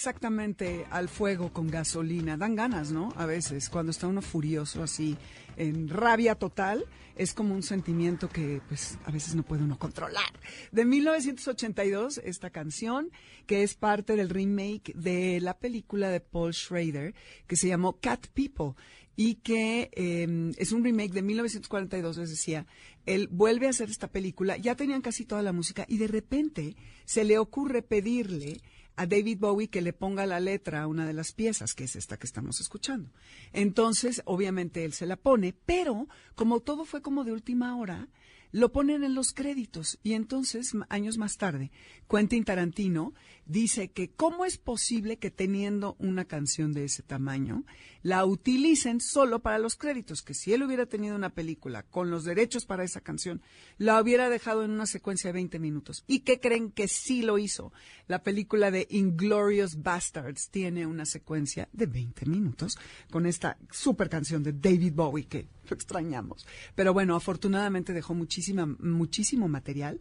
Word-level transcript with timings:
Exactamente 0.00 0.86
al 0.90 1.10
fuego 1.10 1.52
con 1.52 1.68
gasolina. 1.68 2.38
Dan 2.38 2.54
ganas, 2.54 2.90
¿no? 2.90 3.12
A 3.16 3.26
veces, 3.26 3.68
cuando 3.68 3.90
está 3.90 4.06
uno 4.06 4.22
furioso 4.22 4.82
así, 4.82 5.14
en 5.58 5.90
rabia 5.90 6.36
total, 6.36 6.86
es 7.16 7.34
como 7.34 7.54
un 7.54 7.62
sentimiento 7.62 8.30
que 8.30 8.62
pues 8.66 8.96
a 9.04 9.10
veces 9.10 9.34
no 9.34 9.42
puede 9.42 9.62
uno 9.62 9.78
controlar. 9.78 10.32
De 10.72 10.86
1982, 10.86 12.16
esta 12.24 12.48
canción, 12.48 13.10
que 13.46 13.62
es 13.62 13.74
parte 13.74 14.16
del 14.16 14.30
remake 14.30 14.94
de 14.94 15.38
la 15.42 15.58
película 15.58 16.08
de 16.08 16.20
Paul 16.20 16.54
Schrader, 16.54 17.14
que 17.46 17.56
se 17.56 17.68
llamó 17.68 18.00
Cat 18.00 18.26
People 18.28 18.82
y 19.16 19.34
que 19.34 19.90
eh, 19.92 20.50
es 20.56 20.72
un 20.72 20.82
remake 20.82 21.12
de 21.12 21.20
1942, 21.20 22.16
les 22.16 22.30
decía, 22.30 22.66
él 23.04 23.28
vuelve 23.30 23.66
a 23.66 23.70
hacer 23.70 23.90
esta 23.90 24.08
película, 24.08 24.56
ya 24.56 24.76
tenían 24.76 25.02
casi 25.02 25.26
toda 25.26 25.42
la 25.42 25.52
música 25.52 25.84
y 25.86 25.98
de 25.98 26.06
repente 26.06 26.74
se 27.04 27.24
le 27.24 27.36
ocurre 27.36 27.82
pedirle 27.82 28.62
a 29.00 29.06
David 29.06 29.38
Bowie 29.38 29.68
que 29.68 29.80
le 29.80 29.94
ponga 29.94 30.26
la 30.26 30.40
letra 30.40 30.82
a 30.82 30.86
una 30.86 31.06
de 31.06 31.14
las 31.14 31.32
piezas, 31.32 31.72
que 31.72 31.84
es 31.84 31.96
esta 31.96 32.18
que 32.18 32.26
estamos 32.26 32.60
escuchando. 32.60 33.10
Entonces, 33.54 34.20
obviamente 34.26 34.84
él 34.84 34.92
se 34.92 35.06
la 35.06 35.16
pone, 35.16 35.54
pero 35.64 36.06
como 36.34 36.60
todo 36.60 36.84
fue 36.84 37.00
como 37.00 37.24
de 37.24 37.32
última 37.32 37.78
hora, 37.78 38.08
lo 38.52 38.72
ponen 38.72 39.04
en 39.04 39.14
los 39.14 39.32
créditos 39.32 39.98
y 40.02 40.14
entonces, 40.14 40.72
años 40.88 41.18
más 41.18 41.36
tarde, 41.36 41.70
Quentin 42.08 42.44
Tarantino 42.44 43.14
dice 43.46 43.90
que 43.90 44.10
cómo 44.10 44.44
es 44.44 44.58
posible 44.58 45.18
que 45.18 45.30
teniendo 45.30 45.96
una 45.98 46.24
canción 46.24 46.72
de 46.72 46.84
ese 46.84 47.02
tamaño, 47.02 47.64
la 48.02 48.24
utilicen 48.24 49.00
solo 49.00 49.40
para 49.40 49.58
los 49.58 49.76
créditos, 49.76 50.22
que 50.22 50.34
si 50.34 50.52
él 50.52 50.62
hubiera 50.62 50.86
tenido 50.86 51.16
una 51.16 51.30
película 51.30 51.82
con 51.82 52.10
los 52.10 52.24
derechos 52.24 52.64
para 52.64 52.84
esa 52.84 53.00
canción, 53.00 53.42
la 53.76 54.00
hubiera 54.00 54.30
dejado 54.30 54.64
en 54.64 54.70
una 54.70 54.86
secuencia 54.86 55.28
de 55.28 55.34
20 55.34 55.58
minutos. 55.58 56.04
¿Y 56.06 56.20
qué 56.20 56.40
creen 56.40 56.70
que 56.70 56.88
sí 56.88 57.22
lo 57.22 57.38
hizo? 57.38 57.72
La 58.06 58.22
película 58.22 58.70
de 58.70 58.86
Inglorious 58.90 59.82
Bastards 59.82 60.50
tiene 60.50 60.86
una 60.86 61.04
secuencia 61.04 61.68
de 61.72 61.86
20 61.86 62.26
minutos 62.26 62.78
con 63.10 63.26
esta 63.26 63.58
super 63.70 64.08
canción 64.08 64.42
de 64.42 64.52
David 64.52 64.94
Bowie 64.94 65.26
que 65.26 65.46
extrañamos. 65.74 66.46
Pero 66.74 66.92
bueno, 66.92 67.16
afortunadamente 67.16 67.92
dejó 67.92 68.14
muchísima, 68.14 68.66
muchísimo 68.66 69.48
material 69.48 70.00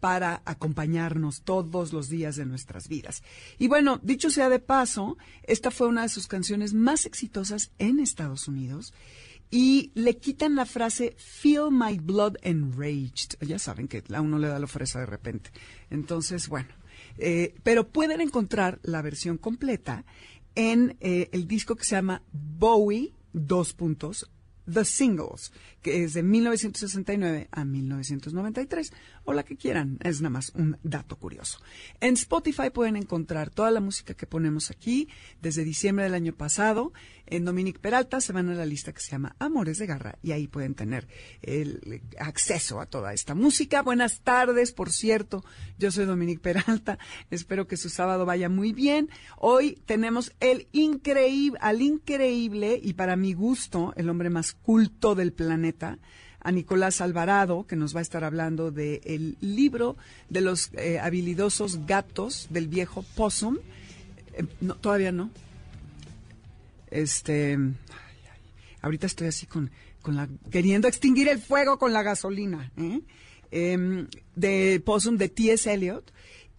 para 0.00 0.42
acompañarnos 0.46 1.42
todos 1.42 1.92
los 1.92 2.08
días 2.08 2.36
de 2.36 2.46
nuestras 2.46 2.88
vidas. 2.88 3.22
Y 3.58 3.68
bueno, 3.68 4.00
dicho 4.02 4.30
sea 4.30 4.48
de 4.48 4.58
paso, 4.58 5.18
esta 5.42 5.70
fue 5.70 5.88
una 5.88 6.02
de 6.02 6.08
sus 6.08 6.26
canciones 6.26 6.72
más 6.72 7.06
exitosas 7.06 7.70
en 7.78 8.00
Estados 8.00 8.48
Unidos 8.48 8.94
y 9.50 9.90
le 9.94 10.16
quitan 10.16 10.54
la 10.54 10.64
frase 10.64 11.14
Feel 11.18 11.70
my 11.70 11.98
blood 11.98 12.36
enraged. 12.42 13.36
Ya 13.40 13.58
saben 13.58 13.88
que 13.88 14.02
a 14.12 14.20
uno 14.20 14.38
le 14.38 14.48
da 14.48 14.58
la 14.58 14.66
fresa 14.66 15.00
de 15.00 15.06
repente. 15.06 15.50
Entonces, 15.90 16.48
bueno, 16.48 16.70
eh, 17.18 17.54
pero 17.62 17.88
pueden 17.88 18.20
encontrar 18.20 18.78
la 18.82 19.02
versión 19.02 19.38
completa 19.38 20.04
en 20.54 20.96
eh, 21.00 21.28
el 21.32 21.46
disco 21.46 21.76
que 21.76 21.84
se 21.84 21.96
llama 21.96 22.22
Bowie, 22.32 23.12
dos 23.32 23.74
puntos, 23.74 24.30
The 24.72 24.84
Singles, 24.84 25.52
que 25.82 26.04
es 26.04 26.14
de 26.14 26.22
1969 26.22 27.48
a 27.50 27.64
1993, 27.64 28.92
o 29.24 29.32
la 29.32 29.44
que 29.44 29.56
quieran, 29.56 29.98
es 30.02 30.20
nada 30.20 30.30
más 30.30 30.52
un 30.54 30.78
dato 30.82 31.16
curioso. 31.16 31.58
En 32.00 32.14
Spotify 32.14 32.70
pueden 32.70 32.96
encontrar 32.96 33.50
toda 33.50 33.70
la 33.70 33.80
música 33.80 34.14
que 34.14 34.26
ponemos 34.26 34.70
aquí 34.70 35.08
desde 35.40 35.64
diciembre 35.64 36.04
del 36.04 36.14
año 36.14 36.34
pasado. 36.34 36.92
En 37.30 37.44
Dominic 37.44 37.78
Peralta 37.78 38.20
se 38.20 38.32
van 38.32 38.48
a 38.50 38.54
la 38.54 38.66
lista 38.66 38.92
que 38.92 39.00
se 39.00 39.12
llama 39.12 39.36
Amores 39.38 39.78
de 39.78 39.86
Garra 39.86 40.18
y 40.20 40.32
ahí 40.32 40.48
pueden 40.48 40.74
tener 40.74 41.06
el 41.42 42.02
acceso 42.18 42.80
a 42.80 42.86
toda 42.86 43.14
esta 43.14 43.36
música. 43.36 43.82
Buenas 43.82 44.20
tardes, 44.22 44.72
por 44.72 44.90
cierto, 44.90 45.44
yo 45.78 45.92
soy 45.92 46.06
Dominic 46.06 46.40
Peralta, 46.40 46.98
espero 47.30 47.68
que 47.68 47.76
su 47.76 47.88
sábado 47.88 48.26
vaya 48.26 48.48
muy 48.48 48.72
bien. 48.72 49.10
Hoy 49.38 49.80
tenemos 49.86 50.32
el 50.40 50.66
increíble, 50.72 51.56
al 51.62 51.82
increíble 51.82 52.80
y 52.82 52.94
para 52.94 53.14
mi 53.14 53.32
gusto, 53.32 53.92
el 53.96 54.10
hombre 54.10 54.28
más 54.28 54.52
culto 54.52 55.14
del 55.14 55.32
planeta, 55.32 55.98
a 56.40 56.50
Nicolás 56.50 57.00
Alvarado, 57.00 57.64
que 57.64 57.76
nos 57.76 57.94
va 57.94 58.00
a 58.00 58.02
estar 58.02 58.24
hablando 58.24 58.72
del 58.72 59.36
libro 59.40 59.96
de 60.30 60.40
los 60.40 60.70
eh, 60.72 60.98
habilidosos 60.98 61.86
gatos 61.86 62.48
del 62.50 62.66
viejo 62.66 63.04
Possum. 63.14 63.58
No, 64.60 64.74
todavía 64.74 65.12
no. 65.12 65.30
Este, 66.90 67.58
ahorita 68.82 69.06
estoy 69.06 69.28
así 69.28 69.46
con, 69.46 69.70
con 70.02 70.16
la, 70.16 70.28
queriendo 70.50 70.88
extinguir 70.88 71.28
el 71.28 71.40
fuego 71.40 71.78
con 71.78 71.92
la 71.92 72.02
gasolina, 72.02 72.72
¿eh? 72.76 73.00
Em, 73.52 74.06
de 74.36 74.80
Possum 74.84 75.16
de 75.16 75.28
T.S. 75.28 75.72
Eliot. 75.72 76.12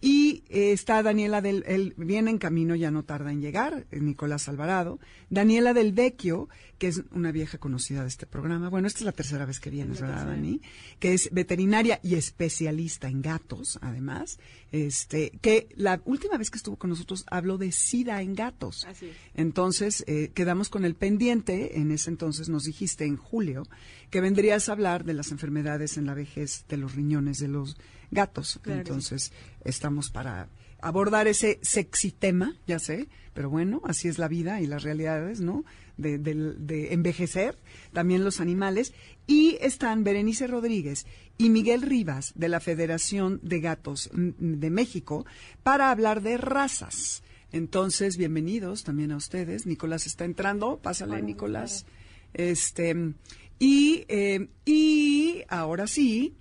Y 0.04 0.42
eh, 0.48 0.72
está 0.72 1.00
Daniela 1.04 1.40
del, 1.40 1.62
él 1.64 1.94
viene 1.96 2.32
en 2.32 2.38
camino, 2.38 2.74
ya 2.74 2.90
no 2.90 3.04
tarda 3.04 3.30
en 3.30 3.40
llegar, 3.40 3.86
eh, 3.92 4.00
Nicolás 4.00 4.48
Alvarado. 4.48 4.98
Daniela 5.30 5.74
del 5.74 5.92
Vecchio, 5.92 6.48
que 6.78 6.88
es 6.88 7.04
una 7.12 7.30
vieja 7.30 7.58
conocida 7.58 8.02
de 8.02 8.08
este 8.08 8.26
programa. 8.26 8.68
Bueno, 8.68 8.88
esta 8.88 8.98
es 8.98 9.04
la 9.04 9.12
tercera 9.12 9.46
vez 9.46 9.60
que 9.60 9.70
vienes, 9.70 10.00
¿verdad, 10.00 10.26
Dani? 10.26 10.60
Que 10.98 11.14
es 11.14 11.28
veterinaria 11.30 12.00
y 12.02 12.16
especialista 12.16 13.06
en 13.06 13.22
gatos, 13.22 13.78
además. 13.80 14.40
Este, 14.72 15.38
que 15.40 15.68
la 15.76 16.02
última 16.04 16.36
vez 16.36 16.50
que 16.50 16.56
estuvo 16.56 16.74
con 16.74 16.90
nosotros 16.90 17.24
habló 17.28 17.56
de 17.56 17.70
SIDA 17.70 18.22
en 18.22 18.34
gatos. 18.34 18.84
Así 18.84 19.06
es. 19.06 19.16
Entonces, 19.34 20.02
eh, 20.08 20.32
quedamos 20.34 20.68
con 20.68 20.84
el 20.84 20.96
pendiente, 20.96 21.78
en 21.78 21.92
ese 21.92 22.10
entonces 22.10 22.48
nos 22.48 22.64
dijiste 22.64 23.04
en 23.04 23.16
julio, 23.16 23.62
que 24.10 24.20
vendrías 24.20 24.68
a 24.68 24.72
hablar 24.72 25.04
de 25.04 25.14
las 25.14 25.30
enfermedades 25.30 25.96
en 25.96 26.06
la 26.06 26.14
vejez 26.14 26.64
de 26.68 26.76
los 26.76 26.96
riñones 26.96 27.38
de 27.38 27.46
los 27.46 27.76
gatos. 28.12 28.60
Claro 28.62 28.80
Entonces, 28.80 29.32
estamos 29.64 30.10
para 30.10 30.48
abordar 30.80 31.26
ese 31.26 31.58
sexy 31.62 32.12
tema, 32.12 32.56
ya 32.66 32.78
sé, 32.78 33.08
pero 33.34 33.50
bueno, 33.50 33.80
así 33.84 34.08
es 34.08 34.18
la 34.18 34.28
vida 34.28 34.60
y 34.60 34.66
las 34.66 34.82
realidades, 34.84 35.40
¿no? 35.40 35.64
De, 35.96 36.18
de 36.18 36.92
envejecer, 36.92 37.56
también 37.92 38.24
los 38.24 38.40
animales. 38.40 38.92
Y 39.26 39.56
están 39.60 40.04
Berenice 40.04 40.46
Rodríguez 40.46 41.06
y 41.38 41.50
Miguel 41.50 41.82
Rivas 41.82 42.32
de 42.34 42.48
la 42.48 42.60
Federación 42.60 43.40
de 43.42 43.60
Gatos 43.60 44.10
de 44.12 44.70
México 44.70 45.24
para 45.62 45.90
hablar 45.90 46.22
de 46.22 46.36
razas. 46.36 47.22
Entonces, 47.52 48.16
bienvenidos 48.16 48.82
también 48.82 49.12
a 49.12 49.16
ustedes. 49.16 49.66
Nicolás 49.66 50.06
está 50.06 50.24
entrando. 50.24 50.78
Pásale, 50.78 51.22
Nicolás. 51.22 51.86
Este, 52.34 53.14
y, 53.58 54.04
eh, 54.08 54.48
y 54.64 55.42
ahora 55.48 55.86
sí, 55.86 56.34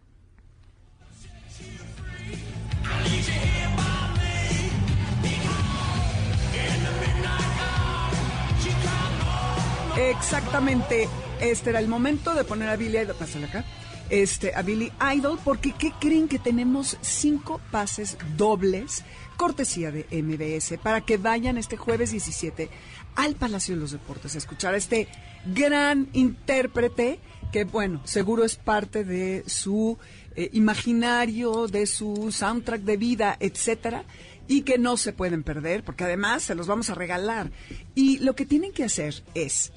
Exactamente, 9.97 11.09
este 11.41 11.69
era 11.69 11.79
el 11.79 11.87
momento 11.87 12.33
de 12.33 12.43
poner 12.43 12.69
a 12.69 12.75
Billy 12.75 12.97
Idol, 12.97 13.15
pásale 13.15 13.45
acá, 13.45 13.65
este, 14.09 14.53
a 14.55 14.61
Billy 14.61 14.91
Idol, 15.15 15.39
porque 15.43 15.73
¿qué 15.73 15.93
creen 15.99 16.27
que 16.27 16.39
tenemos 16.39 16.97
cinco 17.01 17.61
pases 17.71 18.17
dobles, 18.35 19.03
cortesía 19.37 19.91
de 19.91 20.05
MBS, 20.11 20.77
para 20.81 21.01
que 21.01 21.17
vayan 21.17 21.57
este 21.57 21.77
jueves 21.77 22.11
17 22.11 22.69
al 23.15 23.35
Palacio 23.35 23.75
de 23.75 23.81
los 23.81 23.91
Deportes 23.91 24.35
a 24.35 24.37
escuchar 24.37 24.73
a 24.73 24.77
este 24.77 25.07
gran 25.45 26.09
intérprete 26.13 27.19
que, 27.51 27.65
bueno, 27.65 28.01
seguro 28.05 28.43
es 28.43 28.55
parte 28.55 29.03
de 29.03 29.43
su 29.47 29.97
eh, 30.35 30.49
imaginario, 30.53 31.67
de 31.67 31.85
su 31.85 32.31
soundtrack 32.31 32.81
de 32.81 32.97
vida, 32.97 33.37
etcétera, 33.39 34.03
y 34.47 34.61
que 34.61 34.77
no 34.77 34.97
se 34.97 35.13
pueden 35.13 35.43
perder, 35.43 35.83
porque 35.83 36.03
además 36.03 36.43
se 36.43 36.55
los 36.55 36.67
vamos 36.67 36.89
a 36.89 36.95
regalar. 36.95 37.51
Y 37.95 38.19
lo 38.19 38.35
que 38.35 38.45
tienen 38.45 38.71
que 38.71 38.83
hacer 38.83 39.23
es, 39.33 39.71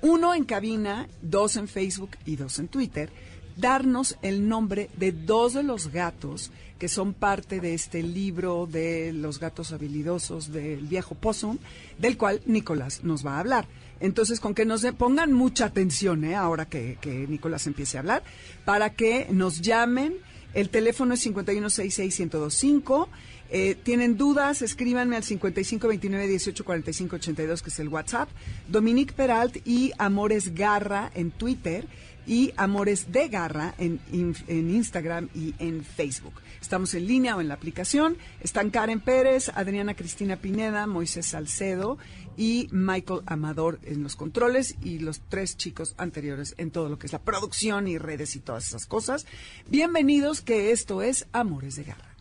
uno 0.00 0.34
en 0.34 0.44
cabina, 0.44 1.08
dos 1.22 1.56
en 1.56 1.68
Facebook 1.68 2.10
y 2.24 2.36
dos 2.36 2.58
en 2.58 2.68
Twitter, 2.68 3.10
darnos 3.56 4.16
el 4.22 4.48
nombre 4.48 4.88
de 4.96 5.12
dos 5.12 5.54
de 5.54 5.64
los 5.64 5.88
gatos 5.88 6.52
que 6.78 6.88
son 6.88 7.12
parte 7.12 7.60
de 7.60 7.74
este 7.74 8.02
libro 8.02 8.68
de 8.70 9.12
los 9.12 9.40
gatos 9.40 9.72
habilidosos 9.72 10.52
del 10.52 10.86
viejo 10.86 11.16
Possum, 11.16 11.58
del 11.98 12.16
cual 12.16 12.40
Nicolás 12.46 13.02
nos 13.02 13.26
va 13.26 13.36
a 13.36 13.40
hablar. 13.40 13.66
Entonces, 14.00 14.40
con 14.40 14.54
que 14.54 14.64
nos 14.64 14.84
pongan 14.96 15.32
mucha 15.32 15.66
atención, 15.66 16.24
¿eh? 16.24 16.34
ahora 16.34 16.68
que, 16.68 16.98
Nicolás 17.28 17.66
empiece 17.66 17.96
a 17.96 18.00
hablar, 18.00 18.22
para 18.64 18.94
que 18.94 19.26
nos 19.30 19.60
llamen. 19.60 20.14
El 20.54 20.70
teléfono 20.70 21.12
es 21.14 21.26
5166125. 21.26 23.08
Eh, 23.50 23.76
tienen 23.82 24.18
dudas, 24.18 24.62
escríbanme 24.62 25.16
al 25.16 25.22
5529184582, 25.22 27.62
que 27.62 27.70
es 27.70 27.78
el 27.78 27.88
WhatsApp. 27.88 28.28
Dominique 28.68 29.14
Peralt 29.14 29.66
y 29.66 29.92
Amores 29.98 30.54
Garra 30.54 31.10
en 31.14 31.30
Twitter 31.30 31.86
y 32.26 32.52
Amores 32.56 33.10
de 33.10 33.28
Garra 33.28 33.74
en, 33.78 34.00
en, 34.12 34.70
Instagram 34.70 35.30
y 35.34 35.54
en 35.58 35.82
Facebook. 35.82 36.34
Estamos 36.60 36.92
en 36.94 37.06
línea 37.06 37.36
o 37.36 37.40
en 37.40 37.48
la 37.48 37.54
aplicación. 37.54 38.18
Están 38.40 38.68
Karen 38.70 39.00
Pérez, 39.00 39.50
Adriana 39.54 39.94
Cristina 39.94 40.36
Pineda, 40.36 40.86
Moisés 40.86 41.24
Salcedo 41.26 41.96
y 42.38 42.68
Michael 42.70 43.22
Amador 43.26 43.80
en 43.82 44.04
los 44.04 44.14
controles 44.14 44.76
y 44.80 45.00
los 45.00 45.20
tres 45.28 45.56
chicos 45.56 45.94
anteriores 45.98 46.54
en 46.56 46.70
todo 46.70 46.88
lo 46.88 46.96
que 46.96 47.06
es 47.06 47.12
la 47.12 47.18
producción 47.18 47.88
y 47.88 47.98
redes 47.98 48.36
y 48.36 48.40
todas 48.40 48.68
esas 48.68 48.86
cosas. 48.86 49.26
Bienvenidos, 49.68 50.40
que 50.40 50.70
esto 50.70 51.02
es 51.02 51.26
Amores 51.32 51.74
de 51.74 51.84
Garra. 51.84 52.14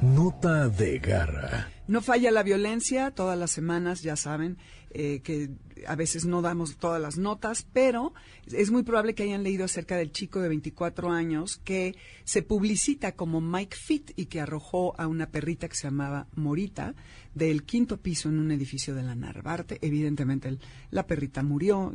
Nota 0.00 0.68
de 0.68 1.00
Garra. 1.00 1.68
No 1.88 2.02
falla 2.02 2.30
la 2.30 2.44
violencia, 2.44 3.10
todas 3.10 3.36
las 3.36 3.50
semanas, 3.50 4.02
ya 4.02 4.14
saben, 4.14 4.58
eh, 4.90 5.20
que 5.24 5.50
a 5.86 5.96
veces 5.96 6.24
no 6.24 6.42
damos 6.42 6.76
todas 6.76 7.00
las 7.00 7.18
notas, 7.18 7.66
pero 7.72 8.12
es 8.52 8.70
muy 8.70 8.82
probable 8.82 9.14
que 9.14 9.24
hayan 9.24 9.42
leído 9.42 9.64
acerca 9.64 9.96
del 9.96 10.12
chico 10.12 10.40
de 10.40 10.48
24 10.48 11.10
años 11.10 11.60
que 11.64 11.94
se 12.24 12.42
publicita 12.42 13.12
como 13.12 13.40
Mike 13.40 13.76
Fit 13.76 14.10
y 14.16 14.26
que 14.26 14.40
arrojó 14.40 14.98
a 15.00 15.06
una 15.06 15.30
perrita 15.30 15.68
que 15.68 15.76
se 15.76 15.84
llamaba 15.84 16.26
Morita 16.34 16.94
del 17.34 17.64
quinto 17.64 17.98
piso 17.98 18.28
en 18.28 18.38
un 18.38 18.50
edificio 18.50 18.94
de 18.94 19.02
la 19.02 19.14
Narvarte. 19.14 19.78
Evidentemente 19.82 20.58
la 20.90 21.06
perrita 21.06 21.42
murió, 21.42 21.92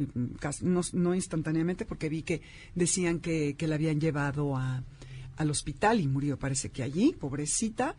no, 0.62 0.82
no, 0.94 1.16
instantáneamente 1.16 1.86
porque 1.86 2.10
vi 2.10 2.22
que 2.24 2.42
decían 2.76 3.20
que, 3.20 3.56
la 3.60 3.76
habían 3.76 4.00
llevado 4.00 4.56
al 4.56 5.50
hospital 5.50 6.00
y 6.00 6.08
murió 6.08 6.38
parece 6.38 6.70
que 6.70 6.84
allí, 6.84 7.16
pobrecita. 7.20 7.96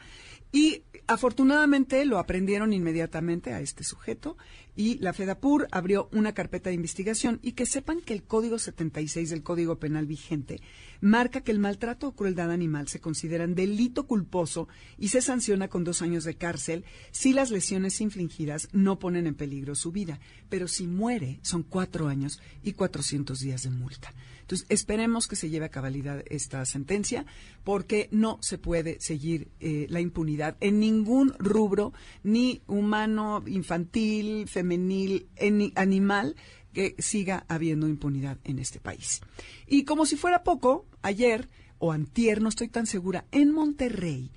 Y 0.52 0.82
afortunadamente 1.06 2.04
lo 2.04 2.18
aprendieron 2.18 2.74
inmediatamente 2.74 3.54
a 3.54 3.60
este 3.60 3.84
sujeto 3.84 4.36
y 4.76 4.98
la 4.98 5.14
FEDAPUR 5.14 5.66
abrió 5.70 6.10
una 6.12 6.34
carpeta 6.34 6.68
de 6.68 6.74
investigación 6.74 7.40
y 7.42 7.52
que 7.52 7.64
sepan 7.64 8.00
que 8.00 8.12
el 8.12 8.22
Código 8.22 8.58
76 8.58 9.30
del 9.30 9.42
Código 9.42 9.78
Penal 9.78 10.06
vigente 10.06 10.60
marca 11.00 11.40
que 11.40 11.52
el 11.52 11.58
maltrato 11.58 12.08
o 12.08 12.14
crueldad 12.14 12.50
animal 12.50 12.88
se 12.88 13.00
consideran 13.00 13.54
delito 13.54 14.06
culposo 14.06 14.68
y 14.98 15.08
se 15.08 15.22
sanciona 15.22 15.68
con 15.68 15.84
dos 15.84 16.02
años 16.02 16.24
de 16.24 16.36
cárcel 16.36 16.84
si 17.10 17.32
las 17.32 17.50
lesiones 17.50 18.00
infligidas 18.00 18.68
no 18.72 18.98
ponen 18.98 19.26
en 19.26 19.34
peligro 19.34 19.74
su 19.74 19.90
vida. 19.90 20.20
Pero 20.48 20.68
si 20.68 20.86
muere, 20.86 21.40
son 21.42 21.62
cuatro 21.62 22.08
años 22.08 22.40
y 22.62 22.72
cuatrocientos 22.72 23.40
días 23.40 23.62
de 23.62 23.70
multa. 23.70 24.14
Entonces, 24.52 24.66
esperemos 24.68 25.28
que 25.28 25.36
se 25.36 25.48
lleve 25.48 25.64
a 25.64 25.70
cabalidad 25.70 26.22
esta 26.28 26.66
sentencia, 26.66 27.24
porque 27.64 28.10
no 28.12 28.38
se 28.42 28.58
puede 28.58 29.00
seguir 29.00 29.48
eh, 29.60 29.86
la 29.88 30.00
impunidad 30.00 30.58
en 30.60 30.78
ningún 30.78 31.32
rubro, 31.38 31.94
ni 32.22 32.60
humano, 32.66 33.42
infantil, 33.46 34.46
femenil, 34.48 35.26
animal, 35.74 36.36
que 36.74 36.94
siga 36.98 37.46
habiendo 37.48 37.88
impunidad 37.88 38.36
en 38.44 38.58
este 38.58 38.78
país. 38.78 39.22
Y 39.66 39.84
como 39.84 40.04
si 40.04 40.16
fuera 40.16 40.44
poco, 40.44 40.84
ayer 41.00 41.48
o 41.78 41.90
antier, 41.90 42.42
no 42.42 42.50
estoy 42.50 42.68
tan 42.68 42.84
segura, 42.84 43.24
en 43.32 43.54
Monterrey 43.54 44.32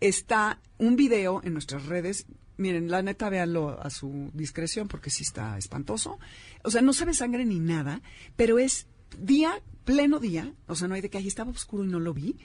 está 0.00 0.62
un 0.78 0.96
video 0.96 1.42
en 1.44 1.52
nuestras 1.52 1.84
redes. 1.84 2.24
Miren, 2.56 2.90
la 2.90 3.02
neta, 3.02 3.28
véanlo 3.28 3.78
a 3.82 3.90
su 3.90 4.30
discreción 4.32 4.88
porque 4.88 5.10
sí 5.10 5.24
está 5.24 5.58
espantoso. 5.58 6.18
O 6.64 6.70
sea, 6.70 6.80
no 6.80 6.94
se 6.94 7.04
ve 7.04 7.12
sangre 7.12 7.44
ni 7.44 7.58
nada, 7.58 8.00
pero 8.34 8.58
es 8.58 8.86
día, 9.18 9.62
pleno 9.84 10.18
día, 10.18 10.54
o 10.66 10.74
sea, 10.74 10.88
no 10.88 10.94
hay 10.94 11.00
de 11.00 11.10
que 11.10 11.18
ahí 11.18 11.26
estaba 11.26 11.50
oscuro 11.50 11.84
y 11.84 11.88
no 11.88 12.00
lo 12.00 12.14
vi, 12.14 12.36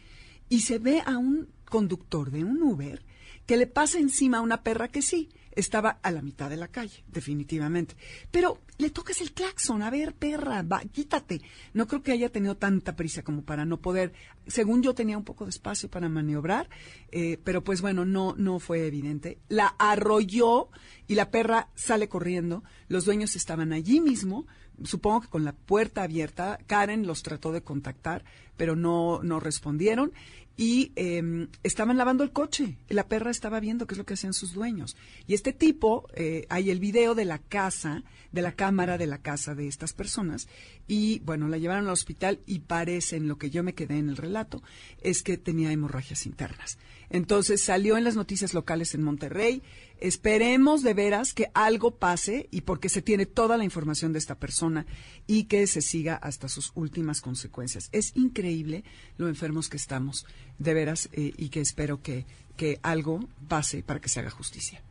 y 0.50 0.62
se 0.62 0.80
ve 0.80 1.01
a 1.06 1.18
un 1.18 1.50
conductor 1.65 2.31
de 2.31 2.44
un 2.44 2.62
Uber 2.62 3.04
que 3.45 3.57
le 3.57 3.68
pasa 3.68 4.00
encima 4.00 4.38
a 4.38 4.42
una 4.42 4.63
perra 4.63 4.88
que 4.88 5.01
sí, 5.01 5.30
estaba 5.56 6.00
a 6.01 6.12
la 6.12 6.21
mitad 6.21 6.50
de 6.50 6.57
la 6.57 6.68
calle, 6.68 7.04
definitivamente. 7.07 7.95
Pero 8.31 8.60
le 8.77 8.89
tocas 8.89 9.21
el 9.21 9.33
claxon, 9.33 9.81
a 9.81 9.89
ver, 9.89 10.13
perra, 10.13 10.63
va, 10.63 10.81
quítate. 10.81 11.42
No 11.74 11.88
creo 11.88 12.01
que 12.01 12.12
haya 12.12 12.30
tenido 12.30 12.57
tanta 12.57 12.95
prisa 12.95 13.24
como 13.24 13.44
para 13.44 13.65
no 13.65 13.80
poder, 13.80 14.13
según 14.48 14.81
yo 14.81 14.94
tenía 14.94 15.18
un 15.18 15.24
poco 15.24 15.45
de 15.45 15.51
espacio 15.51 15.89
para 15.89 16.10
maniobrar, 16.10 16.69
eh, 17.12 17.38
pero 17.44 17.63
pues 17.63 17.81
bueno, 17.81 18.06
no, 18.06 18.36
no 18.38 18.60
fue 18.60 18.88
evidente. 18.88 19.39
La 19.48 19.68
arrolló 19.77 20.69
y 21.07 21.15
la 21.15 21.30
perra 21.30 21.69
sale 21.75 22.07
corriendo. 22.07 22.63
Los 22.88 23.06
dueños 23.06 23.36
estaban 23.36 23.74
allí 23.74 24.00
mismo, 24.00 24.48
supongo 24.83 25.21
que 25.21 25.27
con 25.27 25.43
la 25.43 25.53
puerta 25.53 26.03
abierta. 26.03 26.59
Karen 26.67 27.07
los 27.07 27.23
trató 27.23 27.51
de 27.51 27.61
contactar, 27.61 28.23
pero 28.57 28.75
no, 28.75 29.21
no 29.23 29.39
respondieron 29.39 30.13
y 30.55 30.91
em, 30.95 31.47
estaban 31.63 31.97
lavando 31.97 32.23
el 32.23 32.31
coche. 32.31 32.77
La 32.89 33.07
perra 33.07 33.31
estaba 33.31 33.59
viendo 33.59 33.88
qué 33.88 33.95
es 33.95 33.97
lo 33.97 34.05
que 34.05 34.13
hacían 34.13 34.33
sus 34.33 34.53
dueños. 34.53 34.95
Y 35.25 35.33
este 35.33 35.51
tipo, 35.51 36.07
eh, 36.15 36.45
hay 36.50 36.69
el 36.69 36.79
video 36.79 37.15
de 37.15 37.25
la 37.25 37.39
casa, 37.39 38.03
de 38.31 38.41
la 38.41 38.51
cámara 38.51 38.97
de 38.97 39.07
la 39.07 39.17
casa 39.19 39.55
de 39.55 39.67
estas 39.67 39.94
personas. 39.94 40.47
Y 40.88 41.19
bueno, 41.19 41.47
la 41.47 41.57
llevaron 41.57 41.85
al 41.85 41.94
hospital 41.94 42.39
y 42.45 42.59
parece, 42.59 43.15
en 43.15 43.27
lo 43.27 43.38
que 43.38 43.50
yo 43.50 43.63
me 43.63 43.73
quedé 43.73 43.97
en 43.97 44.09
el 44.09 44.17
relato, 44.17 44.61
es 45.01 45.23
que 45.23 45.38
tenía 45.38 45.71
hemorragias 45.71 46.25
internas. 46.25 46.77
Entonces 47.09 47.63
salió 47.63 47.95
en 47.95 48.03
las 48.03 48.15
noticias 48.15 48.53
locales 48.53 48.95
en 48.95 49.03
Monterrey. 49.03 49.61
Esperemos 50.00 50.81
de 50.81 50.94
veras 50.94 51.33
que 51.33 51.51
algo 51.53 51.95
pase 51.95 52.47
y 52.51 52.61
porque 52.61 52.89
se 52.89 53.01
tiene 53.01 53.25
toda 53.25 53.55
la 53.55 53.63
información 53.63 54.13
de 54.13 54.19
esta 54.19 54.35
persona 54.35 54.85
y 55.27 55.45
que 55.45 55.67
se 55.67 55.81
siga 55.81 56.15
hasta 56.15 56.50
sus 56.50 56.71
últimas 56.75 57.21
consecuencias. 57.21 57.89
Es 57.91 58.15
increíble 58.15 58.83
lo 59.17 59.27
enfermos 59.27 59.69
que 59.69 59.77
estamos, 59.77 60.25
de 60.59 60.73
veras, 60.73 61.09
eh, 61.13 61.33
y 61.38 61.50
que 61.50 61.61
espero 61.61 62.01
que, 62.01 62.25
que 62.55 62.79
algo 62.83 63.27
pase 63.48 63.83
para 63.83 64.00
que 64.00 64.10
se 64.10 64.19
haga 64.19 64.29
justicia. 64.29 64.81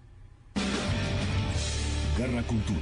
Garra 2.18 2.42
Cultura. 2.42 2.80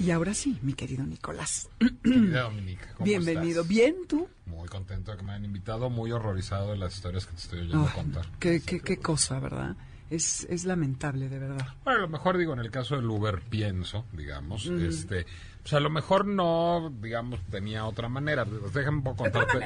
Y 0.00 0.10
ahora 0.10 0.34
sí, 0.34 0.58
mi 0.62 0.72
querido 0.72 1.04
Nicolás. 1.04 1.68
Querida 2.02 2.42
Dominique, 2.42 2.84
¿cómo 2.96 3.04
Bienvenido. 3.04 3.62
¿Bien 3.62 3.94
tú? 4.08 4.28
Muy 4.46 4.68
contento 4.68 5.12
de 5.12 5.18
que 5.18 5.22
me 5.22 5.32
hayan 5.32 5.44
invitado, 5.44 5.90
muy 5.90 6.10
horrorizado 6.10 6.72
de 6.72 6.78
las 6.78 6.94
historias 6.94 7.26
que 7.26 7.32
te 7.32 7.42
estoy 7.42 7.60
oyendo 7.60 7.88
contar. 7.94 8.26
Qué, 8.40 8.60
qué, 8.60 8.80
qué 8.80 8.96
cosa, 8.96 9.38
¿verdad? 9.38 9.76
Es, 10.12 10.46
es 10.50 10.66
lamentable, 10.66 11.30
de 11.30 11.38
verdad. 11.38 11.66
Bueno, 11.84 12.00
a 12.00 12.02
lo 12.02 12.08
mejor 12.08 12.36
digo, 12.36 12.52
en 12.52 12.58
el 12.58 12.70
caso 12.70 12.96
del 12.96 13.08
Uber 13.08 13.40
pienso, 13.48 14.04
digamos, 14.12 14.66
este, 14.66 15.24
pues 15.62 15.72
a 15.72 15.80
lo 15.80 15.88
mejor 15.88 16.26
no, 16.26 16.92
digamos, 17.00 17.40
tenía 17.50 17.86
otra 17.86 18.10
manera. 18.10 18.44
Déjame 18.44 18.98
un 18.98 19.04
poco 19.04 19.22
contarte 19.22 19.58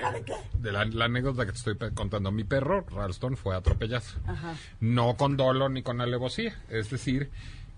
de, 0.59 0.71
la, 0.71 0.83
anécdota 1.05 1.47
que 1.47 1.51
te 1.51 1.59
estoy 1.59 1.77
contando. 1.95 2.31
Mi 2.31 2.45
perro, 2.45 2.87
Ralston, 2.89 3.37
fue 3.37 3.57
atropellado. 3.57 4.05
No 4.79 5.17
con 5.17 5.37
dolo 5.37 5.69
ni 5.69 5.83
con 5.83 6.01
alevosía. 6.01 6.55
Es 6.69 6.91
decir, 6.91 7.29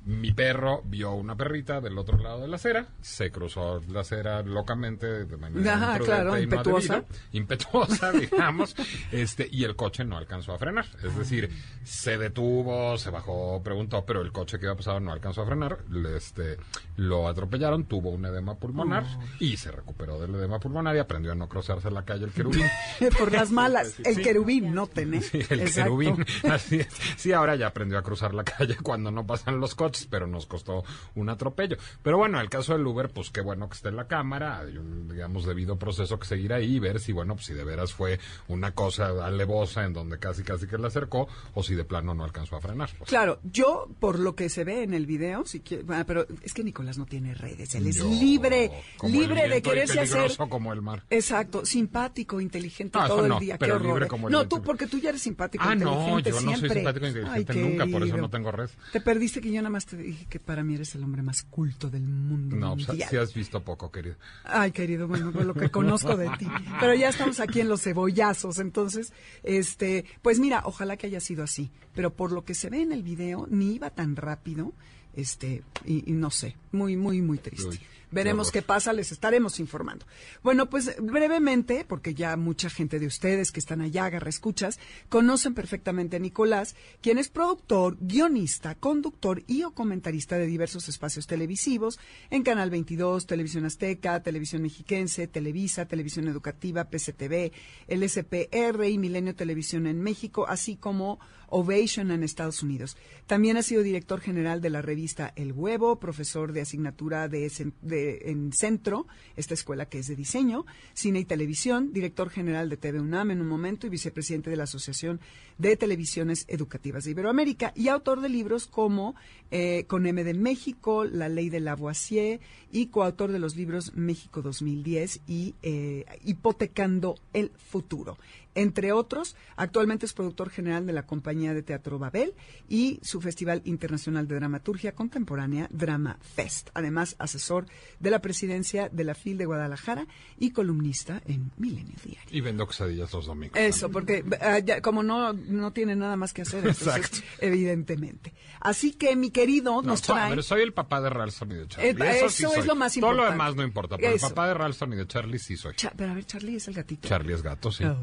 mi 0.09 0.33
perro 0.33 0.81
vio 0.87 1.12
una 1.12 1.37
perrita 1.37 1.83
del 1.83 1.99
otro 1.99 2.17
lado 2.17 2.41
de 2.41 2.49
la 2.49 2.57
acera, 2.57 2.87
se 3.03 3.31
cruzó 3.31 3.83
la 3.91 4.00
acera 4.00 4.43
locamente 4.43 5.27
de 5.27 5.37
manera 5.37 5.75
Ajá, 5.75 5.99
claro, 5.99 6.38
impetuosa, 6.38 7.05
impetuosa, 7.33 8.11
digamos, 8.19 8.75
este 9.12 9.47
y 9.53 9.65
el 9.65 9.77
coche 9.77 10.07
no 10.07 10.17
alcanzó 10.17 10.55
a 10.55 10.59
frenar, 10.59 10.87
es 11.05 11.15
decir, 11.15 11.50
se 11.85 12.17
detuvo, 12.17 12.97
se 12.97 13.11
bajó, 13.11 13.62
preguntó, 13.62 14.03
pero 14.07 14.23
el 14.23 14.33
coche 14.33 14.59
que 14.59 14.65
iba 14.65 14.75
pasado 14.75 14.99
no 14.99 15.12
alcanzó 15.12 15.43
a 15.43 15.47
frenar, 15.47 15.81
este 16.17 16.57
lo 16.97 17.29
atropellaron, 17.29 17.85
tuvo 17.85 18.09
un 18.09 18.25
edema 18.25 18.55
pulmonar 18.55 19.05
y 19.41 19.59
se 19.59 19.71
recuperó 19.71 20.19
del 20.19 20.35
edema 20.37 20.59
pulmonar 20.59 20.97
y 20.97 21.00
aprendió 21.00 21.33
a 21.33 21.35
no 21.35 21.50
cruzarse 21.50 21.91
la 21.91 22.07
calle 22.07 22.25
el 22.25 22.33
querubín. 22.33 22.65
Por 23.19 23.31
las 23.31 23.50
malas, 23.50 24.00
el 24.03 24.23
querubín, 24.23 24.75
no 24.75 24.87
tenés. 24.87 25.27
Sí, 25.27 25.41
el 25.50 25.71
querubín, 25.71 26.25
así 26.50 26.81
es. 26.81 26.88
Sí, 27.17 27.33
ahora 27.33 27.57
ya 27.57 27.67
aprendió 27.67 27.99
a 27.99 28.03
cruzar 28.03 28.33
la 28.33 28.43
calle 28.43 28.77
cuando 28.83 29.11
no 29.11 29.27
pasan 29.27 29.61
los 29.61 29.75
coches 29.75 29.98
pero 30.07 30.26
nos 30.26 30.47
costó 30.47 30.85
un 31.14 31.28
atropello. 31.28 31.76
Pero 32.02 32.19
bueno, 32.19 32.40
el 32.40 32.49
caso 32.49 32.73
del 32.75 32.87
Uber, 32.87 33.09
pues 33.11 33.31
qué 33.31 33.40
bueno 33.40 33.69
que 33.69 33.75
esté 33.75 33.88
en 33.88 33.97
la 33.97 34.07
cámara, 34.07 34.61
hay 34.61 34.76
un, 34.76 35.09
digamos, 35.09 35.45
debido 35.47 35.78
proceso 35.78 36.19
que 36.19 36.26
seguir 36.26 36.52
ahí 36.52 36.76
y 36.76 36.78
ver 36.78 37.00
si, 37.00 37.12
bueno, 37.12 37.35
pues 37.35 37.47
si 37.47 37.55
de 37.55 37.64
veras 37.64 37.93
fue 37.93 38.19
una 38.49 38.73
cosa 38.75 39.09
alevosa 39.25 39.85
en 39.85 39.93
donde 39.93 40.19
casi 40.19 40.43
casi 40.43 40.67
que 40.67 40.78
la 40.78 40.88
acercó 40.88 41.28
o 41.55 41.62
si 41.62 41.75
de 41.75 41.85
plano 41.85 42.14
no 42.14 42.25
alcanzó 42.25 42.57
a 42.57 42.61
frenar. 42.61 42.90
pues. 42.99 43.09
Claro, 43.09 43.40
yo 43.43 43.88
por 44.00 44.19
lo 44.19 44.35
que 44.35 44.49
se 44.49 44.64
ve 44.64 44.83
en 44.83 44.95
el 44.95 45.07
video, 45.07 45.45
si 45.47 45.61
quiere- 45.61 45.85
ah, 45.90 46.05
pero 46.07 46.26
es 46.43 46.55
que 46.55 46.62
Nicolás 46.64 46.99
no 46.99 47.07
tiene 47.07 47.35
redes, 47.35 47.75
él 47.75 47.87
es 47.87 47.97
Yo, 47.97 48.09
libre, 48.09 48.71
libre 49.02 49.49
de 49.49 49.62
quererse 49.62 50.00
hacer 50.00 50.37
como 50.49 50.73
el 50.73 50.83
mar. 50.83 51.05
Exacto, 51.11 51.64
simpático, 51.67 52.40
inteligente 52.40 52.99
No, 52.99 53.07
todo 53.07 53.23
el 53.25 53.28
no, 53.28 53.40
día, 53.40 53.57
pero 53.59 53.78
libre 53.78 54.07
¿eh? 54.07 54.09
como 54.09 54.28
el 54.28 54.33
no, 54.33 54.49
tú 54.49 54.62
porque 54.62 54.87
tú 54.87 54.99
ya 54.99 55.11
eres 55.11 55.23
simpático, 55.23 55.64
Ah, 55.67 55.75
no, 55.75 56.19
inteligente 56.19 56.31
yo 56.31 56.40
no 56.40 56.57
soy 56.57 56.71
simpático 56.71 57.07
e 57.07 57.09
inteligente 57.09 57.52
Ay, 57.52 57.61
nunca, 57.62 57.87
por 57.87 58.02
eso 58.02 58.17
no 58.17 58.31
tengo 58.31 58.52
red. 58.52 58.71
Te 58.93 59.00
perdiste 59.00 59.40
que 59.40 59.49
yo 59.50 59.61
nada 59.61 59.71
más 59.71 59.87
te 59.97 60.02
dije 60.02 60.26
que 60.26 60.38
para 60.38 60.62
mí 60.62 60.75
eres 60.75 60.95
el 60.95 61.02
hombre 61.02 61.23
más 61.23 61.42
culto 61.42 61.90
del 61.90 62.07
mundo 62.07 62.54
No, 62.57 62.75
pues, 62.75 62.88
mundial. 62.88 63.09
sí 63.11 63.16
has 63.16 63.35
visto 63.35 63.62
poco, 63.64 63.90
querido. 63.90 64.16
Ay, 64.45 64.71
querido, 64.73 65.09
bueno, 65.09 65.33
por 65.33 65.45
lo 65.45 65.54
que 65.54 65.71
conozco 65.71 66.16
de 66.16 66.28
ti. 66.38 66.47
Pero 66.80 66.95
ya 66.95 67.09
estamos 67.09 67.40
aquí 67.40 67.61
en 67.61 67.68
los 67.68 67.83
cebollazos, 67.83 68.59
entonces, 68.59 69.12
este, 69.42 70.04
pues 70.23 70.38
mira, 70.38 70.62
ojalá 70.64 70.97
que 70.97 71.07
haya 71.09 71.21
sido 71.21 71.42
así. 71.42 71.71
Pero 71.95 72.14
por 72.14 72.30
lo 72.33 72.45
que 72.45 72.54
se 72.54 72.71
ve 72.71 72.83
en 72.83 72.92
el 72.92 73.02
video, 73.02 73.47
ni 73.50 73.75
iba 73.75 73.90
tan 73.90 74.14
rápido, 74.16 74.73
este, 75.14 75.64
y, 75.85 76.09
y 76.11 76.14
no 76.14 76.30
sé, 76.30 76.57
muy, 76.71 76.97
muy, 76.97 77.21
muy 77.23 77.38
triste. 77.38 77.68
Uy, 77.68 77.80
Veremos 78.11 78.50
qué 78.50 78.62
pasa, 78.62 78.93
les 78.93 79.12
estaremos 79.12 79.61
informando. 79.61 80.07
Bueno, 80.43 80.71
pues 80.71 80.97
brevemente, 81.00 81.85
porque 81.87 82.15
ya 82.15 82.37
mucha 82.37 82.71
gente 82.71 82.99
de 82.99 83.07
ustedes 83.07 83.53
que 83.53 83.61
están 83.61 83.81
allá, 83.81 84.07
agarra 84.07 84.31
escuchas, 84.31 84.79
conocen 85.09 85.55
perfectamente 85.55 86.17
a 86.17 86.21
Nicolás, 86.21 86.75
quien 87.03 87.19
es 87.19 87.29
productor, 87.29 87.99
guionista, 88.00 88.75
conductor 88.75 89.43
y 89.47 89.62
o 89.65 89.73
comentarista 89.73 90.38
de 90.38 90.47
diversos 90.47 90.88
espacios 90.88 91.27
televisivos 91.27 91.99
en 92.31 92.43
Canal 92.43 92.71
22, 92.71 93.27
Televisión 93.27 93.67
Azteca, 93.67 94.23
Televisión 94.23 94.62
Mexiquense, 94.62 95.27
Televisa, 95.29 95.87
Televisión 95.87 96.29
Educativa, 96.29 96.88
PCTV, 96.88 97.53
el 97.88 98.09
SPR 98.09 98.88
y 98.88 98.99
Milenio 98.99 99.35
Televisión 99.35 99.87
en 99.87 100.00
México, 100.00 100.47
así 100.49 100.77
como 100.77 101.19
Ovation 101.49 102.11
en 102.11 102.23
Estados 102.23 102.62
Unidos. 102.62 102.97
También 103.27 103.57
ha 103.57 103.62
sido 103.62 103.83
director 103.83 104.21
general 104.21 104.61
de 104.61 104.71
la 104.71 104.83
revista 104.83 105.33
El 105.37 105.53
Huevo, 105.53 105.99
profesor 105.99 106.53
de 106.53 106.61
asignatura 106.61 107.29
de, 107.29 107.50
en 107.99 108.52
Centro, 108.52 109.07
esta 109.37 109.55
escuela 109.55 109.87
que 109.87 109.99
es 109.99 110.07
de 110.07 110.17
diseño, 110.17 110.67
cine 110.95 111.21
y 111.21 111.25
televisión, 111.25 111.93
director 111.93 112.31
general 112.31 112.69
de 112.69 112.76
TV 112.76 113.00
UNAM 113.00 113.31
en 113.31 113.40
un 113.40 113.49
momento 113.49 113.87
y 113.87 113.90
vicepresidente 113.90 114.50
de 114.50 114.57
la 114.57 114.64
Asociación 114.64 115.21
de 115.59 115.76
Televisiones 115.76 116.45
Educativas 116.49 117.05
de 117.05 117.11
Iberoamérica 117.12 117.73
y 117.75 117.88
autor 117.88 118.21
de 118.21 118.28
libros 118.28 118.67
como 118.67 119.14
eh, 119.50 119.85
Con 119.87 120.07
M 120.07 120.23
de 120.25 120.35
México, 120.35 121.05
La 121.05 121.28
Ley 121.28 121.49
de 121.49 121.61
Lavoisier 121.61 122.40
y 122.71 122.87
coautor 122.87 123.33
de 123.33 123.38
los 123.38 123.57
libros 123.57 123.95
México 123.95 124.43
2010 124.43 125.21
y 125.26 125.55
eh, 125.62 126.05
Hipotecando 126.25 127.17
el 127.33 127.50
Futuro. 127.57 128.19
Entre 128.59 128.91
otros, 128.93 129.37
actualmente 129.57 130.05
es 130.05 130.12
productor 130.12 130.50
general 130.50 130.85
de 130.85 130.93
la 130.93 131.07
compañía 131.07 131.55
de 131.55 131.62
teatro 131.62 131.99
Babel 132.00 132.35
y 132.69 132.99
su 133.03 133.21
Festival 133.21 133.62
Internacional 133.65 134.27
de 134.27 134.35
Dramaturgia 134.35 134.93
Contemporánea 134.97 135.69
Drama 135.71 136.19
Fest. 136.21 136.71
Además, 136.75 137.15
asesor 137.21 137.67
de 138.00 138.11
la 138.11 138.21
presidencia 138.21 138.88
de 138.88 139.05
la 139.05 139.15
FIL 139.15 139.38
de 139.38 139.47
Guadalajara 139.47 140.07
y 140.41 140.50
columnista 140.50 141.23
en 141.27 141.53
Milenio 141.57 141.95
Diario. 142.05 142.29
Y 142.37 142.41
vendo 142.41 142.67
quesadillas 142.67 143.12
los 143.12 143.27
domingos. 143.27 143.57
Eso, 143.59 143.91
porque 143.91 144.25
ah, 144.41 144.59
ya, 144.59 144.81
como 144.81 145.05
no, 145.05 145.33
no 145.33 145.73
tiene 145.73 145.95
nada 145.95 146.17
más 146.17 146.33
que 146.33 146.43
hacer, 146.43 146.59
entonces, 146.67 146.87
Exacto. 146.88 147.19
evidentemente. 147.41 148.35
Así 148.61 148.93
que, 148.93 149.15
mi 149.15 149.31
querido, 149.31 149.71
No, 149.83 149.83
nos 149.83 150.03
trae... 150.03 150.31
ver, 150.31 150.43
soy 150.43 150.62
el 150.62 150.73
papá 150.73 151.00
de 151.00 151.11
Ralston 151.11 151.53
y 151.53 151.55
de 151.55 151.69
Charlie. 151.69 151.91
Eh, 151.91 151.97
eso 152.17 152.27
eso 152.27 152.50
sí 152.53 152.59
es 152.61 152.67
lo 152.67 152.75
más 152.75 152.93
Todo 152.95 153.03
lo 153.07 153.11
importante. 153.12 153.33
demás 153.33 153.55
no 153.57 153.62
importa, 153.62 153.97
pero 153.97 154.09
Eso. 154.15 154.27
el 154.27 154.33
papá 154.33 154.49
de 154.49 154.55
Ralston 154.55 154.93
y 154.95 154.97
de 154.97 155.07
Charlie 155.07 155.38
sí 155.38 155.57
soy. 155.57 155.75
Cha- 155.77 155.93
pero 155.97 156.11
a 156.11 156.15
ver, 156.15 156.25
Charlie 156.27 156.57
es 156.57 156.67
el 156.69 156.75
gatito. 156.75 157.09
Charlie 157.09 157.35
es 157.35 157.43
gato, 157.43 157.71
sí. 157.71 157.85
Ay, 157.85 157.97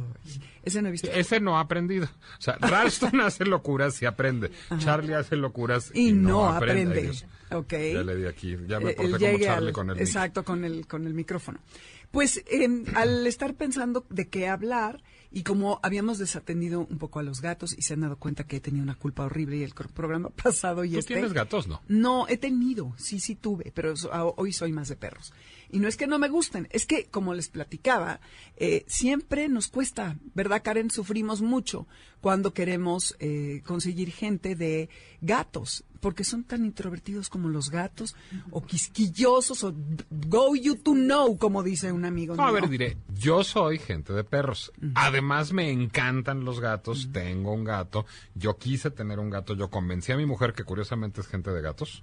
ese 0.63 0.81
no 0.81 0.89
he 0.89 0.91
visto. 0.91 1.09
Ese 1.11 1.39
no 1.39 1.57
ha 1.57 1.61
aprendido. 1.61 2.05
O 2.05 2.41
sea, 2.41 2.53
Ralston 2.61 3.21
hace 3.21 3.45
locuras 3.45 4.01
y 4.01 4.05
aprende. 4.05 4.51
Charlie 4.79 5.13
hace 5.13 5.35
locuras 5.35 5.91
y, 5.93 6.09
y 6.09 6.13
no 6.13 6.47
aprende. 6.47 6.95
Ay, 6.99 7.03
Dios. 7.03 7.25
Ok. 7.51 7.73
Ya 7.73 8.03
le 8.03 8.15
di 8.15 8.25
aquí, 8.25 8.55
ya 8.67 8.79
me 8.79 8.91
Eh, 8.91 8.95
porté 8.95 9.05
él 9.05 9.11
como 9.33 9.43
Charlie 9.45 9.67
al- 9.67 9.73
con 9.73 9.89
el 9.89 9.95
mic. 9.95 10.01
Exacto, 10.05 10.43
con 10.43 10.65
el, 10.65 10.87
con 10.87 11.05
el 11.07 11.13
micrófono. 11.13 11.59
Pues 12.11 12.43
em, 12.47 12.85
al 12.95 13.27
estar 13.27 13.55
pensando 13.55 14.05
de 14.09 14.29
qué 14.29 14.47
hablar 14.47 15.03
y 15.31 15.43
como 15.43 15.81
habíamos 15.83 16.17
desatendido 16.17 16.79
un 16.89 16.97
poco 16.97 17.19
a 17.19 17.23
los 17.23 17.41
gatos 17.41 17.77
y 17.77 17.81
se 17.81 17.93
han 17.93 18.01
dado 18.01 18.15
cuenta 18.17 18.45
que 18.45 18.55
he 18.57 18.59
tenido 18.61 18.83
una 18.83 18.95
culpa 18.95 19.25
horrible 19.25 19.57
y 19.57 19.63
el 19.63 19.73
programa 19.73 20.29
pasado 20.43 20.85
y 20.85 20.91
¿Tú 20.93 20.99
este... 20.99 21.15
tienes 21.15 21.33
gatos, 21.33 21.67
no? 21.67 21.81
No, 21.89 22.25
he 22.29 22.37
tenido, 22.37 22.93
sí, 22.97 23.19
sí 23.19 23.35
tuve, 23.35 23.71
pero 23.75 23.93
hoy 24.37 24.53
soy 24.53 24.71
más 24.71 24.87
de 24.87 24.95
perros. 24.95 25.33
Y 25.75 25.79
no 25.79 25.89
es 25.89 25.97
que 25.97 26.07
no 26.07 26.19
me 26.19 26.29
gusten, 26.29 26.69
es 26.71 26.85
que, 26.85 27.07
como 27.07 27.33
les 27.33 27.49
platicaba, 27.49 28.21
eh, 28.55 28.85
siempre 28.87 29.49
nos 29.49 29.67
cuesta, 29.67 30.15
¿verdad, 30.33 30.61
Karen? 30.63 30.89
Sufrimos 30.89 31.41
mucho 31.41 31.85
cuando 32.21 32.53
queremos 32.53 33.17
eh, 33.19 33.61
conseguir 33.65 34.13
gente 34.13 34.55
de 34.55 34.87
gatos, 35.19 35.83
porque 35.99 36.23
son 36.23 36.45
tan 36.45 36.63
introvertidos 36.63 37.27
como 37.27 37.49
los 37.49 37.69
gatos, 37.69 38.15
o 38.51 38.63
quisquillosos, 38.63 39.65
o 39.65 39.73
go 40.09 40.55
you 40.55 40.75
to 40.77 40.93
know, 40.93 41.37
como 41.37 41.61
dice 41.61 41.91
un 41.91 42.05
amigo 42.05 42.35
No, 42.35 42.47
a 42.47 42.51
ver, 42.51 42.69
diré, 42.69 42.95
yo 43.13 43.43
soy 43.43 43.77
gente 43.77 44.13
de 44.13 44.23
perros. 44.23 44.71
Además 44.93 45.51
me 45.51 45.71
encantan 45.71 46.45
los 46.45 46.61
gatos, 46.61 47.09
tengo 47.11 47.51
un 47.51 47.65
gato. 47.65 48.05
Yo 48.33 48.57
quise 48.57 48.91
tener 48.91 49.19
un 49.19 49.29
gato, 49.29 49.55
yo 49.55 49.69
convencí 49.69 50.13
a 50.13 50.17
mi 50.17 50.25
mujer, 50.25 50.53
que 50.53 50.63
curiosamente 50.63 51.19
es 51.19 51.27
gente 51.27 51.51
de 51.51 51.61
gatos, 51.61 52.01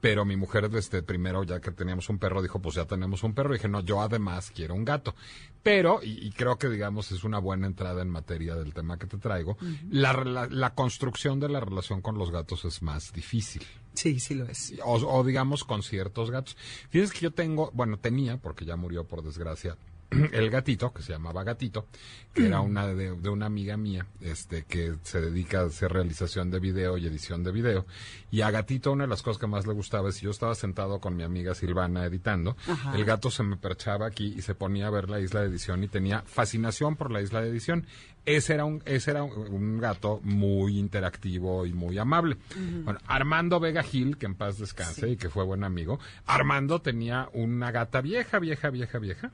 pero 0.00 0.24
mi 0.24 0.36
mujer 0.36 0.70
desde 0.70 1.02
primero, 1.02 1.44
ya 1.44 1.60
que 1.60 1.70
teníamos 1.70 2.08
un 2.08 2.18
perro, 2.18 2.42
dijo, 2.42 2.60
pues 2.60 2.76
ya 2.76 2.86
tenemos 2.86 3.22
un 3.22 3.34
perro. 3.34 3.54
Y 3.54 3.58
dije, 3.58 3.68
no, 3.68 3.80
yo 3.80 4.00
además 4.00 4.50
quiero 4.54 4.74
un 4.74 4.84
gato. 4.84 5.14
Pero, 5.62 6.00
y, 6.02 6.26
y 6.26 6.30
creo 6.30 6.56
que 6.58 6.68
digamos 6.68 7.12
es 7.12 7.22
una 7.22 7.38
buena 7.38 7.66
entrada 7.66 8.00
en 8.00 8.08
materia 8.08 8.54
del 8.54 8.72
tema 8.72 8.98
que 8.98 9.06
te 9.06 9.18
traigo, 9.18 9.58
la, 9.90 10.48
la 10.50 10.74
construcción 10.74 11.38
de 11.38 11.48
la 11.48 11.60
relación 11.60 12.00
con 12.00 12.16
los 12.16 12.30
gatos 12.30 12.64
es 12.64 12.82
más 12.82 13.12
difícil. 13.12 13.62
Sí, 13.94 14.20
sí 14.20 14.34
lo 14.34 14.46
es. 14.46 14.74
O, 14.84 14.94
o 14.94 15.24
digamos 15.24 15.64
con 15.64 15.82
ciertos 15.82 16.30
gatos. 16.30 16.56
Fíjense 16.90 17.12
que 17.12 17.20
yo 17.20 17.30
tengo, 17.32 17.70
bueno, 17.74 17.98
tenía, 17.98 18.38
porque 18.38 18.64
ya 18.64 18.76
murió 18.76 19.04
por 19.04 19.22
desgracia, 19.22 19.76
el 20.32 20.50
gatito, 20.50 20.92
que 20.92 21.02
se 21.02 21.12
llamaba 21.12 21.44
Gatito, 21.44 21.86
que 22.34 22.46
era 22.46 22.60
una 22.60 22.86
de, 22.86 23.16
de 23.16 23.28
una 23.28 23.46
amiga 23.46 23.76
mía, 23.76 24.06
este, 24.20 24.64
que 24.64 24.94
se 25.02 25.20
dedica 25.20 25.60
a 25.60 25.66
hacer 25.66 25.92
realización 25.92 26.50
de 26.50 26.60
video 26.60 26.96
y 26.96 27.06
edición 27.06 27.42
de 27.42 27.52
video. 27.52 27.86
Y 28.30 28.42
a 28.42 28.50
Gatito 28.50 28.92
una 28.92 29.04
de 29.04 29.08
las 29.10 29.22
cosas 29.22 29.40
que 29.40 29.46
más 29.48 29.66
le 29.66 29.72
gustaba 29.72 30.08
es 30.10 30.16
si 30.16 30.26
yo 30.26 30.30
estaba 30.30 30.54
sentado 30.54 31.00
con 31.00 31.16
mi 31.16 31.24
amiga 31.24 31.54
Silvana 31.54 32.04
editando, 32.04 32.56
Ajá. 32.68 32.94
el 32.96 33.04
gato 33.04 33.30
se 33.30 33.42
me 33.42 33.56
perchaba 33.56 34.06
aquí 34.06 34.34
y 34.36 34.42
se 34.42 34.54
ponía 34.54 34.86
a 34.86 34.90
ver 34.90 35.10
la 35.10 35.20
isla 35.20 35.40
de 35.40 35.48
edición 35.48 35.82
y 35.82 35.88
tenía 35.88 36.22
fascinación 36.22 36.96
por 36.96 37.10
la 37.10 37.20
isla 37.20 37.40
de 37.40 37.48
edición. 37.48 37.86
Ese 38.26 38.52
era 38.52 38.66
un, 38.66 38.82
ese 38.84 39.12
era 39.12 39.22
un, 39.24 39.32
un 39.48 39.78
gato 39.78 40.20
muy 40.22 40.78
interactivo 40.78 41.64
y 41.66 41.72
muy 41.72 41.98
amable. 41.98 42.36
Bueno, 42.84 43.00
Armando 43.06 43.58
Vega 43.60 43.82
Gil, 43.82 44.18
que 44.18 44.26
en 44.26 44.34
paz 44.34 44.58
descanse 44.58 45.08
y 45.08 45.16
que 45.16 45.30
fue 45.30 45.42
buen 45.42 45.64
amigo, 45.64 45.98
Armando 46.26 46.80
tenía 46.82 47.28
una 47.32 47.70
gata 47.72 48.02
vieja, 48.02 48.38
vieja, 48.38 48.68
vieja, 48.68 48.98
vieja, 48.98 49.30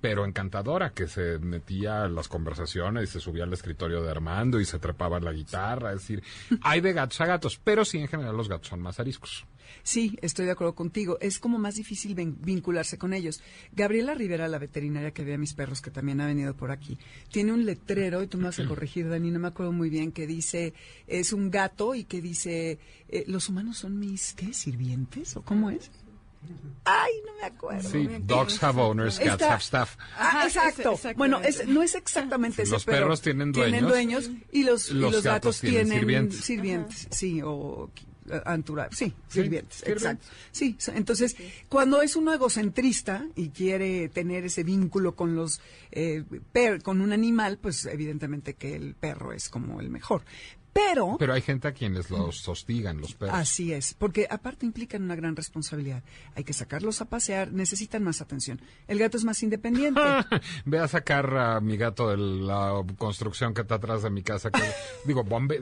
pero 0.00 0.24
encantadora, 0.24 0.90
que 0.90 1.06
se 1.06 1.38
metía 1.38 2.04
a 2.04 2.08
las 2.08 2.28
conversaciones 2.40 3.04
y 3.04 3.12
se 3.12 3.20
subía 3.20 3.44
al 3.44 3.52
escritorio 3.52 4.02
de 4.02 4.10
Armando 4.10 4.58
y 4.60 4.64
se 4.64 4.78
trepaba 4.78 5.20
la 5.20 5.32
guitarra. 5.32 5.92
Es 5.92 6.00
decir, 6.00 6.22
hay 6.62 6.80
de 6.80 6.92
gatos 6.94 7.20
a 7.20 7.26
gatos, 7.26 7.60
pero 7.62 7.84
sí 7.84 7.98
en 7.98 8.08
general 8.08 8.36
los 8.36 8.48
gatos 8.48 8.68
son 8.68 8.80
más 8.80 8.98
ariscos. 8.98 9.46
Sí, 9.82 10.18
estoy 10.20 10.46
de 10.46 10.52
acuerdo 10.52 10.74
contigo. 10.74 11.18
Es 11.20 11.38
como 11.38 11.58
más 11.58 11.76
difícil 11.76 12.14
vincularse 12.14 12.98
con 12.98 13.12
ellos. 13.12 13.40
Gabriela 13.72 14.14
Rivera, 14.14 14.48
la 14.48 14.58
veterinaria 14.58 15.12
que 15.12 15.24
ve 15.24 15.34
a 15.34 15.38
mis 15.38 15.54
perros, 15.54 15.80
que 15.80 15.90
también 15.90 16.20
ha 16.20 16.26
venido 16.26 16.54
por 16.54 16.70
aquí, 16.70 16.98
tiene 17.30 17.52
un 17.52 17.64
letrero, 17.64 18.22
y 18.22 18.26
tú 18.26 18.38
me 18.38 18.44
vas 18.44 18.58
a 18.58 18.66
corregir, 18.66 19.08
Dani, 19.08 19.30
no 19.30 19.38
me 19.38 19.48
acuerdo 19.48 19.72
muy 19.72 19.90
bien, 19.90 20.12
que 20.12 20.26
dice, 20.26 20.74
es 21.06 21.32
un 21.32 21.50
gato 21.50 21.94
y 21.94 22.04
que 22.04 22.20
dice, 22.20 22.78
eh, 23.08 23.24
los 23.26 23.48
humanos 23.48 23.78
son 23.78 23.98
mis, 23.98 24.34
¿qué? 24.34 24.52
¿Sirvientes? 24.52 25.36
¿O 25.36 25.42
cómo 25.42 25.70
es? 25.70 25.90
Ay, 26.84 27.12
no 27.26 27.34
me 27.40 27.44
acuerdo. 27.46 27.88
Sí, 27.88 28.08
dogs 28.22 28.62
have 28.62 28.80
owners, 28.80 29.18
cats 29.18 29.30
Está- 29.32 29.52
have 29.52 29.62
staff. 29.62 29.96
Ah, 30.16 30.42
exacto. 30.46 30.92
es-. 31.04 31.16
Bueno, 31.16 31.40
es- 31.40 31.66
no 31.68 31.82
es 31.82 31.94
exactamente 31.94 32.62
ese, 32.62 32.72
Los 32.72 32.84
pero 32.84 32.98
perros 32.98 33.20
tienen 33.20 33.52
dueños. 33.52 33.88
dueños 33.88 34.30
y 34.50 34.64
los, 34.64 34.90
y 34.90 34.94
Los 34.94 35.10
gatos, 35.12 35.24
gatos 35.24 35.60
tienen 35.60 35.84
tienen, 35.84 35.98
sirvientes. 36.00 36.40
sirvientes. 36.40 37.08
Sí, 37.10 37.40
o 37.44 37.90
eh, 38.30 38.40
antura, 38.46 38.88
sí, 38.92 39.06
Sí, 39.06 39.14
sirvientes, 39.42 39.78
sirvientes. 39.78 40.02
exacto. 40.04 40.26
Sí, 40.52 40.76
so- 40.78 40.92
entonces, 40.92 41.36
cuando 41.68 42.00
es 42.00 42.16
uno 42.16 42.32
egocentrista 42.32 43.26
y 43.36 43.50
quiere 43.50 44.08
tener 44.08 44.44
ese 44.44 44.62
vínculo 44.64 45.14
con 45.14 45.34
los 45.36 45.60
eh, 45.92 46.24
per- 46.52 46.82
con 46.82 47.00
un 47.02 47.12
animal, 47.12 47.58
pues 47.58 47.84
evidentemente 47.86 48.54
que 48.54 48.74
el 48.76 48.94
perro 48.94 49.32
es 49.32 49.48
como 49.48 49.80
el 49.80 49.90
mejor. 49.90 50.22
Pero, 50.72 51.16
Pero 51.18 51.32
hay 51.32 51.42
gente 51.42 51.66
a 51.68 51.72
quienes 51.72 52.10
los 52.10 52.46
hostigan, 52.48 53.00
los 53.00 53.14
perros. 53.14 53.34
así 53.36 53.72
es, 53.72 53.94
porque 53.94 54.28
aparte 54.30 54.66
implican 54.66 55.02
una 55.02 55.16
gran 55.16 55.34
responsabilidad. 55.34 56.02
Hay 56.36 56.44
que 56.44 56.52
sacarlos 56.52 57.00
a 57.00 57.06
pasear, 57.06 57.52
necesitan 57.52 58.04
más 58.04 58.20
atención. 58.20 58.60
El 58.86 58.98
gato 58.98 59.16
es 59.16 59.24
más 59.24 59.42
independiente. 59.42 60.00
Ve 60.64 60.78
a 60.78 60.86
sacar 60.88 61.36
a 61.36 61.60
mi 61.60 61.76
gato 61.76 62.08
de 62.10 62.16
la 62.16 62.82
construcción 62.98 63.52
que 63.52 63.62
está 63.62 63.76
atrás 63.76 64.02
de 64.02 64.10
mi 64.10 64.22
casa. 64.22 64.50
Que, 64.50 64.62
digo, 65.06 65.24
bombe, 65.24 65.60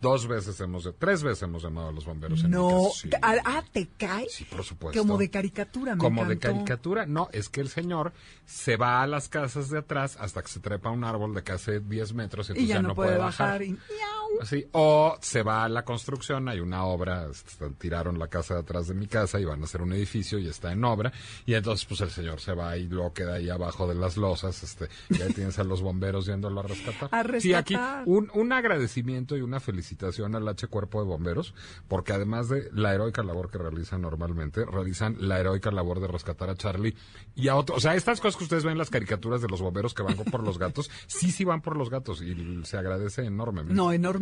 dos 0.00 0.26
veces 0.26 0.60
hemos, 0.60 0.88
tres 0.98 1.22
veces 1.22 1.42
hemos 1.44 1.62
llamado 1.62 1.88
a 1.88 1.92
los 1.92 2.04
bomberos 2.04 2.44
en 2.44 2.50
no, 2.50 2.68
mi 2.68 2.84
casa. 2.84 2.94
Sí. 3.00 3.10
ah, 3.22 3.36
ah, 3.44 3.64
te 3.72 3.88
cae. 3.96 4.26
Sí, 4.28 4.44
por 4.44 4.64
supuesto. 4.64 5.00
Como 5.00 5.16
de 5.16 5.30
caricatura, 5.30 5.94
me 5.94 6.00
Como 6.00 6.24
de 6.26 6.38
caricatura. 6.38 7.06
No, 7.06 7.28
es 7.32 7.48
que 7.48 7.62
el 7.62 7.68
señor 7.68 8.12
se 8.44 8.76
va 8.76 9.02
a 9.02 9.06
las 9.06 9.28
casas 9.28 9.70
de 9.70 9.78
atrás 9.78 10.16
hasta 10.20 10.42
que 10.42 10.48
se 10.48 10.60
trepa 10.60 10.90
un 10.90 11.04
árbol 11.04 11.34
de 11.34 11.42
casi 11.42 11.78
10 11.78 12.12
metros 12.14 12.50
y, 12.50 12.52
Y 12.52 12.54
entonces 12.54 12.68
ya 12.68 12.82
no 12.82 12.94
puede 12.94 13.16
bajar. 13.16 13.62
y- 13.62 13.70
miau. 13.70 14.25
Así, 14.40 14.66
o 14.72 15.16
se 15.20 15.42
va 15.42 15.64
a 15.64 15.68
la 15.68 15.84
construcción, 15.84 16.48
hay 16.48 16.60
una 16.60 16.84
obra, 16.84 17.26
este, 17.30 17.70
tiraron 17.70 18.18
la 18.18 18.28
casa 18.28 18.54
de 18.54 18.60
atrás 18.60 18.88
de 18.88 18.94
mi 18.94 19.06
casa 19.06 19.40
y 19.40 19.44
van 19.44 19.60
a 19.62 19.64
hacer 19.64 19.82
un 19.82 19.92
edificio 19.92 20.38
y 20.38 20.48
está 20.48 20.72
en 20.72 20.84
obra, 20.84 21.12
y 21.46 21.54
entonces 21.54 21.86
pues 21.86 22.00
el 22.02 22.10
señor 22.10 22.40
se 22.40 22.52
va 22.54 22.76
y 22.76 22.86
luego 22.88 23.12
queda 23.12 23.34
ahí 23.34 23.48
abajo 23.50 23.88
de 23.88 23.94
las 23.94 24.16
losas, 24.16 24.62
este, 24.62 24.88
y 25.10 25.22
ahí 25.22 25.32
tienes 25.32 25.58
a 25.58 25.64
los 25.64 25.80
bomberos 25.82 26.26
yéndolo 26.26 26.60
a 26.60 26.62
rescatar. 26.64 27.08
A 27.12 27.22
Sí, 27.40 27.54
aquí 27.54 27.74
rescatar. 27.74 28.02
un, 28.06 28.30
un 28.34 28.52
agradecimiento 28.52 29.36
y 29.36 29.40
una 29.40 29.60
felicitación 29.60 30.34
al 30.34 30.46
H 30.48 30.66
Cuerpo 30.68 31.00
de 31.00 31.06
Bomberos, 31.06 31.54
porque 31.88 32.12
además 32.12 32.48
de 32.48 32.68
la 32.72 32.94
heroica 32.94 33.22
labor 33.22 33.50
que 33.50 33.58
realizan 33.58 34.02
normalmente, 34.02 34.64
realizan 34.64 35.16
la 35.20 35.38
heroica 35.40 35.70
labor 35.70 36.00
de 36.00 36.08
rescatar 36.08 36.50
a 36.50 36.54
Charlie 36.54 36.94
y 37.34 37.48
a 37.48 37.56
otros. 37.56 37.78
O 37.78 37.80
sea, 37.80 37.94
estas 37.94 38.20
cosas 38.20 38.36
que 38.36 38.44
ustedes 38.44 38.64
ven 38.64 38.72
en 38.72 38.78
las 38.78 38.90
caricaturas 38.90 39.40
de 39.42 39.48
los 39.48 39.60
bomberos 39.62 39.94
que 39.94 40.02
van 40.02 40.16
por 40.16 40.42
los 40.42 40.58
gatos, 40.58 40.90
sí, 41.06 41.30
sí 41.30 41.44
van 41.44 41.62
por 41.62 41.76
los 41.76 41.90
gatos 41.90 42.22
y 42.22 42.60
se 42.64 42.76
agradece 42.78 43.24
enormemente. 43.24 43.74
No, 43.74 43.92
enormemente. 43.92 44.15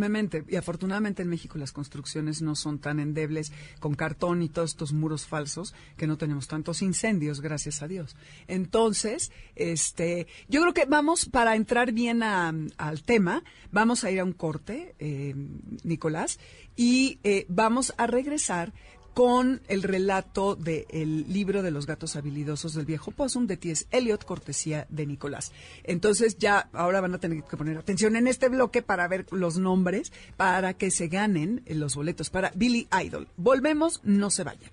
Y 0.48 0.56
afortunadamente 0.56 1.22
en 1.22 1.28
México 1.28 1.58
las 1.58 1.72
construcciones 1.72 2.42
no 2.42 2.54
son 2.56 2.78
tan 2.78 3.00
endebles 3.00 3.52
con 3.80 3.94
cartón 3.94 4.42
y 4.42 4.48
todos 4.48 4.70
estos 4.70 4.92
muros 4.92 5.26
falsos 5.26 5.74
que 5.96 6.06
no 6.06 6.16
tenemos 6.18 6.48
tantos 6.48 6.82
incendios, 6.82 7.40
gracias 7.40 7.82
a 7.82 7.88
Dios. 7.88 8.16
Entonces, 8.48 9.32
este, 9.56 10.26
yo 10.48 10.60
creo 10.60 10.74
que 10.74 10.84
vamos, 10.86 11.26
para 11.26 11.56
entrar 11.56 11.92
bien 11.92 12.22
a- 12.22 12.52
al 12.76 13.02
tema, 13.02 13.42
vamos 13.72 14.04
a 14.04 14.10
ir 14.10 14.20
a 14.20 14.24
un 14.24 14.32
corte, 14.32 14.94
eh, 14.98 15.34
Nicolás, 15.82 16.38
y 16.76 17.18
eh, 17.24 17.46
vamos 17.48 17.92
a 17.96 18.06
regresar 18.06 18.72
con 19.14 19.62
el 19.68 19.82
relato 19.82 20.56
del 20.56 21.32
libro 21.32 21.62
de 21.62 21.70
los 21.70 21.86
gatos 21.86 22.16
habilidosos 22.16 22.74
del 22.74 22.84
viejo 22.84 23.12
Possum 23.12 23.46
de 23.46 23.56
T.S. 23.56 23.86
Eliot, 23.90 24.24
cortesía 24.24 24.86
de 24.90 25.06
Nicolás. 25.06 25.52
Entonces 25.84 26.36
ya 26.36 26.68
ahora 26.72 27.00
van 27.00 27.14
a 27.14 27.18
tener 27.18 27.44
que 27.44 27.56
poner 27.56 27.78
atención 27.78 28.16
en 28.16 28.26
este 28.26 28.48
bloque 28.48 28.82
para 28.82 29.08
ver 29.08 29.26
los 29.30 29.56
nombres, 29.58 30.12
para 30.36 30.74
que 30.74 30.90
se 30.90 31.08
ganen 31.08 31.62
los 31.66 31.94
boletos 31.94 32.28
para 32.28 32.50
Billy 32.54 32.88
Idol. 33.04 33.28
Volvemos, 33.36 34.00
no 34.02 34.30
se 34.30 34.44
vayan. 34.44 34.70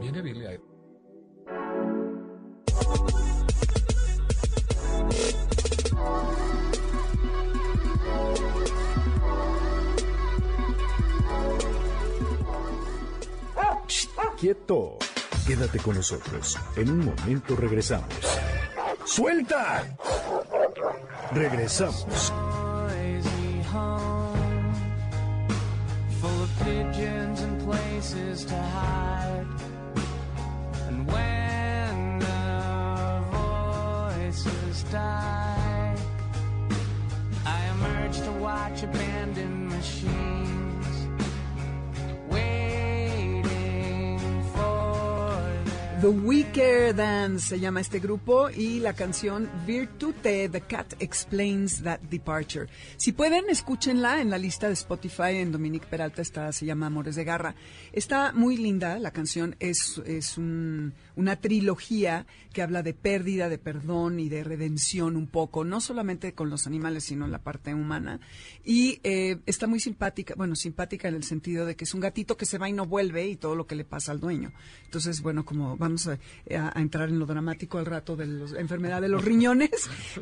Viene 0.00 0.20
Billy 0.20 0.46
ahí. 0.46 0.58
Quieto. 14.42 14.98
Quédate 15.46 15.78
con 15.78 15.94
nosotros. 15.94 16.58
En 16.74 16.90
un 16.90 17.04
momento 17.04 17.54
regresamos. 17.54 18.08
¡Suelta! 19.04 19.84
Regresamos. 21.32 22.32
die, 34.90 35.96
I 37.46 37.64
emerge 37.70 38.20
to 38.22 38.32
watch 38.32 38.82
abandoned 38.82 39.68
machines 39.68 40.51
The 46.02 46.08
Weaker 46.08 46.96
Than 46.96 47.38
se 47.38 47.60
llama 47.60 47.80
este 47.80 48.00
grupo 48.00 48.50
y 48.50 48.80
la 48.80 48.92
canción 48.92 49.48
Virtute, 49.64 50.48
The 50.48 50.62
Cat 50.62 50.94
Explains 50.98 51.80
That 51.84 52.00
Departure. 52.00 52.66
Si 52.96 53.12
pueden, 53.12 53.44
escúchenla 53.48 54.20
en 54.20 54.28
la 54.28 54.36
lista 54.36 54.66
de 54.66 54.72
Spotify, 54.72 55.36
en 55.36 55.52
Dominique 55.52 55.86
Peralta 55.88 56.20
está, 56.20 56.50
se 56.52 56.66
llama 56.66 56.86
Amores 56.86 57.14
de 57.14 57.22
Garra. 57.22 57.54
Está 57.92 58.32
muy 58.32 58.56
linda, 58.56 58.98
la 58.98 59.12
canción 59.12 59.54
es, 59.60 60.02
es 60.04 60.36
un- 60.38 60.92
una 61.14 61.36
trilogía 61.36 62.26
que 62.52 62.62
habla 62.62 62.82
de 62.82 62.94
pérdida, 62.94 63.48
de 63.48 63.58
perdón 63.58 64.18
y 64.18 64.28
de 64.28 64.42
redención 64.42 65.16
un 65.16 65.28
poco, 65.28 65.64
no 65.64 65.80
solamente 65.80 66.32
con 66.34 66.50
los 66.50 66.66
animales, 66.66 67.04
sino 67.04 67.26
en 67.26 67.30
la 67.30 67.38
parte 67.38 67.74
humana. 67.74 68.18
Y 68.64 68.98
eh, 69.04 69.38
está 69.46 69.68
muy 69.68 69.78
simpática, 69.78 70.34
bueno, 70.36 70.56
simpática 70.56 71.06
en 71.06 71.14
el 71.14 71.22
sentido 71.22 71.64
de 71.64 71.76
que 71.76 71.84
es 71.84 71.94
un 71.94 72.00
gatito 72.00 72.36
que 72.36 72.44
se 72.46 72.58
va 72.58 72.68
y 72.68 72.72
no 72.72 72.86
vuelve 72.86 73.28
y 73.28 73.36
todo 73.36 73.54
lo 73.54 73.68
que 73.68 73.76
le 73.76 73.84
pasa 73.84 74.10
al 74.10 74.18
dueño. 74.18 74.52
Entonces, 74.86 75.22
bueno, 75.22 75.44
como 75.44 75.76
vamos 75.76 75.91
a, 76.08 76.18
a- 76.56 76.72
a 76.78 76.80
entrar 76.80 77.08
en 77.08 77.18
lo 77.18 77.26
dramático 77.26 77.78
al 77.78 77.86
rato 77.86 78.16
de 78.16 78.26
la 78.26 78.60
enfermedad 78.60 79.00
de 79.00 79.08
los 79.08 79.24
riñones, 79.24 79.70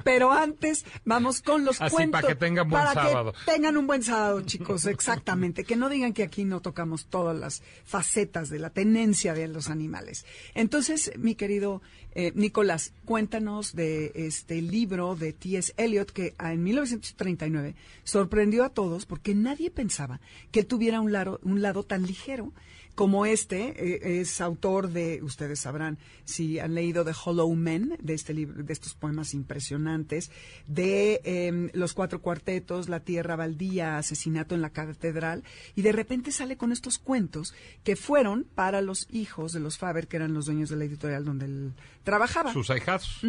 pero 0.04 0.32
antes 0.32 0.84
vamos 1.04 1.42
con 1.42 1.64
los 1.64 1.80
Así, 1.80 1.94
cuentos. 1.94 2.20
para 2.20 2.34
que 2.34 2.38
tengan 2.38 2.68
buen 2.68 2.82
para 2.82 3.02
que 3.02 3.08
sábado. 3.08 3.32
tengan 3.46 3.76
un 3.76 3.86
buen 3.86 4.02
sábado, 4.02 4.40
chicos, 4.42 4.86
exactamente. 4.86 5.64
Que 5.64 5.76
no 5.76 5.88
digan 5.88 6.12
que 6.12 6.22
aquí 6.22 6.44
no 6.44 6.60
tocamos 6.60 7.06
todas 7.06 7.38
las 7.38 7.62
facetas 7.84 8.48
de 8.48 8.58
la 8.58 8.70
tenencia 8.70 9.34
de 9.34 9.48
los 9.48 9.68
animales. 9.70 10.24
Entonces, 10.54 11.12
mi 11.18 11.34
querido 11.34 11.82
eh, 12.14 12.32
Nicolás, 12.34 12.92
cuéntanos 13.04 13.74
de 13.74 14.12
este 14.14 14.60
libro 14.62 15.14
de 15.14 15.32
T.S. 15.32 15.72
Eliot 15.76 16.10
que 16.10 16.34
ah, 16.38 16.52
en 16.52 16.62
1939 16.64 17.74
sorprendió 18.04 18.64
a 18.64 18.70
todos 18.70 19.06
porque 19.06 19.34
nadie 19.34 19.70
pensaba 19.70 20.20
que 20.50 20.64
tuviera 20.64 21.00
un 21.00 21.12
lado, 21.12 21.38
un 21.42 21.62
lado 21.62 21.84
tan 21.84 22.04
ligero 22.06 22.52
como 22.94 23.26
este. 23.26 23.74
eh, 23.76 24.20
es 24.20 24.40
autor 24.40 24.90
de, 24.90 25.22
ustedes 25.22 25.60
sabrán, 25.60 25.98
si 26.24 26.58
han 26.58 26.74
leído 26.74 27.04
The 27.04 27.12
Hollow 27.24 27.54
Men, 27.54 27.96
de 28.00 28.14
este 28.14 28.34
libro, 28.34 28.62
de 28.62 28.72
estos 28.72 28.94
poemas 28.94 29.34
impresionantes, 29.34 30.30
de 30.66 31.20
em, 31.24 31.70
Los 31.72 31.94
Cuatro 31.94 32.20
Cuartetos, 32.20 32.88
La 32.88 33.00
Tierra 33.00 33.36
Baldía, 33.36 33.98
Asesinato 33.98 34.54
en 34.54 34.62
la 34.62 34.70
Catedral, 34.70 35.44
y 35.74 35.82
de 35.82 35.92
repente 35.92 36.32
sale 36.32 36.56
con 36.56 36.72
estos 36.72 36.98
cuentos 36.98 37.54
que 37.84 37.96
fueron 37.96 38.44
para 38.54 38.82
los 38.82 39.06
hijos 39.10 39.52
de 39.52 39.60
los 39.60 39.78
Faber, 39.78 40.08
que 40.08 40.16
eran 40.16 40.34
los 40.34 40.46
dueños 40.46 40.68
de 40.70 40.76
la 40.76 40.84
editorial 40.84 41.24
donde 41.24 41.46
él 41.46 41.72
trabajaba. 42.04 42.52
sus 42.52 42.70
ahijados. 42.70 43.20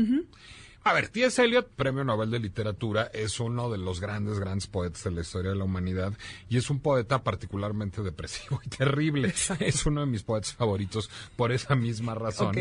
A 0.83 0.93
ver, 0.93 1.09
T.S. 1.09 1.43
Eliot, 1.43 1.69
Premio 1.75 2.03
Nobel 2.03 2.31
de 2.31 2.39
Literatura, 2.39 3.11
es 3.13 3.39
uno 3.39 3.69
de 3.69 3.77
los 3.77 3.99
grandes, 3.99 4.39
grandes 4.39 4.65
poetas 4.65 5.03
de 5.03 5.11
la 5.11 5.21
historia 5.21 5.51
de 5.51 5.55
la 5.57 5.63
humanidad 5.65 6.13
y 6.49 6.57
es 6.57 6.71
un 6.71 6.79
poeta 6.79 7.23
particularmente 7.23 8.01
depresivo 8.01 8.59
y 8.65 8.69
terrible. 8.69 9.31
Es 9.59 9.85
uno 9.85 10.01
de 10.01 10.07
mis 10.07 10.23
poetas 10.23 10.53
favoritos 10.53 11.09
por 11.35 11.51
esa 11.51 11.75
misma 11.75 12.15
razón. 12.15 12.53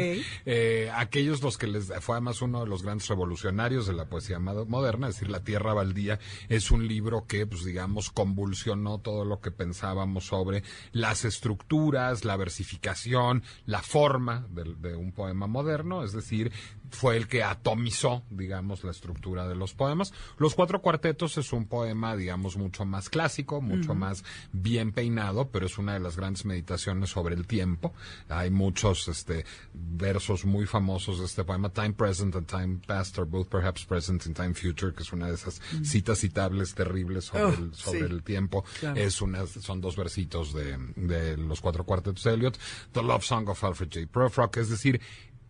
Eh, 0.45 0.91
aquellos 0.95 1.41
los 1.43 1.57
que 1.57 1.67
les 1.67 1.87
fue 2.01 2.17
además 2.17 2.43
uno 2.43 2.61
de 2.61 2.67
los 2.67 2.83
grandes 2.83 3.09
revolucionarios 3.09 3.87
de 3.87 3.95
la 3.95 4.05
poesía 4.05 4.39
mo- 4.39 4.67
moderna, 4.67 5.09
es 5.09 5.15
decir, 5.15 5.31
La 5.31 5.43
Tierra 5.43 5.73
Baldía 5.73 6.19
es 6.51 6.71
un 6.71 6.87
libro 6.87 7.25
que, 7.27 7.47
pues 7.47 7.65
digamos, 7.65 8.11
convulsionó 8.11 8.99
todo 8.99 9.25
lo 9.25 9.41
que 9.41 9.51
pensábamos 9.51 10.27
sobre 10.27 10.63
las 10.93 11.25
estructuras, 11.25 12.27
la 12.27 12.37
versificación, 12.37 13.43
la 13.65 13.81
forma 13.83 14.47
de, 14.51 14.95
un 14.95 15.13
poema 15.13 15.47
moderno, 15.47 16.05
es 16.05 16.13
decir, 16.13 16.53
fue 16.91 17.17
el 17.17 17.29
que 17.29 17.43
atomizó, 17.43 18.23
digamos, 18.31 18.85
la 18.85 18.91
estructura 18.91 19.47
de 19.49 19.55
los 19.55 19.75
poemas. 19.75 20.13
Los 20.39 20.55
cuatro 20.55 20.81
cuartetos 20.83 21.39
es 21.39 21.53
un 21.53 21.67
poema, 21.67 22.17
digamos, 22.17 22.57
mucho 22.57 22.85
más 22.85 23.09
clásico, 23.09 23.61
mucho 23.61 23.95
más 23.95 24.25
bien 24.53 24.93
peinado, 24.93 25.49
pero 25.51 25.67
es 25.67 25.79
una 25.79 25.95
de 25.95 26.01
las 26.01 26.17
grandes 26.17 26.45
meditaciones 26.45 27.11
sobre 27.11 27.35
el 27.35 27.47
tiempo. 27.47 27.93
Hay 28.29 28.51
muchos 28.51 29.09
este, 29.09 29.45
versos 29.73 30.45
muy 30.45 30.67
famosos 30.67 31.21
de 31.21 31.27
este 31.27 31.45
poema, 31.45 31.71
Time 31.71 31.93
Present 31.93 32.35
and 32.37 32.47
Time 32.47 32.81
Past 32.87 33.19
are 33.19 33.27
both 33.29 33.49
perhaps 33.49 33.85
present 33.85 34.27
in 34.27 34.35
Time 34.35 34.55
Future, 34.55 34.93
que 34.95 35.03
es 35.03 35.13
una 35.13 35.29
de 35.29 35.35
esas 35.35 35.61
citas 35.83 36.19
citables 36.19 36.75
terribles 36.75 37.25
sobre, 37.27 37.41
Oh, 37.41 37.49
el, 37.49 37.75
sobre 37.75 38.01
sí. 38.01 38.05
el 38.07 38.23
tiempo. 38.23 38.65
Claro. 38.81 39.01
Es 39.01 39.23
una, 39.23 39.47
son 39.47 39.81
dos 39.81 39.97
versitos 39.97 40.53
de, 40.53 40.77
de 40.97 41.37
los 41.37 41.61
cuatro 41.61 41.85
cuartetos 41.85 42.23
de 42.25 42.35
Eliot. 42.35 42.59
The 42.93 43.03
Love 43.03 43.25
Song 43.25 43.49
of 43.49 43.63
Alfred 43.65 43.89
J. 43.93 44.07
Prufrock, 44.11 44.57
es 44.59 44.69
decir, 44.69 45.01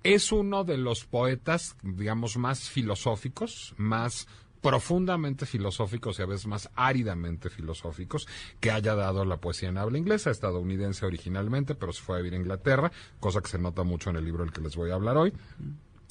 es 0.03 0.33
uno 0.33 0.65
de 0.65 0.79
los 0.79 1.05
poetas, 1.05 1.77
digamos, 1.83 2.37
más 2.37 2.69
filosóficos, 2.69 3.75
más 3.77 4.27
profundamente 4.61 5.47
filosóficos 5.47 6.19
y 6.19 6.23
a 6.23 6.27
veces 6.27 6.47
más 6.47 6.71
áridamente 6.75 7.49
filosóficos 7.49 8.29
que 8.61 8.71
haya 8.71 8.95
dado 8.95 9.25
la 9.25 9.39
poesía 9.39 9.71
en 9.71 9.79
habla 9.79 9.99
inglesa, 9.99 10.31
estadounidense 10.31 11.07
originalmente, 11.07 11.75
pero 11.75 11.93
se 11.93 12.03
fue 12.03 12.17
a 12.17 12.19
vivir 12.19 12.35
a 12.35 12.43
Inglaterra, 12.43 12.93
cosa 13.21 13.41
que 13.41 13.49
se 13.49 13.59
nota 13.59 13.83
mucho 13.85 14.11
en 14.11 14.17
el 14.17 14.25
libro 14.25 14.45
del 14.45 14.53
que 14.53 14.61
les 14.61 14.77
voy 14.77 14.91
a 14.91 14.95
hablar 14.95 15.17
hoy. 15.17 15.33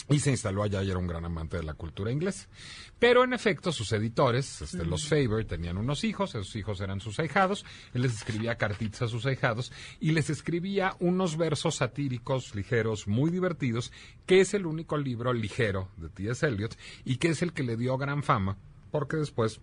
Y 0.07 0.19
se 0.19 0.31
instaló 0.31 0.63
allá 0.63 0.81
y 0.83 0.89
era 0.89 0.99
un 0.99 1.07
gran 1.07 1.25
amante 1.25 1.57
de 1.57 1.63
la 1.63 1.73
cultura 1.73 2.12
inglesa. 2.12 2.47
Pero 2.97 3.23
en 3.23 3.33
efecto, 3.33 3.71
sus 3.71 3.91
editores, 3.91 4.62
este, 4.62 4.85
los 4.85 5.07
Faber, 5.07 5.45
tenían 5.45 5.77
unos 5.77 6.03
hijos, 6.03 6.35
esos 6.35 6.55
hijos 6.55 6.81
eran 6.81 6.99
sus 6.99 7.19
ahijados, 7.19 7.65
él 7.93 8.01
les 8.01 8.13
escribía 8.13 8.55
cartitas 8.55 9.03
a 9.03 9.07
sus 9.07 9.25
ahijados 9.25 9.71
y 9.99 10.12
les 10.12 10.29
escribía 10.29 10.95
unos 10.99 11.38
versos 11.38 11.75
satíricos, 11.75 12.55
ligeros, 12.55 13.07
muy 13.07 13.29
divertidos, 13.29 13.91
que 14.25 14.41
es 14.41 14.53
el 14.53 14.65
único 14.65 14.97
libro 14.97 15.33
ligero 15.33 15.89
de 15.97 16.09
T.S. 16.09 16.45
Eliot 16.45 16.77
y 17.05 17.17
que 17.17 17.29
es 17.29 17.41
el 17.41 17.53
que 17.53 17.63
le 17.63 17.77
dio 17.77 17.97
gran 17.97 18.23
fama, 18.23 18.57
porque 18.91 19.17
después 19.17 19.62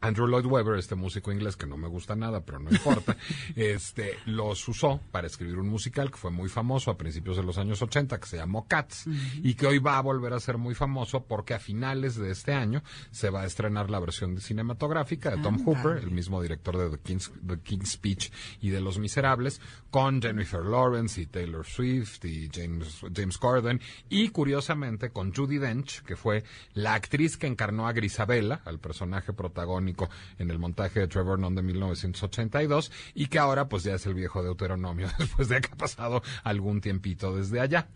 Andrew 0.00 0.26
Lloyd 0.26 0.46
Webber, 0.46 0.78
este 0.78 0.94
músico 0.94 1.32
inglés 1.32 1.56
que 1.56 1.66
no 1.66 1.76
me 1.76 1.88
gusta 1.88 2.14
nada, 2.14 2.44
pero 2.44 2.58
no 2.58 2.70
importa, 2.70 3.16
este, 3.56 4.18
los 4.26 4.66
usó 4.68 5.00
para 5.10 5.26
escribir 5.26 5.58
un 5.58 5.68
musical 5.68 6.10
que 6.10 6.18
fue 6.18 6.30
muy 6.30 6.48
famoso 6.48 6.90
a 6.90 6.98
principios 6.98 7.36
de 7.36 7.42
los 7.42 7.56
años 7.56 7.80
80, 7.80 8.20
que 8.20 8.26
se 8.26 8.36
llamó 8.36 8.68
Cats, 8.68 9.06
y 9.42 9.54
que 9.54 9.66
hoy 9.66 9.78
va 9.78 9.96
a 9.96 10.02
volver 10.02 10.32
a 10.34 10.40
ser 10.40 10.58
muy 10.58 10.74
famoso 10.74 11.24
porque 11.24 11.54
a 11.54 11.58
finales 11.58 12.16
de 12.16 12.30
este 12.30 12.52
año 12.52 12.82
se 13.10 13.30
va 13.30 13.42
a 13.42 13.46
estrenar 13.46 13.90
la 13.90 13.98
versión 13.98 14.38
cinematográfica 14.40 15.30
de 15.30 15.38
Tom 15.38 15.54
Ándale. 15.54 15.78
Hooper, 15.78 16.04
el 16.04 16.10
mismo 16.10 16.42
director 16.42 16.76
de 16.76 16.90
The 16.90 17.02
King's, 17.02 17.32
The 17.46 17.60
King's 17.60 17.92
Speech 17.92 18.30
y 18.60 18.70
de 18.70 18.80
Los 18.80 18.98
Miserables, 18.98 19.60
con 19.90 20.20
Jennifer 20.20 20.64
Lawrence 20.64 21.20
y 21.20 21.26
Taylor 21.26 21.64
Swift 21.64 22.24
y 22.24 22.50
James, 22.52 23.00
James 23.14 23.38
Corden, 23.38 23.80
y 24.10 24.28
curiosamente 24.28 25.10
con 25.10 25.32
Judy 25.32 25.58
Dench, 25.58 26.02
que 26.02 26.16
fue 26.16 26.44
la 26.74 26.94
actriz 26.94 27.36
que 27.36 27.46
encarnó 27.46 27.88
a 27.88 27.92
Grisabella, 27.92 28.60
al 28.64 28.78
personaje 28.78 29.32
protagónico 29.32 29.93
en 30.38 30.50
el 30.50 30.58
montaje 30.58 31.00
de 31.00 31.08
Trevor 31.08 31.38
Nunn 31.38 31.54
de 31.54 31.62
1982, 31.62 32.92
y 33.14 33.26
que 33.26 33.38
ahora 33.38 33.68
pues 33.68 33.84
ya 33.84 33.94
es 33.94 34.06
el 34.06 34.14
viejo 34.14 34.42
Deuteronomio, 34.42 35.08
después 35.18 35.48
de 35.48 35.60
que 35.60 35.72
ha 35.72 35.76
pasado 35.76 36.22
algún 36.42 36.80
tiempito 36.80 37.34
desde 37.34 37.60
allá. 37.60 37.88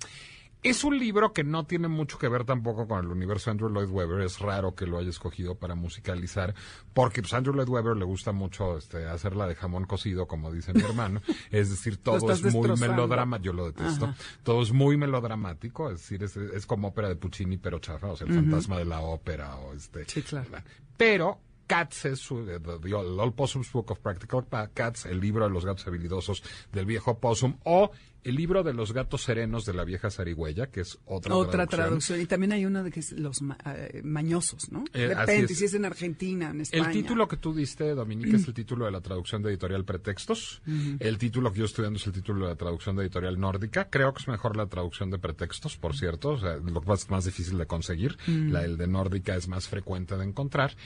Es 0.63 0.83
un 0.83 0.99
libro 0.99 1.33
que 1.33 1.45
no 1.45 1.67
tiene 1.67 1.87
mucho 1.87 2.19
que 2.19 2.29
ver 2.29 2.45
tampoco 2.45 2.89
con 2.89 3.05
el 3.05 3.11
universo 3.13 3.45
de 3.47 3.53
Andrew 3.53 3.71
Lloyd 3.71 3.91
Webber. 3.91 4.23
Es 4.23 4.41
raro 4.41 4.75
que 4.75 4.87
lo 4.87 4.99
haya 4.99 5.09
escogido 5.09 5.55
para 5.55 5.77
musicalizar, 5.77 6.55
porque 6.93 7.23
pues, 7.23 7.33
Andrew 7.33 7.55
Lloyd 7.55 7.69
Webber 7.69 7.97
le 7.97 8.05
gusta 8.05 8.33
mucho 8.33 8.77
este, 8.77 9.07
hacerla 9.07 9.47
de 9.47 9.55
jamón 9.55 9.85
cocido, 9.85 10.27
como 10.27 10.51
dice 10.51 10.73
mi 10.73 10.83
hermano. 10.83 11.23
Es 11.53 11.71
decir, 11.71 11.97
todo 11.99 12.33
es 12.33 12.43
muy 12.53 12.69
melodramático. 12.77 13.45
Yo 13.45 13.53
lo 13.53 13.67
detesto. 13.67 14.07
Ajá. 14.07 14.17
Todo 14.43 14.63
es 14.63 14.73
muy 14.73 14.97
melodramático. 14.97 15.91
Es 15.91 16.01
decir, 16.01 16.25
es, 16.25 16.37
es 16.37 16.67
como 16.67 16.89
ópera 16.89 17.09
de 17.09 17.17
Puccini, 17.17 17.57
pero 17.57 17.79
chafa. 17.79 18.09
O 18.09 18.17
sea, 18.17 18.27
el 18.27 18.35
fantasma 18.35 18.79
de 18.79 18.85
la 18.85 19.01
ópera. 19.01 19.57
o 19.57 19.75
este 19.75 20.05
Sí, 20.07 20.23
claro. 20.23 20.49
Pero 20.97 21.39
Cats 21.69 22.07
es 22.07 22.19
su, 22.19 22.45
the, 22.45 22.59
the- 22.59 22.95
All 22.95 23.33
Possum's 23.33 23.71
Book 23.71 23.93
of 23.93 24.01
Practical 24.01 24.45
Cats, 24.75 25.07
el 25.07 25.21
libro 25.21 25.45
de 25.45 25.51
los 25.51 25.65
gatos 25.65 25.87
habilidosos 25.87 26.43
del 26.73 26.87
viejo 26.87 27.19
Possum, 27.19 27.59
o 27.65 27.93
el 28.29 28.35
libro 28.37 28.63
de 28.63 28.75
los 28.75 28.93
gatos 28.93 29.23
serenos 29.23 29.65
de 29.65 29.75
la 29.75 29.85
vieja 29.85 30.11
zarigüeya, 30.11 30.69
que 30.69 30.81
es 30.83 30.99
otra, 31.07 31.35
Otra 31.35 31.67
traducción. 31.67 32.21
Y 32.21 32.27
también 32.27 32.53
hay 32.53 32.65
uno 32.67 32.83
de 32.85 32.91
que 32.91 33.01
es 33.01 33.13
los 33.13 33.43
ma- 33.43 33.59
eh, 33.65 34.01
mañosos, 34.05 34.71
¿no? 34.71 34.85
Eh, 34.93 35.09
Depende 35.09 35.55
si 35.55 35.65
es 35.65 35.75
en 35.75 35.85
Argentina, 35.85 36.51
en 36.51 36.61
España. 36.61 36.87
El 36.87 36.93
título 36.93 37.27
que 37.29 37.37
tú 37.37 37.55
diste, 37.55 37.95
Dominique, 37.95 38.37
es 38.37 38.47
el 38.47 38.55
título 38.55 38.85
de 38.85 38.91
la 38.93 39.01
traducción 39.01 39.43
de 39.43 39.51
editorial 39.51 39.85
Pretextos. 39.85 40.63
El 41.01 41.19
título 41.19 41.53
que 41.53 41.61
yo 41.61 41.65
estoy 41.65 41.85
dando 41.85 41.99
es 41.99 42.07
el 42.07 42.13
título 42.13 42.45
de 42.47 42.53
la 42.53 42.57
traducción 42.57 42.97
de 42.97 43.03
editorial 43.03 43.39
nórdica. 43.39 43.89
Creo 43.91 44.13
que 44.13 44.21
es 44.23 44.29
mejor 44.29 44.57
la 44.57 44.67
traducción 44.67 45.11
de 45.11 45.19
Pretextos, 45.19 45.77
por 45.77 45.97
cierto. 45.97 46.31
O 46.31 46.39
sea, 46.39 46.57
lo 46.57 46.81
que 46.81 46.93
es 46.93 47.09
más 47.11 47.25
difícil 47.25 47.59
de 47.59 47.67
conseguir. 47.67 48.17
La, 48.27 48.65
el 48.65 48.77
de 48.77 48.87
nórdica 48.87 49.35
es 49.37 49.49
más 49.49 49.69
frecuente 49.69 50.17
de 50.17 50.25
encontrar. 50.25 50.77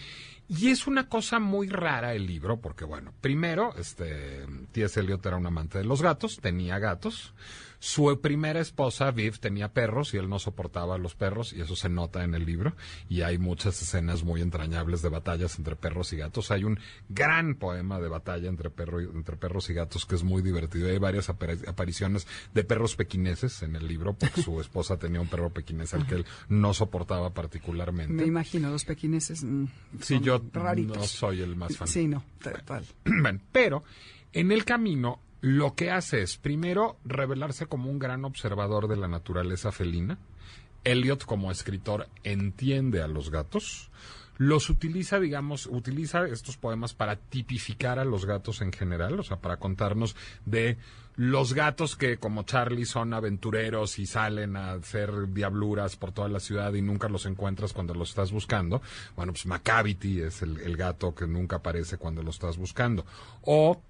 Y 0.48 0.68
es 0.68 0.86
una 0.86 1.08
cosa 1.08 1.38
muy 1.38 1.68
rara 1.68 2.14
el 2.14 2.26
libro, 2.26 2.60
porque 2.60 2.84
bueno, 2.84 3.14
primero, 3.20 3.74
este, 3.78 4.44
T.S. 4.72 5.00
Eliot 5.00 5.24
era 5.24 5.36
un 5.36 5.46
amante 5.46 5.78
de 5.78 5.84
los 5.84 6.02
gatos, 6.02 6.38
tenía 6.40 6.78
gatos. 6.78 7.31
Su 7.78 8.20
primera 8.20 8.60
esposa, 8.60 9.10
Viv, 9.10 9.40
tenía 9.40 9.72
perros 9.72 10.14
y 10.14 10.16
él 10.16 10.28
no 10.28 10.38
soportaba 10.38 10.94
a 10.94 10.98
los 10.98 11.16
perros 11.16 11.52
y 11.52 11.62
eso 11.62 11.74
se 11.74 11.88
nota 11.88 12.22
en 12.22 12.32
el 12.34 12.46
libro. 12.46 12.76
Y 13.08 13.22
hay 13.22 13.38
muchas 13.38 13.82
escenas 13.82 14.22
muy 14.22 14.40
entrañables 14.40 15.02
de 15.02 15.08
batallas 15.08 15.58
entre 15.58 15.74
perros 15.74 16.12
y 16.12 16.16
gatos. 16.18 16.52
Hay 16.52 16.62
un 16.62 16.78
gran 17.08 17.56
poema 17.56 17.98
de 17.98 18.06
batalla 18.08 18.48
entre, 18.48 18.70
perro 18.70 19.00
y- 19.00 19.06
entre 19.06 19.36
perros 19.36 19.68
y 19.68 19.74
gatos 19.74 20.06
que 20.06 20.14
es 20.14 20.22
muy 20.22 20.42
divertido. 20.42 20.88
Hay 20.88 20.98
varias 20.98 21.28
apari- 21.28 21.66
apariciones 21.66 22.28
de 22.54 22.62
perros 22.62 22.94
pequineses 22.94 23.62
en 23.64 23.74
el 23.74 23.88
libro 23.88 24.14
porque 24.14 24.42
su 24.42 24.60
esposa 24.60 24.96
tenía 24.96 25.20
un 25.20 25.26
perro 25.28 25.50
pequinés 25.50 25.92
al 25.92 26.06
que 26.06 26.14
él 26.14 26.26
no 26.48 26.74
soportaba 26.74 27.30
particularmente. 27.34 28.12
Me 28.12 28.26
imagino, 28.26 28.70
los 28.70 28.84
pequineses. 28.84 29.42
mm, 29.42 29.64
Sí, 30.00 30.20
yo 30.20 30.40
raritos. 30.52 30.96
no 30.98 31.02
soy 31.04 31.40
el 31.42 31.56
más 31.56 31.76
fan. 31.76 31.88
Sí, 31.88 32.06
no, 32.06 32.22
total. 32.40 32.84
Bueno, 33.04 33.40
pero 33.50 33.82
en 34.32 34.52
el 34.52 34.64
camino 34.64 35.20
lo 35.42 35.74
que 35.74 35.90
hace 35.90 36.22
es 36.22 36.36
primero 36.36 36.98
revelarse 37.04 37.66
como 37.66 37.90
un 37.90 37.98
gran 37.98 38.24
observador 38.24 38.86
de 38.86 38.96
la 38.96 39.08
naturaleza 39.08 39.72
felina. 39.72 40.18
Eliot 40.84 41.24
como 41.24 41.50
escritor 41.50 42.08
entiende 42.22 43.02
a 43.02 43.08
los 43.08 43.30
gatos. 43.30 43.90
Los 44.38 44.70
utiliza, 44.70 45.18
digamos, 45.20 45.66
utiliza 45.66 46.26
estos 46.26 46.56
poemas 46.56 46.94
para 46.94 47.16
tipificar 47.16 47.98
a 47.98 48.04
los 48.04 48.24
gatos 48.24 48.60
en 48.60 48.72
general, 48.72 49.18
o 49.18 49.22
sea, 49.24 49.36
para 49.40 49.58
contarnos 49.58 50.16
de 50.46 50.78
los 51.16 51.54
gatos 51.54 51.96
que, 51.96 52.16
como 52.16 52.44
Charlie, 52.44 52.86
son 52.86 53.12
aventureros 53.12 53.98
y 53.98 54.06
salen 54.06 54.56
a 54.56 54.72
hacer 54.72 55.32
diabluras 55.32 55.96
por 55.96 56.12
toda 56.12 56.28
la 56.28 56.40
ciudad 56.40 56.72
y 56.72 56.82
nunca 56.82 57.08
los 57.08 57.26
encuentras 57.26 57.72
cuando 57.72 57.94
los 57.94 58.10
estás 58.10 58.32
buscando. 58.32 58.80
Bueno, 59.16 59.32
pues 59.32 59.44
Macavity 59.44 60.22
es 60.22 60.42
el, 60.42 60.58
el 60.60 60.76
gato 60.76 61.14
que 61.14 61.26
nunca 61.26 61.56
aparece 61.56 61.98
cuando 61.98 62.22
lo 62.22 62.30
estás 62.30 62.56
buscando. 62.56 63.04
O 63.42 63.82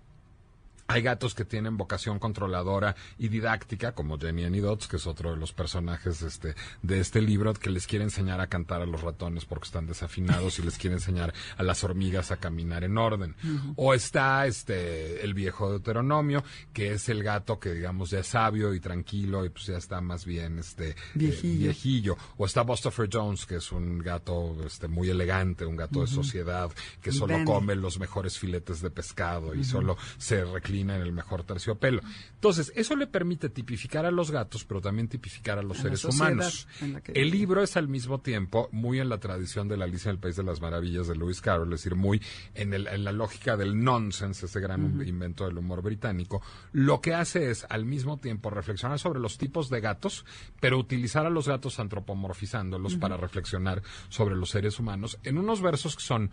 hay 0.92 1.02
gatos 1.02 1.34
que 1.34 1.44
tienen 1.44 1.76
vocación 1.76 2.18
controladora 2.18 2.94
y 3.18 3.28
didáctica, 3.28 3.92
como 3.92 4.18
Jenny 4.18 4.44
Annie 4.44 4.60
Dots, 4.60 4.88
que 4.88 4.96
es 4.96 5.06
otro 5.06 5.30
de 5.30 5.38
los 5.38 5.52
personajes 5.52 6.20
este, 6.22 6.54
de 6.82 7.00
este 7.00 7.22
libro, 7.22 7.54
que 7.54 7.70
les 7.70 7.86
quiere 7.86 8.04
enseñar 8.04 8.40
a 8.40 8.46
cantar 8.46 8.82
a 8.82 8.86
los 8.86 9.00
ratones 9.00 9.46
porque 9.46 9.66
están 9.66 9.86
desafinados 9.86 10.58
y 10.58 10.62
les 10.62 10.76
quiere 10.76 10.96
enseñar 10.96 11.32
a 11.56 11.62
las 11.62 11.82
hormigas 11.82 12.30
a 12.30 12.36
caminar 12.36 12.84
en 12.84 12.98
orden. 12.98 13.34
O 13.76 13.94
está 13.94 14.46
este 14.46 15.24
el 15.24 15.34
viejo 15.34 15.70
Deuteronomio, 15.70 16.44
que 16.72 16.92
es 16.92 17.08
el 17.08 17.22
gato 17.22 17.58
que 17.58 17.72
digamos 17.72 18.10
ya 18.10 18.20
es 18.20 18.26
sabio 18.26 18.74
y 18.74 18.80
tranquilo 18.80 19.44
y 19.44 19.48
pues 19.48 19.66
ya 19.66 19.78
está 19.78 20.00
más 20.00 20.24
bien 20.26 20.58
este 20.58 20.90
eh, 20.90 20.94
Viejillo. 21.14 22.16
O 22.36 22.44
está 22.44 22.62
Bustopher 22.62 23.08
Jones, 23.10 23.46
que 23.46 23.56
es 23.56 23.72
un 23.72 23.98
gato 23.98 24.56
este 24.66 24.88
muy 24.88 25.08
elegante, 25.08 25.64
un 25.64 25.76
gato 25.76 26.00
de 26.02 26.06
sociedad, 26.06 26.70
que 27.00 27.12
solo 27.12 27.44
come 27.44 27.74
los 27.74 27.98
mejores 27.98 28.38
filetes 28.38 28.80
de 28.82 28.90
pescado 28.90 29.54
y 29.54 29.64
solo 29.64 29.96
se 30.18 30.44
reclina 30.44 30.81
en 30.90 31.02
el 31.02 31.12
mejor 31.12 31.44
terciopelo. 31.44 32.00
Entonces, 32.34 32.72
eso 32.74 32.96
le 32.96 33.06
permite 33.06 33.48
tipificar 33.48 34.06
a 34.06 34.10
los 34.10 34.30
gatos, 34.30 34.64
pero 34.64 34.80
también 34.80 35.08
tipificar 35.08 35.58
a 35.58 35.62
los 35.62 35.78
A 35.80 35.82
seres 35.82 36.04
humanos. 36.04 36.66
que 37.04 37.12
El 37.12 37.30
libro 37.30 37.62
es 37.62 37.76
al 37.76 37.88
mismo 37.88 38.20
tiempo 38.20 38.68
muy 38.72 39.00
en 39.00 39.08
la 39.08 39.18
tradición 39.18 39.68
de 39.68 39.76
la 39.76 39.84
Alicia 39.84 40.10
en 40.10 40.16
el 40.16 40.20
País 40.20 40.36
de 40.36 40.42
las 40.42 40.60
Maravillas 40.60 41.06
de 41.08 41.16
Lewis 41.16 41.40
Carroll, 41.40 41.72
es 41.72 41.80
decir, 41.82 41.94
muy 41.94 42.20
en, 42.54 42.74
el- 42.74 42.86
en 42.88 43.04
la 43.04 43.12
lógica 43.12 43.56
del 43.56 43.82
nonsense, 43.82 44.46
ese 44.46 44.60
gran 44.60 45.00
invento 45.06 45.44
del 45.46 45.58
humor 45.58 45.82
británico. 45.82 46.42
Lo 46.72 47.00
que 47.00 47.14
hace 47.14 47.50
es 47.50 47.66
al 47.68 47.84
mismo 47.84 48.18
tiempo 48.18 48.50
reflexionar 48.50 48.98
sobre 48.98 49.20
los 49.20 49.38
tipos 49.38 49.68
de 49.70 49.80
gatos, 49.80 50.24
pero 50.60 50.78
utilizar 50.78 51.26
a 51.26 51.30
los 51.30 51.48
gatos 51.48 51.78
antropomorfizándolos 51.78 52.96
para 52.96 53.16
reflexionar 53.16 53.82
sobre 54.08 54.36
los 54.36 54.50
seres 54.50 54.78
humanos 54.78 55.18
en 55.24 55.38
unos 55.38 55.60
versos 55.60 55.96
que 55.96 56.02
son 56.02 56.30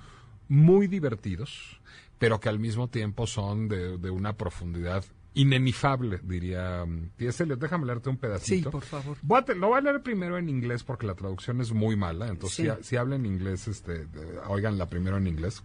muy 0.47 0.87
divertidos, 0.87 1.78
pero 2.19 2.39
que 2.39 2.49
al 2.49 2.59
mismo 2.59 2.89
tiempo 2.89 3.25
son 3.25 3.67
de, 3.67 3.97
de 3.97 4.09
una 4.11 4.33
profundidad 4.37 5.03
inenifable, 5.33 6.19
diría 6.23 6.85
T.S. 7.15 7.43
Eliot. 7.43 7.59
Déjame 7.59 7.85
leerte 7.85 8.09
un 8.09 8.17
pedacito. 8.17 8.69
Sí, 8.69 8.71
por 8.71 8.83
favor. 8.83 9.17
Voy 9.21 9.41
a 9.47 9.53
lo 9.53 9.67
voy 9.69 9.77
a 9.77 9.81
leer 9.81 10.01
primero 10.03 10.37
en 10.37 10.49
inglés 10.49 10.83
porque 10.83 11.07
la 11.07 11.15
traducción 11.15 11.61
es 11.61 11.71
muy 11.71 11.95
mala. 11.95 12.27
Entonces, 12.27 12.55
Sí. 12.67 12.83
si, 12.83 12.89
si 12.89 12.95
habla 12.97 13.15
en 13.15 13.25
inglés, 13.25 13.67
este, 13.67 14.05
de- 14.05 14.39
oiganla 14.47 14.87
primero 14.87 15.17
en 15.17 15.27
inglés. 15.27 15.63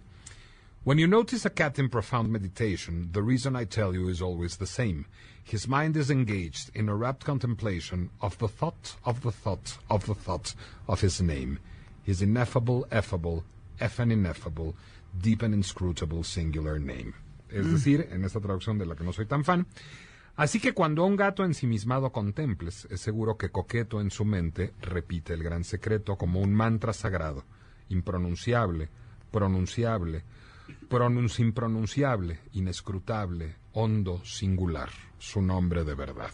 When 0.84 0.98
you 0.98 1.08
notice 1.08 1.46
a 1.46 1.50
cat 1.50 1.78
in 1.78 1.88
profound 1.88 2.30
meditation, 2.30 3.10
the 3.12 3.22
reason 3.22 3.56
I 3.56 3.64
tell 3.64 3.94
you 3.94 4.08
is 4.10 4.20
always 4.20 4.58
the 4.58 4.66
same. 4.66 5.06
His 5.42 5.66
mind 5.66 5.96
is 5.96 6.10
engaged 6.10 6.70
in 6.74 6.88
a 6.90 6.94
rapt 6.94 7.24
contemplation 7.24 8.10
of 8.20 8.36
the 8.38 8.48
thought 8.48 8.96
of 9.02 9.22
the 9.22 9.32
thought 9.32 9.78
of 9.88 10.04
the 10.04 10.14
thought 10.14 10.54
of 10.86 11.00
his 11.00 11.20
name. 11.22 11.58
His 12.04 12.20
ineffable, 12.20 12.86
effable, 12.90 13.44
eff 13.80 13.98
and 13.98 14.12
ineffable, 14.12 14.74
deep 15.22 15.42
and 15.42 15.54
inscrutable 15.54 16.24
singular 16.24 16.80
name. 16.80 17.12
Es 17.48 17.70
decir, 17.70 18.08
en 18.10 18.24
esta 18.24 18.40
traducción 18.40 18.78
de 18.78 18.86
la 18.86 18.96
que 18.96 19.04
no 19.04 19.12
soy 19.12 19.26
tan 19.26 19.44
fan, 19.44 19.66
Así 20.36 20.58
que 20.58 20.72
cuando 20.72 21.04
a 21.04 21.06
un 21.06 21.14
gato 21.14 21.44
ensimismado 21.44 22.10
contemples, 22.10 22.88
es 22.90 23.00
seguro 23.00 23.36
que 23.36 23.50
coqueto 23.50 24.00
en 24.00 24.10
su 24.10 24.24
mente 24.24 24.72
repite 24.80 25.32
el 25.32 25.44
gran 25.44 25.62
secreto 25.62 26.16
como 26.16 26.40
un 26.40 26.52
mantra 26.52 26.92
sagrado, 26.92 27.44
impronunciable, 27.88 28.88
pronunciable, 29.30 30.24
pronunci 30.88 31.42
impronunciable, 31.42 32.40
inescrutable, 32.52 33.54
hondo, 33.74 34.24
singular, 34.24 34.90
su 35.18 35.40
nombre 35.40 35.84
de 35.84 35.94
verdad. 35.94 36.30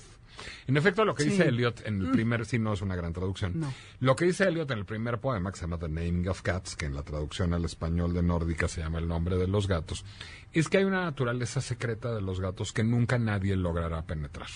En 0.66 0.76
efecto, 0.76 1.04
lo 1.04 1.14
que 1.14 1.24
dice. 1.24 1.48
Eliot 1.48 1.86
en 1.86 2.00
el 2.00 2.10
primer, 2.10 2.44
sí, 2.46 2.58
no 2.58 2.72
es 2.72 2.82
una 2.82 2.96
gran 2.96 3.12
traducción. 3.12 3.58
No. 3.58 3.72
Lo 4.00 4.16
que 4.16 4.24
dice 4.24 4.44
Eliot 4.44 4.70
en 4.70 4.78
el 4.78 4.84
primer 4.84 5.18
poema, 5.18 5.50
que 5.50 5.58
se 5.58 5.62
llama 5.62 5.78
The 5.78 5.88
Naming 5.88 6.28
of 6.28 6.42
Cats, 6.42 6.76
que 6.76 6.86
en 6.86 6.94
la 6.94 7.02
traducción 7.02 7.52
al 7.54 7.64
español 7.64 8.14
de 8.14 8.22
nórdica 8.22 8.68
se 8.68 8.80
llama 8.80 8.98
El 8.98 9.08
nombre 9.08 9.36
de 9.36 9.46
los 9.46 9.68
gatos, 9.68 10.04
es 10.52 10.68
que 10.68 10.78
hay 10.78 10.84
una 10.84 11.04
naturaleza 11.04 11.60
secreta 11.60 12.14
de 12.14 12.20
los 12.20 12.40
gatos 12.40 12.72
que 12.72 12.84
nunca 12.84 13.18
nadie 13.18 13.56
logrará 13.56 14.02
penetrar. 14.02 14.48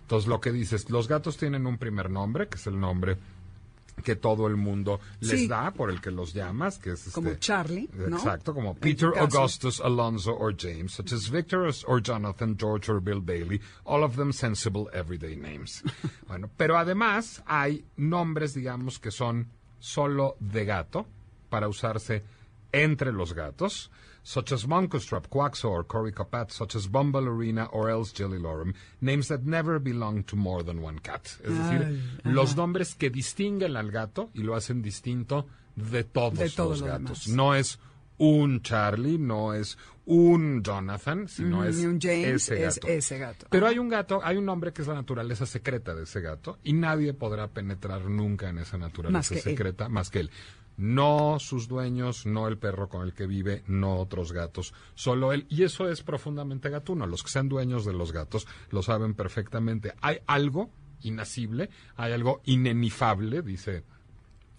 Entonces, 0.00 0.28
lo 0.28 0.40
que 0.40 0.52
dice 0.52 0.76
es, 0.76 0.88
los 0.90 1.06
gatos 1.06 1.36
tienen 1.36 1.66
un 1.66 1.76
primer 1.76 2.10
nombre, 2.10 2.48
que 2.48 2.56
es 2.56 2.66
el 2.66 2.80
nombre 2.80 3.18
que 4.02 4.16
todo 4.16 4.46
el 4.46 4.56
mundo 4.56 5.00
les 5.20 5.40
Sí. 5.40 5.48
da, 5.48 5.70
por 5.72 5.90
el 5.90 6.00
que 6.00 6.10
los 6.10 6.32
llamas, 6.34 6.78
que 6.78 6.92
es 6.92 7.10
Como 7.12 7.28
este- 7.30 7.40
Charlie, 7.40 7.88
¿no? 7.92 8.16
Exacto, 8.16 8.54
como 8.54 8.70
En 8.70 8.74
tu 8.76 8.80
Peter. 8.80 9.12
Augustus, 9.18 9.80
Alonso 9.80 10.32
or 10.32 10.54
James, 10.56 10.92
such 10.92 11.12
as 11.12 11.28
Victor 11.30 11.70
or 11.86 12.02
Jonathan, 12.02 12.56
George 12.58 12.90
or 12.90 13.00
Bill 13.00 13.20
Bailey, 13.20 13.60
all 13.84 14.02
of 14.02 14.16
them 14.16 14.32
sensible 14.32 14.88
everyday 14.92 15.36
names. 15.36 15.82
bueno, 16.28 16.48
pero 16.56 16.76
además 16.78 17.42
hay 17.46 17.84
nombres, 17.96 18.54
digamos, 18.54 18.98
que 18.98 19.10
son 19.10 19.48
solo 19.78 20.36
de 20.40 20.64
gato, 20.64 21.06
para 21.48 21.68
usarse 21.68 22.22
entre 22.72 23.12
los 23.12 23.32
gatos, 23.32 23.90
such 24.28 24.52
as 24.52 24.66
Moncostrap, 24.66 25.26
Quaxor, 25.30 25.84
Coricopat, 25.86 26.50
such 26.50 26.74
as 26.76 26.86
Bumble 26.86 27.26
Arena 27.26 27.64
or 27.72 27.88
else 27.88 28.12
Jellylorum, 28.12 28.74
names 29.00 29.28
that 29.28 29.46
never 29.46 29.78
belong 29.78 30.22
to 30.24 30.36
more 30.36 30.62
than 30.62 30.82
one 30.82 30.98
cat. 30.98 31.24
Es 31.42 31.50
decir, 31.50 31.82
Ay, 31.86 32.32
los 32.32 32.50
ajá. 32.50 32.56
nombres 32.56 32.94
que 32.94 33.08
distinguen 33.08 33.76
al 33.76 33.90
gato 33.90 34.28
y 34.34 34.42
lo 34.42 34.54
hacen 34.54 34.82
distinto 34.82 35.46
de 35.76 36.04
todos 36.04 36.38
De 36.38 36.44
los 36.56 36.80
lo 36.80 36.86
gatos. 36.86 37.24
demás. 37.24 37.28
No 37.28 37.54
es 37.54 37.78
un 38.18 38.60
Charlie, 38.62 39.16
no 39.16 39.54
es 39.54 39.78
un 40.04 40.62
Jonathan, 40.62 41.26
sino 41.28 41.64
es 41.64 41.78
un 41.78 41.98
James, 42.00 42.50
ese 42.50 42.64
es 42.66 42.74
gato. 42.76 42.88
ese 42.88 43.18
gato. 43.18 43.46
Pero 43.48 43.66
hay 43.66 43.78
un 43.78 43.88
gato, 43.88 44.20
hay 44.22 44.36
un 44.36 44.44
nombre 44.44 44.72
que 44.74 44.82
es 44.82 44.88
la 44.88 44.94
naturaleza 44.94 45.46
secreta 45.46 45.94
de 45.94 46.02
ese 46.02 46.20
gato 46.20 46.58
y 46.64 46.72
nadie 46.74 47.14
podrá 47.14 47.48
penetrar 47.48 48.02
nunca 48.10 48.48
en 48.50 48.58
esa 48.58 48.76
naturaleza 48.76 49.18
Más 49.18 49.28
que 49.30 49.36
él. 49.36 49.42
secreta 49.42 49.88
más 49.88 50.10
que 50.10 50.20
él. 50.20 50.30
No 50.78 51.38
sus 51.40 51.68
dueños, 51.68 52.24
no 52.24 52.48
el 52.48 52.56
perro 52.56 52.88
con 52.88 53.02
el 53.02 53.12
que 53.12 53.26
vive, 53.26 53.64
no 53.66 53.96
otros 53.96 54.32
gatos, 54.32 54.72
solo 54.94 55.32
él. 55.32 55.44
Y 55.50 55.64
eso 55.64 55.90
es 55.90 56.02
profundamente 56.02 56.70
gatuno. 56.70 57.06
Los 57.06 57.22
que 57.22 57.30
sean 57.30 57.48
dueños 57.48 57.84
de 57.84 57.92
los 57.92 58.12
gatos 58.12 58.46
lo 58.70 58.82
saben 58.82 59.14
perfectamente. 59.14 59.92
Hay 60.00 60.20
algo 60.26 60.70
inasible, 61.02 61.68
hay 61.96 62.12
algo 62.12 62.40
inenifable, 62.44 63.42
dice 63.42 63.84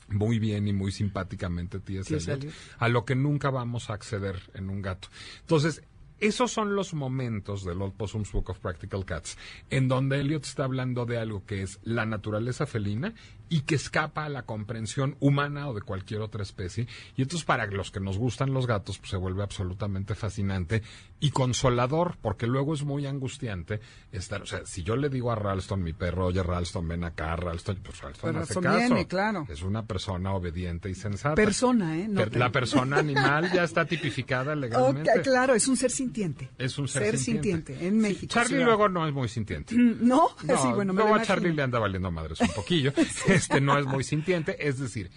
muy 0.10 0.40
bien 0.40 0.68
y 0.68 0.74
muy 0.74 0.92
simpáticamente 0.92 1.80
T.S. 1.80 2.16
Eliot. 2.16 2.54
a 2.80 2.90
lo 2.90 3.06
que 3.06 3.16
nunca 3.16 3.50
vamos 3.50 3.90
a 3.90 3.94
acceder 3.94 4.42
en 4.54 4.70
un 4.70 4.82
gato. 4.82 5.08
Entonces, 5.42 5.84
esos 6.20 6.52
son 6.52 6.76
los 6.76 6.94
momentos 6.94 7.64
del 7.64 7.82
Old 7.82 7.94
Possum's 7.94 8.32
Book 8.32 8.50
of 8.50 8.60
Practical 8.60 9.06
Cats, 9.06 9.38
en 9.70 9.88
donde 9.88 10.20
Eliot 10.20 10.44
está 10.44 10.66
hablando 10.66 11.06
de 11.06 11.18
algo 11.18 11.46
que 11.46 11.62
es 11.62 11.80
la 11.84 12.06
naturaleza 12.06 12.66
felina 12.66 13.14
y 13.50 13.62
que 13.62 13.76
escapa 13.76 14.26
a 14.26 14.30
la 14.30 14.44
comprensión 14.44 15.16
humana 15.20 15.68
o 15.68 15.74
de 15.74 15.82
cualquier 15.82 16.22
otra 16.22 16.44
especie. 16.44 16.88
Y 17.18 17.24
entonces 17.24 17.46
para 17.46 17.66
los 17.68 17.92
que 17.92 18.00
nos 18.00 18.18
gustan 18.18 18.54
los 18.54 18.68
gatos, 18.68 18.98
pues 19.00 19.10
se 19.12 19.18
vuelve 19.18 19.44
absolutamente 19.44 20.16
fascinante 20.16 20.84
y 21.20 21.32
consolador, 21.32 22.18
porque 22.22 22.48
luego 22.48 22.74
es 22.74 22.84
muy 22.84 23.06
angustiante 23.06 23.80
estar, 24.12 24.42
o 24.42 24.46
sea, 24.46 24.66
si 24.66 24.84
yo 24.84 24.96
le 24.96 25.10
digo 25.10 25.32
a 25.32 25.36
Ralston, 25.36 25.84
mi 25.84 25.94
perro, 25.94 26.28
oye 26.28 26.42
Ralston, 26.44 26.88
ven 26.88 27.04
acá, 27.04 27.36
Ralston, 27.36 27.78
pues 27.84 28.00
Ralston 28.02 28.34
Pues 28.34 28.44
hace 28.44 28.54
Ralston 28.54 28.64
caso. 28.64 28.78
viene, 28.78 29.08
claro. 29.08 29.46
Es 29.50 29.62
una 29.64 29.86
persona 29.86 30.34
obediente 30.34 30.90
y 30.90 30.96
sensata. 30.96 31.36
Persona, 31.36 31.98
¿eh? 31.98 32.08
No 32.08 32.26
la 32.32 32.52
persona 32.52 32.98
animal 33.00 33.52
ya 33.52 33.64
está 33.64 33.86
tipificada 33.86 34.56
legalmente. 34.56 35.10
Ok, 35.12 35.24
claro, 35.24 35.56
es 35.56 35.68
un 35.68 35.76
ser 35.76 35.92
sintiente. 35.92 36.50
Es 36.58 36.78
un 36.78 36.88
ser, 36.88 37.18
sintiente. 37.18 37.74
en 37.86 37.96
Sí, 37.96 38.00
México. 38.00 38.34
Charlie 38.34 38.60
sí. 38.60 38.64
luego 38.64 38.88
no 38.90 39.08
es 39.08 39.14
muy 39.14 39.28
sintiente. 39.28 39.76
¿No? 39.76 40.30
No, 40.50 40.62
sí, 40.62 40.68
bueno, 40.74 40.94
me 40.94 41.04
lo 41.04 41.14
a 41.16 41.22
Charlie 41.22 41.54
le 41.54 41.62
anda 41.62 41.80
valiendo 41.80 42.10
madres 42.12 42.40
un 42.42 42.48
poquillo. 42.50 42.92
Este 43.40 43.62
no 43.62 43.78
es 43.78 43.86
muy 43.86 44.04
sintiente, 44.04 44.68
es 44.68 44.80
decir, 44.80 45.10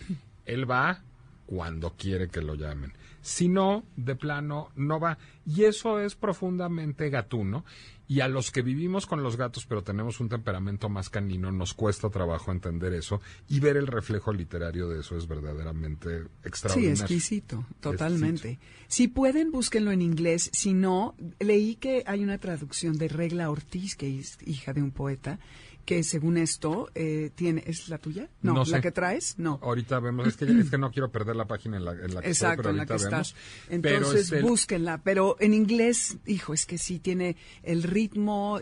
él 0.47 0.71
va 0.71 1.03
cuando 1.47 1.95
quiere 1.97 2.29
que 2.29 2.41
lo 2.41 2.55
llamen. 2.55 2.93
Si 3.21 3.49
no, 3.49 3.85
de 3.97 4.17
plano, 4.17 4.71
no 4.75 4.99
va. 4.99 5.19
Y 5.45 5.65
eso 5.65 6.01
es 6.01 6.15
profundamente 6.15 7.11
gatuno. 7.11 7.65
Y 8.13 8.21
a 8.21 8.29
los 8.29 8.51
que 8.51 8.61
vivimos 8.61 9.07
con 9.07 9.23
los 9.23 9.37
gatos, 9.37 9.65
pero 9.65 9.83
tenemos 9.83 10.21
un 10.21 10.29
temperamento 10.29 10.89
más 10.91 11.09
canino, 11.09 11.51
nos 11.51 11.73
cuesta 11.73 12.11
trabajo 12.11 12.53
entender 12.53 12.93
eso. 12.93 13.23
Y 13.49 13.61
ver 13.61 13.77
el 13.79 13.87
reflejo 13.87 14.33
literario 14.35 14.89
de 14.89 15.01
eso 15.01 15.17
es 15.17 15.27
verdaderamente 15.27 16.19
Sí, 16.25 16.29
extraordinario. 16.45 16.93
exquisito, 16.93 17.67
totalmente. 17.81 18.59
Si 18.89 19.09
pueden, 19.09 19.51
búsquenlo 19.51 19.93
en 19.93 20.03
inglés. 20.03 20.51
Si 20.53 20.75
no, 20.75 21.15
leí 21.41 21.77
que 21.77 22.03
hay 22.07 22.23
una 22.23 22.37
traducción 22.37 22.99
de 22.99 23.09
Regla 23.09 23.51
Ortiz, 23.51 23.97
que 23.97 24.19
es 24.19 24.37
hija 24.45 24.75
de 24.75 24.83
un 24.83 24.91
poeta, 24.91 25.39
que 25.85 26.05
según 26.05 26.37
esto 26.37 26.91
eh, 26.95 27.31
tiene... 27.35 27.65
¿Es 27.67 27.89
la 27.89 27.99
tuya? 27.99 28.29
No, 28.41 28.55
No 28.55 28.65
¿la 28.65 28.81
que 28.81 28.93
traes? 28.93 29.35
No. 29.39 29.59
Ahorita 29.63 29.99
vemos, 29.99 30.29
es 30.29 30.37
que, 30.37 30.45
es 30.45 30.71
que 30.71 30.79
no 30.79 30.93
quiero 30.93 31.11
perder 31.11 31.35
la 31.35 31.47
página 31.47 31.77
en 31.77 31.85
la, 31.85 31.91
en 31.91 32.15
la 32.15 32.21
que 32.23 32.31
estoy, 32.31 32.31
Exacto, 32.31 32.57
pero 32.63 32.71
en 32.71 32.77
la 32.77 32.87
que 32.87 32.95
estás. 32.95 33.35
Pero 33.69 33.97
Entonces, 33.99 34.27
es 34.27 34.33
el- 34.33 34.43
búsquenla. 34.45 35.03
Pero 35.03 35.37
en 35.41 35.55
inglés, 35.55 36.19
hijo, 36.25 36.55
es 36.55 36.67
que 36.67 36.79
sí 36.79 37.01
tiene 37.01 37.35
el 37.65 37.83
ritmo 37.83 38.02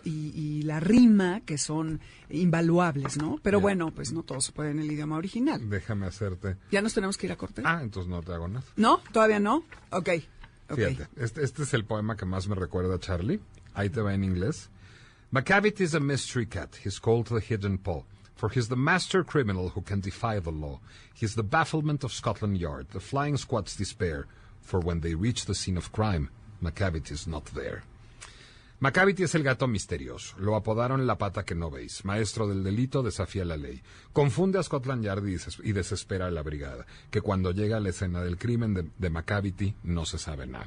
y, 0.04 0.32
y 0.34 0.62
la 0.62 0.80
rima 0.80 1.40
que 1.40 1.58
son 1.58 2.00
invaluables, 2.28 3.16
¿no? 3.16 3.38
Pero 3.42 3.60
bueno, 3.60 3.90
pues 3.90 4.12
no 4.12 4.22
todo 4.22 4.40
se 4.40 4.52
puede 4.52 4.70
en 4.70 4.80
el 4.80 4.90
idioma 4.90 5.16
original. 5.16 5.68
Déjame 5.68 6.06
hacerte. 6.06 6.56
¿Ya 6.70 6.82
nos 6.82 6.94
tenemos 6.94 7.16
que 7.16 7.26
ir 7.26 7.32
a 7.32 7.36
corte? 7.36 7.62
Ah, 7.64 7.80
entonces 7.82 8.10
no 8.10 8.22
te 8.22 8.32
hago 8.32 8.48
nada. 8.48 8.64
¿No? 8.76 9.00
¿Todavía 9.12 9.40
no? 9.40 9.64
Ok. 9.90 10.08
ok. 10.68 10.76
Fíjate, 10.76 11.08
este, 11.16 11.42
este 11.42 11.62
es 11.62 11.74
el 11.74 11.84
poema 11.84 12.16
que 12.16 12.24
más 12.24 12.48
me 12.48 12.54
recuerda 12.54 12.94
a 12.96 12.98
Charlie. 12.98 13.40
Ahí 13.74 13.90
te 13.90 14.00
va 14.00 14.14
en 14.14 14.24
inglés. 14.24 14.70
Macavity 15.30 15.84
is 15.84 15.94
a 15.94 16.00
mystery 16.00 16.46
cat. 16.46 16.76
He's 16.84 16.98
called 16.98 17.26
the 17.26 17.40
hidden 17.40 17.78
paw. 17.78 18.02
For 18.34 18.48
he's 18.48 18.68
the 18.68 18.76
master 18.76 19.22
criminal 19.22 19.68
who 19.68 19.82
can 19.82 20.00
defy 20.00 20.40
the 20.40 20.50
law. 20.50 20.80
He's 21.14 21.34
the 21.34 21.44
bafflement 21.44 22.02
of 22.02 22.12
Scotland 22.12 22.56
Yard, 22.58 22.88
the 22.92 23.00
flying 23.00 23.36
squad's 23.36 23.76
despair. 23.76 24.26
For 24.62 24.80
when 24.80 25.00
they 25.00 25.14
reach 25.14 25.44
the 25.44 25.54
scene 25.54 25.76
of 25.76 25.92
crime, 25.92 26.30
Macavity 26.62 27.12
is 27.12 27.26
not 27.26 27.44
there. 27.54 27.82
Macavity 28.80 29.24
es 29.24 29.34
el 29.34 29.42
gato 29.42 29.68
misterioso. 29.68 30.34
Lo 30.38 30.56
apodaron 30.56 31.06
la 31.06 31.18
pata 31.18 31.44
que 31.44 31.54
no 31.54 31.70
veis. 31.70 32.04
Maestro 32.06 32.48
del 32.48 32.64
delito, 32.64 33.02
desafía 33.02 33.44
la 33.44 33.58
ley. 33.58 33.82
Confunde 34.14 34.58
a 34.58 34.62
Scotland 34.62 35.04
Yard 35.04 35.26
y, 35.26 35.32
des- 35.32 35.58
y 35.62 35.72
desespera 35.72 36.26
a 36.28 36.30
la 36.30 36.42
brigada. 36.42 36.86
Que 37.10 37.20
cuando 37.20 37.50
llega 37.52 37.76
a 37.76 37.80
la 37.80 37.90
escena 37.90 38.22
del 38.22 38.38
crimen 38.38 38.72
de, 38.72 38.88
de 38.98 39.10
Macavity 39.10 39.74
no 39.84 40.06
se 40.06 40.16
sabe 40.18 40.46
nada. 40.46 40.66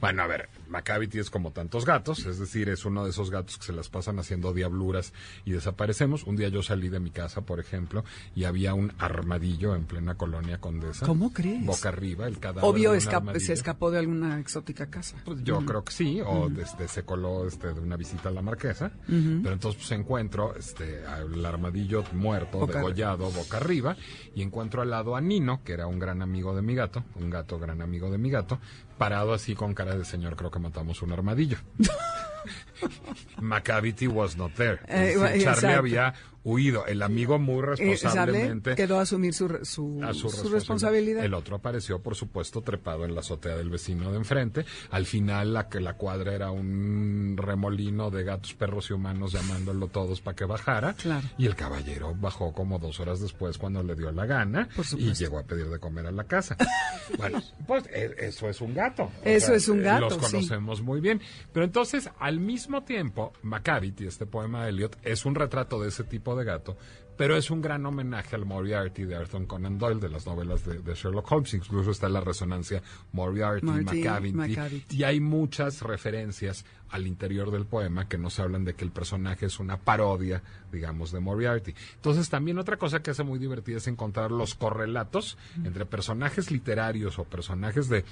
Bueno, 0.00 0.22
a 0.22 0.26
ver, 0.26 0.50
Macavity 0.68 1.20
es 1.20 1.30
como 1.30 1.52
tantos 1.52 1.86
gatos, 1.86 2.26
es 2.26 2.38
decir, 2.38 2.68
es 2.68 2.84
uno 2.84 3.02
de 3.04 3.10
esos 3.10 3.30
gatos 3.30 3.56
que 3.56 3.64
se 3.64 3.72
las 3.72 3.88
pasan 3.88 4.18
haciendo 4.18 4.52
diabluras 4.52 5.14
y 5.46 5.52
desaparecemos. 5.52 6.24
Un 6.24 6.36
día 6.36 6.48
yo 6.50 6.62
salí 6.62 6.90
de 6.90 7.00
mi 7.00 7.10
casa, 7.10 7.40
por 7.40 7.60
ejemplo, 7.60 8.04
y 8.34 8.44
había 8.44 8.74
un 8.74 8.92
armadillo 8.98 9.74
en 9.74 9.84
plena 9.86 10.16
colonia 10.16 10.58
condesa. 10.60 11.06
¿Cómo 11.06 11.32
crees? 11.32 11.64
Boca 11.64 11.88
arriba, 11.88 12.26
el 12.26 12.38
cadáver. 12.38 12.64
Obvio 12.70 12.90
de 12.92 12.98
un 12.98 13.02
escap- 13.02 13.16
armadillo. 13.16 13.46
se 13.46 13.52
escapó 13.54 13.90
de 13.90 13.98
alguna 14.00 14.38
exótica 14.38 14.90
casa. 14.90 15.16
Pues 15.24 15.42
yo 15.44 15.64
creo 15.64 15.82
que 15.82 15.92
sí, 15.92 16.20
o 16.20 16.50
desde 16.50 16.88
se 16.88 17.04
coló 17.04 17.21
este, 17.46 17.72
de 17.72 17.80
una 17.80 17.96
visita 17.96 18.28
a 18.28 18.32
la 18.32 18.42
marquesa, 18.42 18.90
pero 19.06 19.52
entonces 19.52 19.76
pues 19.76 19.90
encuentro 19.92 20.54
este 20.56 21.04
al 21.06 21.44
armadillo 21.44 22.04
muerto, 22.12 22.58
Boca 22.58 22.78
degollado, 22.78 23.30
boca 23.30 23.56
arriba, 23.58 23.96
y 24.34 24.42
encuentro 24.42 24.82
al 24.82 24.90
lado 24.90 25.16
a 25.16 25.20
Nino, 25.20 25.62
que 25.64 25.72
era 25.72 25.86
un 25.86 25.98
gran 25.98 26.22
amigo 26.22 26.54
de 26.54 26.62
mi 26.62 26.74
gato, 26.74 27.04
un 27.16 27.30
gato 27.30 27.58
gran 27.58 27.80
amigo 27.80 28.10
de 28.10 28.18
mi 28.18 28.30
gato, 28.30 28.58
parado 28.98 29.32
así 29.32 29.54
con 29.54 29.74
cara 29.74 29.96
de 29.96 30.04
señor, 30.04 30.36
creo 30.36 30.50
que 30.50 30.58
matamos 30.58 31.02
un 31.02 31.12
armadillo. 31.12 31.58
Macavity 33.40 34.08
was 34.08 34.36
not 34.36 34.52
there. 34.54 34.80
Eh, 34.88 35.40
Charlie 35.42 35.74
había 35.74 36.14
huido. 36.44 36.86
El 36.86 37.02
amigo 37.02 37.38
muy 37.38 37.62
Eh, 37.62 37.76
¿sale? 37.76 37.90
responsablemente 37.90 38.74
quedó 38.74 38.98
a 38.98 39.02
asumir 39.02 39.34
su, 39.34 39.48
su, 39.62 40.00
a 40.02 40.12
su, 40.14 40.28
su 40.30 40.48
responsabilidad. 40.48 41.24
El 41.24 41.34
otro 41.34 41.56
apareció, 41.56 42.00
por 42.00 42.14
supuesto, 42.16 42.62
trepado 42.62 43.04
en 43.04 43.14
la 43.14 43.20
azotea 43.20 43.56
del 43.56 43.70
vecino 43.70 44.10
de 44.10 44.18
enfrente. 44.18 44.64
Al 44.90 45.06
final, 45.06 45.52
la 45.54 45.68
que 45.68 45.80
la 45.80 45.94
cuadra 45.94 46.34
era 46.34 46.50
un 46.50 47.36
remolino 47.38 48.10
de 48.10 48.24
gatos, 48.24 48.54
perros 48.54 48.90
y 48.90 48.92
humanos 48.94 49.32
llamándolo 49.32 49.88
todos 49.88 50.20
para 50.20 50.34
que 50.34 50.44
bajara. 50.44 50.94
Claro. 50.94 51.26
Y 51.38 51.46
el 51.46 51.54
caballero 51.54 52.14
bajó 52.14 52.52
como 52.52 52.78
dos 52.78 52.98
horas 53.00 53.20
después 53.20 53.58
cuando 53.58 53.82
le 53.82 53.94
dio 53.94 54.10
la 54.12 54.26
gana 54.26 54.68
y 54.96 55.12
llegó 55.14 55.38
a 55.38 55.44
pedir 55.44 55.66
de 55.68 55.78
comer 55.78 56.06
a 56.06 56.12
la 56.12 56.24
casa. 56.24 56.56
bueno, 57.18 57.42
pues 57.66 57.84
e- 57.92 58.14
eso 58.18 58.48
es 58.48 58.60
un 58.60 58.74
gato. 58.74 59.10
Eso 59.24 59.54
es 59.54 59.68
un 59.68 59.80
eh, 59.80 59.84
gato, 59.84 60.00
Los 60.10 60.14
sí. 60.14 60.20
conocemos 60.20 60.82
muy 60.82 61.00
bien. 61.00 61.20
Pero 61.52 61.64
entonces, 61.64 62.10
al 62.18 62.40
mismo 62.40 62.82
tiempo, 62.82 63.32
Macavity, 63.42 64.06
este 64.06 64.26
poema 64.26 64.64
de 64.64 64.70
Eliot, 64.70 64.96
es 65.02 65.24
un 65.24 65.34
retrato 65.34 65.80
de 65.80 65.88
ese 65.88 66.04
tipo 66.04 66.31
de 66.36 66.44
gato, 66.44 66.76
pero 67.16 67.36
es 67.36 67.50
un 67.50 67.60
gran 67.60 67.84
homenaje 67.84 68.34
al 68.36 68.46
Moriarty 68.46 69.04
de 69.04 69.16
Arthur 69.16 69.46
Conan 69.46 69.78
Doyle, 69.78 70.00
de 70.00 70.08
las 70.08 70.26
novelas 70.26 70.64
de, 70.64 70.78
de 70.78 70.94
Sherlock 70.94 71.30
Holmes. 71.30 71.54
Incluso 71.54 71.90
está 71.90 72.08
la 72.08 72.20
resonancia 72.20 72.82
Moriarty, 73.12 73.66
Moriarty, 73.66 74.84
y 74.90 75.02
hay 75.04 75.20
muchas 75.20 75.82
referencias 75.82 76.64
al 76.90 77.06
interior 77.06 77.50
del 77.50 77.66
poema 77.66 78.08
que 78.08 78.18
nos 78.18 78.38
hablan 78.38 78.64
de 78.64 78.74
que 78.74 78.84
el 78.84 78.90
personaje 78.90 79.46
es 79.46 79.60
una 79.60 79.78
parodia, 79.78 80.42
digamos, 80.70 81.12
de 81.12 81.20
Moriarty. 81.20 81.74
Entonces, 81.94 82.28
también 82.28 82.58
otra 82.58 82.76
cosa 82.76 83.02
que 83.02 83.10
hace 83.10 83.22
muy 83.22 83.38
divertida 83.38 83.76
es 83.76 83.86
encontrar 83.88 84.30
los 84.30 84.54
correlatos 84.54 85.38
entre 85.64 85.86
personajes 85.86 86.50
literarios 86.50 87.18
o 87.18 87.24
personajes 87.24 87.88
de 87.88 88.04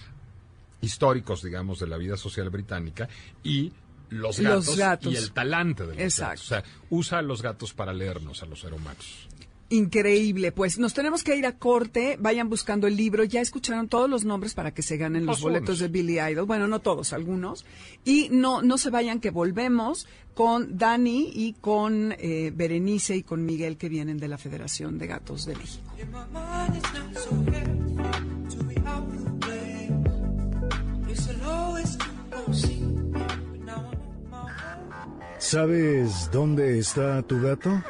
históricos, 0.80 1.42
digamos, 1.42 1.78
de 1.80 1.86
la 1.86 1.96
vida 1.96 2.16
social 2.16 2.48
británica 2.50 3.08
y 3.42 3.72
los 4.10 4.38
Los 4.38 4.76
gatos, 4.76 5.12
y 5.12 5.16
el 5.16 5.32
talante 5.32 5.84
de 5.86 5.94
los 5.94 6.02
Exacto. 6.02 6.30
gatos. 6.30 6.44
O 6.44 6.48
sea, 6.48 6.64
usa 6.90 7.18
a 7.18 7.22
los 7.22 7.42
gatos 7.42 7.72
para 7.72 7.92
leernos 7.92 8.42
a 8.42 8.46
los 8.46 8.60
seres 8.60 8.78
humanos. 8.78 9.28
Increíble, 9.72 10.50
pues 10.50 10.80
nos 10.80 10.94
tenemos 10.94 11.22
que 11.22 11.36
ir 11.36 11.46
a 11.46 11.56
corte, 11.56 12.16
vayan 12.18 12.48
buscando 12.48 12.88
el 12.88 12.96
libro, 12.96 13.22
ya 13.22 13.40
escucharon 13.40 13.86
todos 13.86 14.10
los 14.10 14.24
nombres 14.24 14.52
para 14.52 14.74
que 14.74 14.82
se 14.82 14.96
ganen 14.96 15.26
los 15.26 15.40
boletos 15.40 15.78
de 15.78 15.86
Billy 15.86 16.18
Idol, 16.18 16.44
bueno, 16.44 16.66
no 16.66 16.80
todos, 16.80 17.12
algunos, 17.12 17.64
y 18.04 18.30
no, 18.32 18.62
no 18.62 18.78
se 18.78 18.90
vayan 18.90 19.20
que 19.20 19.30
volvemos 19.30 20.08
con 20.34 20.76
Dani 20.76 21.30
y 21.32 21.52
con 21.52 22.16
eh, 22.18 22.50
Berenice 22.52 23.14
y 23.14 23.22
con 23.22 23.44
Miguel 23.44 23.76
que 23.76 23.88
vienen 23.88 24.18
de 24.18 24.26
la 24.26 24.38
Federación 24.38 24.98
de 24.98 25.06
Gatos 25.06 25.46
de 25.46 25.54
México. 25.54 25.92
¿Sabes 35.40 36.30
dónde 36.30 36.78
está 36.78 37.22
tu 37.22 37.40
gato? 37.40 37.82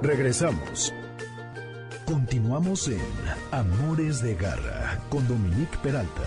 Regresamos. 0.00 0.94
Continuamos 2.06 2.86
en 2.86 3.00
Amores 3.50 4.22
de 4.22 4.36
Garra 4.36 5.00
con 5.08 5.26
Dominique 5.26 5.76
Peralta. 5.82 6.22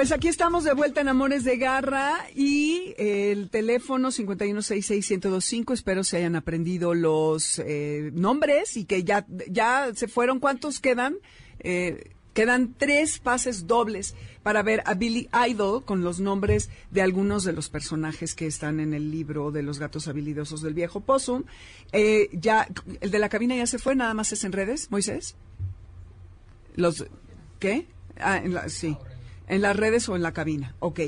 Pues 0.00 0.12
aquí 0.12 0.28
estamos 0.28 0.64
de 0.64 0.72
vuelta 0.72 1.02
en 1.02 1.08
Amores 1.08 1.44
de 1.44 1.58
Garra 1.58 2.24
y 2.34 2.94
el 2.96 3.50
teléfono 3.50 4.08
5166125. 4.10 5.74
Espero 5.74 6.04
se 6.04 6.16
hayan 6.16 6.36
aprendido 6.36 6.94
los 6.94 7.58
eh, 7.58 8.10
nombres 8.14 8.78
y 8.78 8.86
que 8.86 9.04
ya, 9.04 9.26
ya 9.50 9.90
se 9.94 10.08
fueron. 10.08 10.40
¿Cuántos 10.40 10.80
quedan? 10.80 11.16
Eh, 11.58 12.12
quedan 12.32 12.72
tres 12.78 13.18
pases 13.18 13.66
dobles 13.66 14.14
para 14.42 14.62
ver 14.62 14.82
a 14.86 14.94
Billy 14.94 15.28
Idol 15.50 15.84
con 15.84 16.02
los 16.02 16.18
nombres 16.18 16.70
de 16.90 17.02
algunos 17.02 17.44
de 17.44 17.52
los 17.52 17.68
personajes 17.68 18.34
que 18.34 18.46
están 18.46 18.80
en 18.80 18.94
el 18.94 19.10
libro 19.10 19.50
de 19.50 19.62
los 19.62 19.78
gatos 19.78 20.08
habilidosos 20.08 20.62
del 20.62 20.72
viejo 20.72 21.00
Possum. 21.00 21.44
Eh, 21.92 22.30
ya, 22.32 22.66
el 23.02 23.10
de 23.10 23.18
la 23.18 23.28
cabina 23.28 23.54
ya 23.54 23.66
se 23.66 23.78
fue, 23.78 23.94
nada 23.96 24.14
más 24.14 24.32
es 24.32 24.44
en 24.44 24.52
redes, 24.52 24.90
Moisés. 24.90 25.36
Los, 26.74 27.04
¿qué? 27.58 27.86
Ah, 28.18 28.38
en 28.38 28.54
la- 28.54 28.70
sí. 28.70 28.96
En 29.50 29.62
las 29.62 29.76
redes 29.76 30.08
o 30.08 30.16
en 30.16 30.22
la 30.22 30.32
cabina. 30.32 30.74
Ok. 30.78 31.00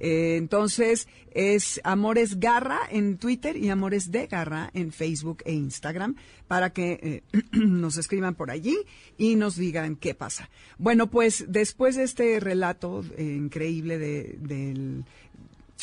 Eh, 0.00 0.36
entonces 0.38 1.08
es 1.32 1.80
Amores 1.84 2.40
Garra 2.40 2.80
en 2.90 3.18
Twitter 3.18 3.58
y 3.58 3.68
Amores 3.68 4.10
de 4.10 4.26
Garra 4.26 4.70
en 4.72 4.92
Facebook 4.92 5.42
e 5.44 5.52
Instagram 5.52 6.16
para 6.48 6.70
que 6.72 7.22
eh, 7.32 7.38
nos 7.52 7.98
escriban 7.98 8.34
por 8.34 8.50
allí 8.50 8.78
y 9.18 9.36
nos 9.36 9.56
digan 9.56 9.96
qué 9.96 10.14
pasa. 10.14 10.48
Bueno, 10.78 11.10
pues 11.10 11.44
después 11.48 11.96
de 11.96 12.04
este 12.04 12.40
relato 12.40 13.04
eh, 13.18 13.22
increíble 13.22 13.98
de, 13.98 14.38
del 14.40 15.04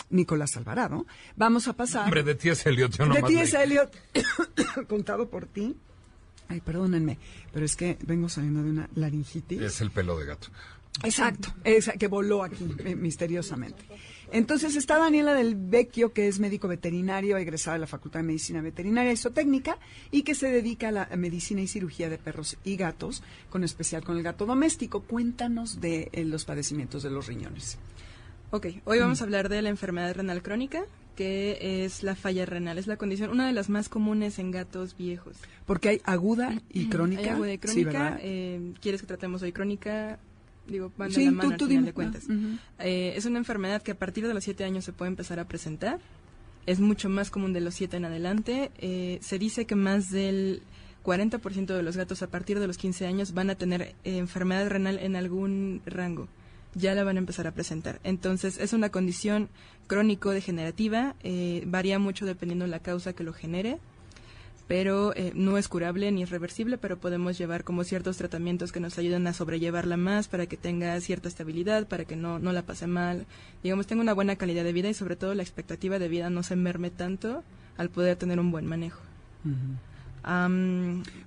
Nicolás 0.10 0.58
Alvarado, 0.58 1.06
vamos 1.36 1.68
a 1.68 1.74
pasar 1.74 2.06
Hombre, 2.06 2.24
de 2.24 2.34
T.S. 2.34 2.68
Eliot, 2.68 2.92
yo 2.98 3.04
de 3.04 3.10
nomás 3.10 3.32
T.S. 3.32 3.54
leí. 3.54 3.64
Eliot, 3.66 4.88
contado 4.88 5.30
por 5.30 5.46
ti. 5.46 5.76
Ay, 6.50 6.62
perdónenme, 6.62 7.18
pero 7.52 7.66
es 7.66 7.76
que 7.76 7.98
vengo 8.02 8.30
saliendo 8.30 8.64
de 8.64 8.70
una 8.70 8.90
laringitis. 8.96 9.62
Es 9.62 9.82
el 9.82 9.92
pelo 9.92 10.18
de 10.18 10.26
gato. 10.26 10.48
Exacto, 11.04 11.54
esa 11.64 11.94
que 11.94 12.08
voló 12.08 12.44
aquí 12.44 12.68
eh, 12.80 12.96
misteriosamente. 12.96 13.84
Entonces 14.32 14.76
está 14.76 14.98
Daniela 14.98 15.34
del 15.34 15.56
Vecchio, 15.56 16.12
que 16.12 16.28
es 16.28 16.40
médico 16.40 16.68
veterinario, 16.68 17.38
egresada 17.38 17.76
de 17.76 17.82
la 17.82 17.88
Facultad 17.88 18.20
de 18.20 18.26
Medicina 18.26 18.62
Veterinaria 18.62 19.14
y 19.14 19.18
Zootécnica, 19.18 19.78
y 20.12 20.24
que 20.24 20.36
se 20.36 20.50
dedica 20.50 20.90
a 20.90 20.92
la 20.92 21.10
medicina 21.16 21.62
y 21.62 21.68
cirugía 21.68 22.10
de 22.10 22.18
perros 22.18 22.58
y 22.66 22.76
gatos, 22.76 23.24
con 23.50 23.64
especial 23.64 24.04
con 24.04 24.18
el 24.18 24.24
gato 24.24 24.46
doméstico. 24.46 25.04
Cuéntanos 25.04 25.80
de 25.80 26.10
eh, 26.12 26.26
los 26.26 26.44
padecimientos 26.44 27.04
de 27.04 27.12
los 27.12 27.28
riñones. 27.28 27.78
Ok, 28.52 28.68
hoy 28.86 29.00
vamos 29.00 29.22
a 29.22 29.26
hablar 29.26 29.50
de 29.50 29.62
la 29.62 29.70
enfermedad 29.70 30.14
renal 30.14 30.42
crónica, 30.42 30.84
que 31.16 31.84
es 31.86 32.04
la 32.04 32.16
falla 32.16 32.46
renal. 32.46 32.78
Es 32.78 32.88
la 32.88 32.98
condición, 32.98 33.30
una 33.30 33.48
de 33.48 33.54
las 33.54 33.70
más 33.70 33.88
comunes 33.88 34.40
en 34.40 34.52
gatos 34.52 34.98
viejos. 34.98 35.38
Porque 35.66 35.90
hay 35.90 36.02
aguda 36.04 36.62
y 36.70 36.88
crónica. 36.90 37.22
Hay 37.22 37.30
aguda 37.30 37.54
y 37.54 37.58
crónica. 37.58 38.20
eh, 38.22 38.74
¿Quieres 38.82 39.02
que 39.02 39.08
tratemos 39.08 39.42
hoy 39.42 39.52
crónica? 39.52 40.20
Digo, 40.68 40.92
van 40.98 41.10
de 41.10 41.16
Sí, 41.16 41.26
tú- 41.26 41.32
mano 41.32 41.52
al 41.52 41.58
tú 41.58 41.66
final 41.66 41.78
dime. 41.84 41.88
de 41.88 41.94
cuentas. 41.94 42.24
Eh, 42.80 43.14
es 43.16 43.26
una 43.26 43.38
enfermedad 43.40 43.82
que 43.82 43.92
a 43.92 43.96
partir 43.98 44.28
de 44.28 44.34
los 44.34 44.44
7 44.44 44.64
años 44.66 44.84
se 44.86 44.94
puede 44.94 45.10
empezar 45.10 45.40
a 45.40 45.48
presentar. 45.48 46.00
Es 46.66 46.80
mucho 46.80 47.08
más 47.10 47.30
común 47.32 47.54
de 47.54 47.62
los 47.62 47.74
7 47.76 47.96
en 47.98 48.06
adelante. 48.06 48.72
Eh, 48.80 49.20
se 49.22 49.40
dice 49.40 49.66
que 49.66 49.76
más 49.76 50.10
del 50.12 50.62
40% 51.04 51.74
de 51.74 51.84
los 51.84 51.96
gatos 51.96 52.22
a 52.22 52.28
partir 52.28 52.60
de 52.60 52.68
los 52.68 52.78
15 52.78 53.06
años 53.08 53.34
van 53.34 53.50
a 53.50 53.56
tener 53.56 53.82
eh, 53.82 54.18
enfermedad 54.18 54.68
renal 54.68 55.00
en 55.00 55.16
algún 55.16 55.82
rango. 55.86 56.28
Ya 56.76 56.94
la 56.94 57.04
van 57.06 57.16
a 57.16 57.20
empezar 57.20 57.48
a 57.48 57.54
presentar. 57.54 58.00
Entonces, 58.04 58.58
es 58.60 58.74
una 58.74 58.90
condición 58.90 59.48
crónico-degenerativa. 59.88 61.16
eh, 61.24 61.64
varía 61.66 62.00
mucho 62.00 62.26
dependiendo 62.26 62.66
de 62.66 62.72
la 62.72 62.80
causa 62.80 63.14
que 63.14 63.24
lo 63.24 63.34
genere 63.34 63.80
pero 64.68 65.16
eh, 65.16 65.32
no 65.34 65.58
es 65.58 65.68
curable 65.68 66.12
ni 66.12 66.24
es 66.24 66.30
reversible, 66.30 66.78
pero 66.78 66.98
podemos 66.98 67.38
llevar 67.38 67.64
como 67.64 67.84
ciertos 67.84 68.18
tratamientos 68.18 68.72
que 68.72 68.80
nos 68.80 68.98
ayuden 68.98 69.26
a 69.28 69.34
sobrellevarla 69.34 69.98
más 69.98 70.28
para 70.28 70.46
que 70.46 70.58
tenga 70.58 71.00
cierta 71.00 71.30
estabilidad, 71.30 71.88
para 71.88 72.06
que 72.06 72.16
no, 72.16 72.38
no 72.40 72.52
la 72.52 72.64
pase 72.64 72.88
mal, 72.88 73.26
digamos, 73.64 73.88
tenga 73.88 74.02
una 74.02 74.14
buena 74.14 74.36
calidad 74.36 74.64
de 74.64 74.74
vida 74.74 74.90
y 74.90 74.94
sobre 74.94 75.16
todo 75.16 75.34
la 75.34 75.44
expectativa 75.44 76.00
de 76.00 76.10
vida 76.10 76.30
no 76.30 76.44
se 76.44 76.56
merme 76.56 76.90
tanto 76.90 77.44
al 77.78 77.90
poder 77.90 78.18
tener 78.18 78.40
un 78.40 78.52
buen 78.52 78.66
manejo. 78.66 79.02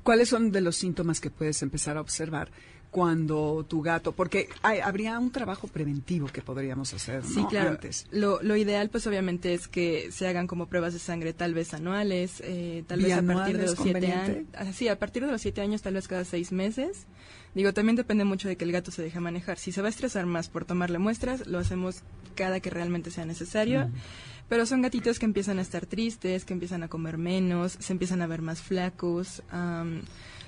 ¿Cuáles 0.03 0.29
son 0.29 0.53
de 0.53 0.61
los 0.61 0.76
síntomas 0.76 1.20
que 1.20 1.31
puedes 1.31 1.62
empezar 1.62 1.96
a 1.96 2.03
observar 2.03 2.50
cuando 2.90 3.64
tu 3.68 3.83
gato, 3.83 4.12
porque 4.12 4.48
hay- 4.62 4.81
habría 4.81 5.18
un 5.18 5.31
trabajo 5.31 5.68
preventivo 5.68 6.26
que 6.26 6.42
podríamos 6.42 6.92
hacer, 6.92 7.22
Sí, 7.24 7.40
¿no? 7.42 7.48
claro. 7.48 7.70
Antes. 7.70 8.07
Lo, 8.11 8.42
lo 8.42 8.57
ideal, 8.57 8.90
pues 8.90 9.07
obviamente, 9.07 9.55
es 9.55 9.68
que 9.68 10.11
se 10.11 10.26
hagan 10.26 10.46
como 10.48 10.66
pruebas 10.66 10.92
de 10.92 10.98
sangre, 10.98 11.33
tal 11.33 11.55
vez 11.55 11.72
anuales, 11.72 12.42
eh, 12.44 12.83
tal 12.88 13.00
vez 13.00 13.12
a 13.12 13.16
partir 13.22 13.57
de 13.59 13.64
¿Bianuales 13.64 13.70
los 13.70 13.79
siete 13.79 14.12
años. 14.12 14.76
Sí, 14.76 14.88
a 14.88 14.98
partir 14.98 15.24
de 15.24 15.31
los 15.31 15.40
siete 15.40 15.61
años, 15.61 15.83
tal 15.83 15.94
vez 15.94 16.09
cada 16.09 16.24
seis 16.24 16.50
meses. 16.50 17.07
Digo, 17.55 17.72
también 17.72 17.96
depende 17.96 18.24
mucho 18.24 18.48
de 18.48 18.57
que 18.57 18.64
el 18.64 18.72
gato 18.72 18.90
se 18.90 19.03
deje 19.03 19.18
manejar. 19.20 19.59
Si 19.59 19.72
se 19.72 19.81
va 19.83 19.88
a 19.88 19.90
estresar 19.90 20.26
más 20.26 20.48
por 20.48 20.64
tomarle 20.64 20.98
muestras, 20.98 21.46
lo 21.46 21.59
hacemos 21.59 22.03
cada 22.35 22.61
que 22.61 22.70
realmente 22.70 23.11
sea 23.11 23.24
necesario. 23.24 23.88
Pero 24.51 24.67
son 24.67 24.83
gatitos 24.83 25.21
que 25.21 25.27
empiezan 25.27 25.61
a 25.61 25.63
estar 25.63 25.87
tristes, 25.87 26.45
que 26.45 26.53
empiezan 26.53 26.83
a 26.83 26.89
comer 26.89 27.19
menos, 27.19 27.77
se 27.79 27.93
empiezan 27.93 28.21
a 28.21 28.27
ver 28.27 28.43
más 28.43 28.61
flacos. 28.61 29.43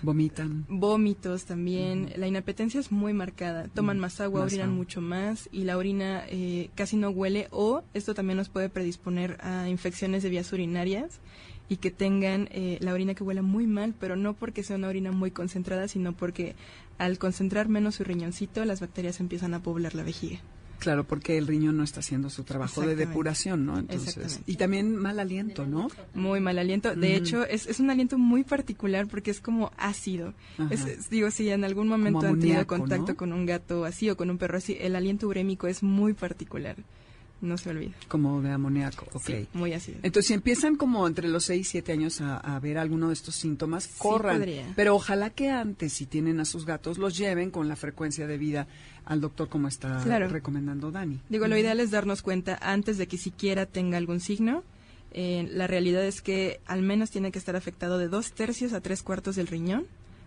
Vomitan. 0.02 0.66
vómitos 0.68 1.44
también. 1.44 2.12
La 2.16 2.26
inapetencia 2.26 2.80
es 2.80 2.90
muy 2.90 3.12
marcada. 3.12 3.68
Toman 3.68 4.00
más 4.00 4.20
agua, 4.20 4.40
Más 4.40 4.48
orinan 4.52 4.70
agua. 4.70 4.76
mucho 4.76 5.00
más 5.00 5.48
y 5.52 5.62
la 5.62 5.78
orina 5.78 6.24
eh, 6.28 6.70
casi 6.74 6.96
no 6.96 7.10
huele 7.10 7.46
o 7.52 7.84
esto 7.94 8.12
también 8.12 8.36
nos 8.38 8.48
puede 8.48 8.68
predisponer 8.68 9.38
a 9.40 9.68
infecciones 9.68 10.24
de 10.24 10.30
vías 10.30 10.52
urinarias 10.52 11.20
y 11.68 11.76
que 11.76 11.92
tengan 11.92 12.48
eh, 12.50 12.78
la 12.80 12.92
orina 12.92 13.14
que 13.14 13.22
huela 13.22 13.42
muy 13.42 13.68
mal, 13.68 13.94
pero 14.00 14.16
no 14.16 14.34
porque 14.34 14.64
sea 14.64 14.74
una 14.76 14.88
orina 14.88 15.12
muy 15.12 15.30
concentrada, 15.30 15.86
sino 15.86 16.12
porque 16.12 16.56
al 16.98 17.18
concentrar 17.18 17.68
menos 17.68 17.94
su 17.94 18.02
riñoncito, 18.04 18.64
las 18.64 18.80
bacterias 18.80 19.20
empiezan 19.20 19.54
a 19.54 19.62
poblar 19.62 19.94
la 19.94 20.02
vejiga. 20.02 20.40
Claro, 20.82 21.04
porque 21.04 21.38
el 21.38 21.46
riñón 21.46 21.76
no 21.76 21.84
está 21.84 22.00
haciendo 22.00 22.28
su 22.28 22.42
trabajo 22.42 22.80
de 22.80 22.96
depuración, 22.96 23.64
¿no? 23.64 23.78
Entonces, 23.78 24.40
y 24.46 24.56
también 24.56 24.96
mal 24.96 25.20
aliento, 25.20 25.64
¿no? 25.64 25.88
Muy 26.12 26.40
mal 26.40 26.58
aliento. 26.58 26.96
De 26.96 27.14
hecho, 27.14 27.46
es, 27.46 27.68
es 27.68 27.78
un 27.78 27.88
aliento 27.90 28.18
muy 28.18 28.42
particular 28.42 29.06
porque 29.06 29.30
es 29.30 29.40
como 29.40 29.70
ácido. 29.76 30.34
Es- 30.70 30.84
es- 30.84 31.08
digo, 31.08 31.30
si 31.30 31.48
en 31.50 31.62
algún 31.62 31.86
momento 31.86 32.18
han 32.26 32.40
tenido 32.40 32.66
contacto 32.66 33.12
¿no? 33.12 33.16
con 33.16 33.32
un 33.32 33.46
gato 33.46 33.84
así 33.84 34.10
o 34.10 34.16
con 34.16 34.28
un 34.28 34.38
perro 34.38 34.58
así, 34.58 34.76
el 34.80 34.96
aliento 34.96 35.28
urémico 35.28 35.68
es 35.68 35.84
muy 35.84 36.14
particular. 36.14 36.74
No 37.42 37.58
se 37.58 37.68
olvida. 37.70 37.92
Como 38.08 38.40
de 38.40 38.50
amoníaco, 38.50 39.06
ok. 39.12 39.22
Sí, 39.26 39.46
muy 39.52 39.72
ácido. 39.74 39.98
Entonces, 40.02 40.28
si 40.28 40.34
empiezan 40.34 40.76
como 40.76 41.06
entre 41.06 41.28
los 41.28 41.44
6 41.44 41.60
y 41.60 41.64
7 41.70 41.92
años 41.92 42.20
a, 42.22 42.38
a 42.38 42.58
ver 42.60 42.78
alguno 42.78 43.08
de 43.08 43.12
estos 43.14 43.34
síntomas, 43.34 43.88
corran. 43.98 44.38
podría. 44.38 44.72
Pero 44.74 44.94
ojalá 44.94 45.28
que 45.30 45.50
antes, 45.50 45.92
si 45.92 46.06
tienen 46.06 46.40
a 46.40 46.44
sus 46.46 46.64
gatos, 46.64 46.96
los 46.98 47.16
lleven 47.18 47.50
con 47.50 47.68
la 47.68 47.76
frecuencia 47.76 48.26
de 48.26 48.38
vida 48.38 48.66
al 49.04 49.20
doctor, 49.20 49.48
como 49.48 49.68
está 49.68 50.00
Claro. 50.02 50.28
recomendando 50.28 50.90
Dani. 50.90 51.20
Digo, 51.28 51.46
lo 51.48 51.58
ideal 51.58 51.80
es 51.80 51.90
darnos 51.90 52.22
cuenta 52.22 52.58
antes 52.62 52.96
de 52.96 53.06
que 53.08 53.18
siquiera 53.18 53.66
tenga 53.66 53.98
algún 53.98 54.20
signo. 54.20 54.62
Eh, 55.14 55.46
la 55.52 55.66
realidad 55.66 56.04
es 56.06 56.22
que 56.22 56.60
al 56.64 56.80
menos 56.82 57.10
tiene 57.10 57.32
que 57.32 57.38
estar 57.38 57.54
afectado 57.56 57.98
de 57.98 58.08
dos 58.08 58.32
tercios 58.32 58.72
a 58.72 58.80
tres 58.80 59.02
cuartos 59.02 59.36
del 59.36 59.46
riñón 59.48 59.84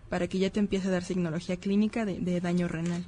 para 0.08 0.28
que 0.28 0.38
ya 0.38 0.50
te 0.50 0.60
empiece 0.60 0.86
a 0.86 0.90
dar 0.92 1.02
signología 1.02 1.56
clínica 1.56 2.04
de, 2.04 2.20
de 2.20 2.40
daño 2.40 2.68
renal. 2.68 3.04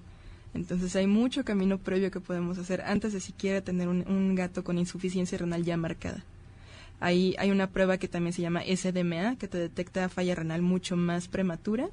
Entonces 0.55 0.95
hay 0.97 1.07
mucho 1.07 1.45
camino 1.45 1.79
previo 1.79 2.11
que 2.11 2.21
podemos 2.21 2.59
hacer 2.59 2.81
antes 2.83 3.13
de 3.13 3.21
siquiera 3.21 3.61
tener 3.61 3.89
un, 3.89 4.05
un 4.09 4.35
gato 4.35 4.65
con 4.65 4.79
insuficiencia 4.79 5.39
renal 5.39 5.65
ya 5.65 5.77
marcada. 5.77 6.25
Hay, 7.01 7.37
hay 7.39 7.51
una 7.51 7.69
prueba 7.69 7.99
que 7.99 8.09
también 8.09 8.33
se 8.33 8.43
llama 8.43 8.63
SDMA, 8.63 9.37
que 9.37 9.47
te 9.47 9.59
detecta 9.59 10.09
falla 10.09 10.35
renal 10.35 10.62
mucho 10.62 10.97
más 10.97 11.29
prematura 11.29 11.89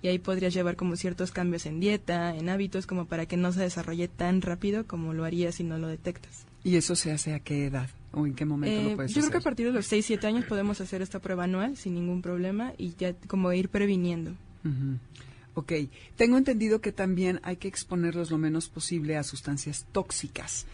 y 0.00 0.08
ahí 0.08 0.18
podrías 0.18 0.54
llevar 0.54 0.76
como 0.76 0.96
ciertos 0.96 1.32
cambios 1.32 1.66
en 1.66 1.80
dieta, 1.80 2.34
en 2.34 2.48
hábitos, 2.48 2.86
como 2.86 3.06
para 3.06 3.26
que 3.26 3.36
no 3.36 3.52
se 3.52 3.60
desarrolle 3.60 4.08
tan 4.08 4.40
rápido 4.42 4.86
como 4.86 5.12
lo 5.12 5.24
haría 5.24 5.52
si 5.52 5.64
no 5.64 5.76
lo 5.76 5.88
detectas. 5.88 6.46
¿Y 6.64 6.76
eso 6.76 6.94
se 6.94 7.12
hace 7.12 7.34
a 7.34 7.40
qué 7.40 7.66
edad? 7.66 7.88
¿O 8.12 8.26
en 8.26 8.34
qué 8.34 8.44
momento 8.44 8.80
Eh, 8.80 8.90
lo 8.90 8.96
puedes 8.96 9.12
yo 9.12 9.20
creo 9.20 9.30
que 9.30 9.36
a 9.36 9.38
hacer? 9.38 9.50
partir 9.50 9.66
de 9.66 9.72
los 9.72 9.86
6, 9.86 10.06
7 10.06 10.26
años 10.26 10.44
podemos 10.46 10.80
hacer 10.80 11.02
esta 11.02 11.18
prueba 11.18 11.44
anual 11.44 11.76
sin 11.76 11.94
ningún 11.94 12.22
problema 12.22 12.72
y 12.78 12.94
ya 12.96 13.12
como 13.26 13.52
ir 13.52 13.68
previniendo. 13.68 14.32
Ok, 15.58 15.72
tengo 16.16 16.36
entendido 16.38 16.80
que 16.80 16.92
también 16.92 17.40
hay 17.42 17.56
que 17.56 17.66
exponerlos 17.68 18.30
lo 18.30 18.38
menos 18.38 18.68
posible 18.68 19.16
a 19.16 19.22
sustancias 19.24 19.86
tóxicas 19.92 20.66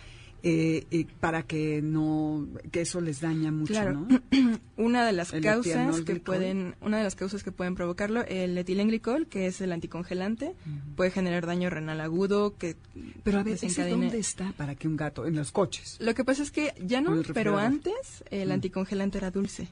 eh, 0.47 0.85
eh, 0.91 1.07
para 1.21 1.45
que 1.45 1.81
no, 1.81 2.47
que 2.71 2.83
eso 2.83 3.01
les 3.01 3.23
daña 3.23 3.51
mucho, 3.51 3.73
Claro. 3.73 3.93
¿no? 3.95 4.09
Una 4.77 5.07
de 5.07 5.13
las 5.13 5.33
El 5.33 5.43
causas 5.43 6.03
que 6.03 6.17
pueden, 6.17 6.75
una 6.83 6.99
de 6.99 7.05
las 7.05 7.15
causas 7.15 7.43
que 7.43 7.51
pueden 7.51 7.75
provocarlo, 7.75 8.27
el 8.27 8.59
etilenglicol, 8.59 9.27
que 9.27 9.47
es 9.47 9.63
el 9.63 9.73
anticongelante, 9.73 10.55
puede 10.97 11.11
generar 11.11 11.47
daño 11.47 11.71
renal 11.71 11.99
agudo 12.03 12.59
que 12.59 12.77
Pero 13.23 13.39
a 13.39 13.43
ver, 13.43 13.55
¿ese 13.63 13.89
dónde 13.89 14.19
está 14.19 14.53
para 14.59 14.75
que 14.75 14.87
un 14.87 14.97
gato? 14.99 15.27
En 15.27 15.35
los 15.37 15.51
coches. 15.51 15.97
Lo 16.01 16.15
que 16.15 16.25
pasa 16.25 16.43
es 16.43 16.51
que 16.51 16.75
ya 16.85 17.01
no, 17.01 17.23
pero 17.33 17.57
antes 17.57 18.23
el 18.31 18.49
Mm. 18.51 18.53
anticongelante 18.53 19.17
era 19.17 19.31
dulce. 19.31 19.69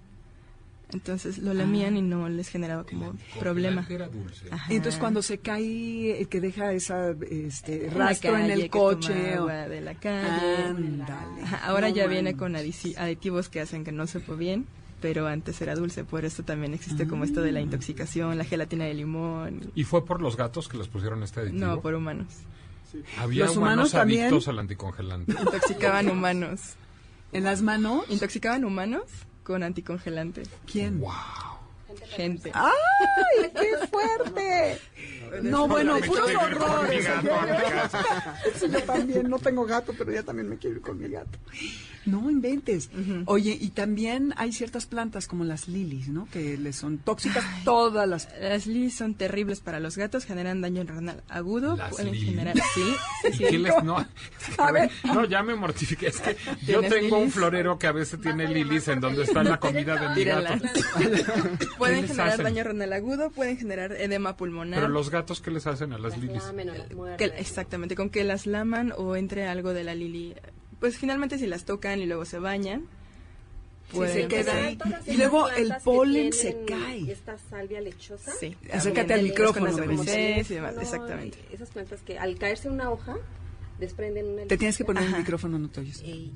Entonces 0.93 1.39
lo 1.39 1.53
Ah. 1.53 1.55
lamían 1.55 1.97
y 1.97 2.03
no 2.03 2.29
les 2.29 2.49
generaba 2.49 2.85
como 2.85 3.15
problema. 3.41 3.87
Era 3.89 4.09
dulce. 4.09 4.47
Ajá. 4.51 4.73
Y 4.73 4.77
entonces 4.77 5.01
cuando 5.01 5.23
se 5.23 5.39
cae, 5.39 6.27
que 6.31 6.41
deja 6.41 6.73
esa 6.73 7.11
este, 7.31 7.89
rastro 7.91 8.37
en 8.37 8.49
calle, 8.49 8.65
el 8.65 8.71
coche. 8.71 9.39
o- 9.39 9.43
agua 9.43 9.69
de 9.69 9.81
la 9.81 9.95
calle. 9.95 10.65
Ándale. 10.67 11.43
Ahora 11.63 11.89
No 11.89 11.95
ya 11.97 12.07
viene 12.07 12.37
con 12.37 12.57
aditivos 12.57 13.49
que 13.49 13.61
hacen 13.61 13.85
que 13.85 13.93
no 13.93 14.07
sepa 14.07 14.35
bien, 14.35 14.67
pero 15.01 15.27
antes 15.27 15.61
era 15.63 15.75
dulce, 15.75 16.05
por 16.05 16.25
eso 16.25 16.43
también 16.45 16.75
existe 16.75 17.07
como 17.09 17.25
esto 17.25 17.41
de 17.43 17.53
la 17.53 17.59
Ah. 17.61 17.63
intoxicación, 17.63 18.37
la 18.39 18.45
gelatina 18.45 18.85
de 18.85 18.95
limón. 18.95 19.73
¿Y 19.75 19.85
fue 19.85 20.05
por 20.05 20.21
los 20.21 20.37
gatos 20.37 20.69
que 20.69 20.77
les 20.77 20.89
pusieron 20.89 21.23
este 21.23 21.41
aditivo? 21.41 21.67
No, 21.67 21.81
por 21.81 21.95
humanos. 21.95 22.29
Había 23.19 23.47
Los 23.47 23.57
humanos, 23.57 23.75
humanos 23.77 23.93
también. 23.93 24.21
adictos 24.25 24.49
al 24.49 24.59
anticongelante. 24.59 25.33
Intoxicaban 25.33 26.11
humanos. 26.11 26.61
En 27.33 27.45
las 27.45 27.63
manos. 27.63 28.05
Intoxicaban 28.11 28.65
humanos 28.67 29.05
con 29.43 29.63
anticongelante. 29.63 30.43
¿Quién? 30.71 31.03
Gente. 32.09 32.51
¡Ay, 32.55 33.51
qué 33.55 33.87
fuerte! 33.87 34.81
No, 35.43 35.67
bueno, 35.69 35.99
puros 36.01 36.31
horrores. 36.35 37.07
mi 37.23 37.31
casa. 37.31 38.37
Sí, 38.55 38.67
yo 38.71 38.83
también 38.83 39.29
no 39.29 39.39
tengo 39.39 39.65
gato, 39.65 39.95
pero 39.97 40.13
ya 40.13 40.23
también 40.23 40.49
me 40.49 40.57
quiero 40.57 40.77
ir 40.77 40.83
con 40.83 40.99
mi 40.99 41.09
gato. 41.09 41.39
No 42.07 42.31
inventes. 42.31 42.91
Oye, 43.27 43.57
y 43.61 43.71
también 43.71 44.35
hay 44.37 44.53
ciertas 44.53 44.87
plantas 44.87 45.27
como 45.27 45.45
las 45.45 45.69
lilies, 45.69 46.09
¿no? 46.09 46.29
Que 46.33 46.57
les 46.59 46.77
son 46.77 46.99
tóxicas 46.99 47.45
todas 47.65 48.09
las. 48.09 48.29
Las 48.41 48.67
lilies 48.67 48.95
son 48.95 49.15
terribles 49.15 49.61
para 49.61 49.79
los 49.81 49.97
gatos, 49.97 50.25
generan 50.25 50.61
daño 50.61 50.83
renal 50.85 51.23
agudo. 51.29 51.77
¿Las 51.77 51.91
pueden 51.91 52.13
lilies? 52.13 52.31
generar. 52.31 52.55
Sí, 52.75 52.83
sí, 53.23 53.29
¿Y 53.29 53.33
sí. 53.35 53.45
qué 53.45 53.59
les 53.59 53.85
no? 53.85 53.97
A 54.59 54.73
ver. 54.73 54.91
No, 55.05 55.25
ya 55.25 55.43
me 55.43 55.55
mortifiqué. 55.55 56.09
Es 56.09 56.21
que 56.21 56.37
yo 56.67 56.81
¿Tienes 56.81 56.91
tengo 56.91 57.17
un 57.17 57.23
lilies? 57.23 57.35
florero 57.35 57.79
que 57.79 57.87
a 57.87 57.93
veces 57.93 58.21
tiene 58.21 58.49
lilies 58.49 58.89
en 58.89 59.01
donde 59.01 59.23
está 59.23 59.43
la 59.45 59.59
comida 59.61 59.97
de 59.97 60.15
mi 60.17 60.25
gato. 60.25 60.65
pueden 61.79 62.07
generar 62.07 62.29
hacen? 62.31 62.45
daño 62.45 62.65
renal 62.65 62.93
agudo, 62.93 63.31
pueden 63.31 63.57
generar 63.59 63.93
edema 63.93 64.37
pulmonar. 64.37 64.81
Pero 64.81 64.93
los 64.93 65.11
gatos, 65.11 65.41
¿qué 65.41 65.51
les 65.51 65.67
hacen 65.67 65.93
a 65.93 65.99
las 65.99 66.19
lilies? 66.19 66.43
Que- 67.19 67.33
exactamente, 67.39 67.95
con 67.95 68.11
que 68.11 68.25
las 68.25 68.47
laman 68.47 68.93
o 68.97 69.17
entre 69.17 69.47
algo 69.47 69.73
de 69.73 69.85
la 69.85 69.95
lili. 69.95 70.35
Pues 70.83 70.99
finalmente 70.99 71.39
si 71.39 71.47
las 71.47 71.65
tocan 71.65 72.01
y 72.01 72.07
luego 72.07 72.25
se 72.25 72.41
bañan, 72.41 72.81
Sí, 73.89 73.97
pueden 73.99 74.23
se 74.23 74.27
queda 74.27 74.53
ahí. 74.67 74.79
Y 75.07 75.17
luego 75.17 75.49
el 75.51 75.73
polen 75.85 76.33
se 76.33 76.65
cae. 76.65 77.09
Esta 77.09 77.39
salvia 77.39 77.81
lechosa. 77.81 78.33
Sí, 78.33 78.57
Acércate 78.73 79.15
al 79.15 79.23
micrófono, 79.23 79.71
y 79.71 79.77
demás, 79.77 80.75
No, 80.75 80.81
exactamente. 80.81 81.39
Esas 81.53 81.71
plantas 81.71 82.01
que 82.03 82.19
al 82.19 82.37
caerse 82.37 82.69
una 82.69 82.91
hoja 82.91 83.15
desprenden 83.79 84.27
una 84.27 84.43
Te 84.47 84.57
tienes 84.57 84.77
que 84.77 84.85
poner 84.85 85.05
el 85.05 85.11
Ajá. 85.11 85.19
micrófono, 85.19 85.57
no 85.57 85.69
te 85.69 85.83
oyes. 85.83 86.03
Eh, 86.05 86.33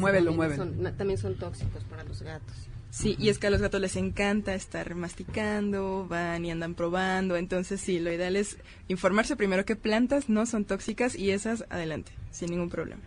Muévelo, 0.00 0.32
también 0.32 0.36
muévelo. 0.36 0.64
son- 0.64 0.96
también 0.96 1.18
son 1.20 1.36
tóxicos 1.38 1.84
para 1.84 2.02
los 2.02 2.20
gatos. 2.20 2.56
Sí, 2.90 3.14
y 3.20 3.28
es 3.28 3.38
que 3.38 3.46
a 3.46 3.50
los 3.50 3.60
gatos 3.60 3.80
les 3.80 3.94
encanta 3.94 4.56
estar 4.56 4.92
masticando, 4.96 6.04
van 6.08 6.44
y 6.44 6.50
andan 6.50 6.74
probando, 6.74 7.36
entonces 7.36 7.80
sí, 7.80 8.00
lo 8.00 8.12
ideal 8.12 8.34
es 8.34 8.56
informarse 8.88 9.36
primero 9.36 9.64
qué 9.64 9.76
plantas 9.76 10.28
no 10.28 10.46
son 10.46 10.64
tóxicas 10.64 11.14
y 11.14 11.30
esas 11.30 11.64
adelante, 11.70 12.10
sin 12.32 12.50
ningún 12.50 12.70
problema. 12.70 13.02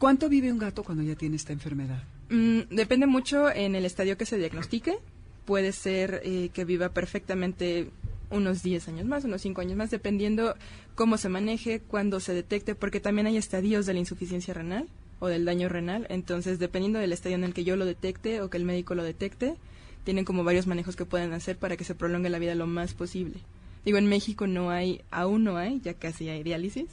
¿Cuánto 0.00 0.30
vive 0.30 0.50
un 0.50 0.58
gato 0.58 0.82
cuando 0.82 1.04
ya 1.04 1.14
tiene 1.14 1.36
esta 1.36 1.52
enfermedad? 1.52 2.02
Mm, 2.30 2.74
depende 2.74 3.06
mucho 3.06 3.50
en 3.50 3.74
el 3.74 3.84
estadio 3.84 4.16
que 4.16 4.24
se 4.24 4.38
diagnostique. 4.38 4.96
Puede 5.44 5.72
ser 5.72 6.22
eh, 6.24 6.48
que 6.54 6.64
viva 6.64 6.88
perfectamente 6.88 7.90
unos 8.30 8.62
10 8.62 8.88
años 8.88 9.04
más, 9.04 9.24
unos 9.24 9.42
5 9.42 9.60
años 9.60 9.76
más, 9.76 9.90
dependiendo 9.90 10.54
cómo 10.94 11.18
se 11.18 11.28
maneje, 11.28 11.80
cuándo 11.80 12.18
se 12.18 12.32
detecte, 12.32 12.74
porque 12.74 12.98
también 12.98 13.26
hay 13.26 13.36
estadios 13.36 13.84
de 13.84 13.92
la 13.92 13.98
insuficiencia 13.98 14.54
renal 14.54 14.88
o 15.18 15.28
del 15.28 15.44
daño 15.44 15.68
renal. 15.68 16.06
Entonces, 16.08 16.58
dependiendo 16.58 16.98
del 16.98 17.12
estadio 17.12 17.36
en 17.36 17.44
el 17.44 17.52
que 17.52 17.64
yo 17.64 17.76
lo 17.76 17.84
detecte 17.84 18.40
o 18.40 18.48
que 18.48 18.56
el 18.56 18.64
médico 18.64 18.94
lo 18.94 19.04
detecte, 19.04 19.56
tienen 20.04 20.24
como 20.24 20.44
varios 20.44 20.66
manejos 20.66 20.96
que 20.96 21.04
pueden 21.04 21.34
hacer 21.34 21.58
para 21.58 21.76
que 21.76 21.84
se 21.84 21.94
prolongue 21.94 22.30
la 22.30 22.38
vida 22.38 22.54
lo 22.54 22.66
más 22.66 22.94
posible. 22.94 23.40
Digo, 23.84 23.98
en 23.98 24.06
México 24.06 24.46
no 24.46 24.70
hay, 24.70 25.02
aún 25.10 25.44
no 25.44 25.58
hay, 25.58 25.78
ya 25.80 25.92
casi 25.92 26.30
hay 26.30 26.42
diálisis, 26.42 26.88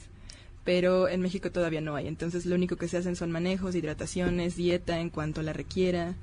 pero 0.68 1.08
en 1.08 1.22
México 1.22 1.50
todavía 1.50 1.80
no 1.80 1.96
hay. 1.96 2.06
Entonces 2.08 2.44
lo 2.44 2.54
único 2.54 2.76
que 2.76 2.88
se 2.88 2.98
hacen 2.98 3.16
son 3.16 3.30
manejos, 3.30 3.74
hidrataciones, 3.74 4.54
dieta 4.54 5.00
en 5.00 5.08
cuanto 5.08 5.40
la 5.40 5.54
requiera 5.54 6.14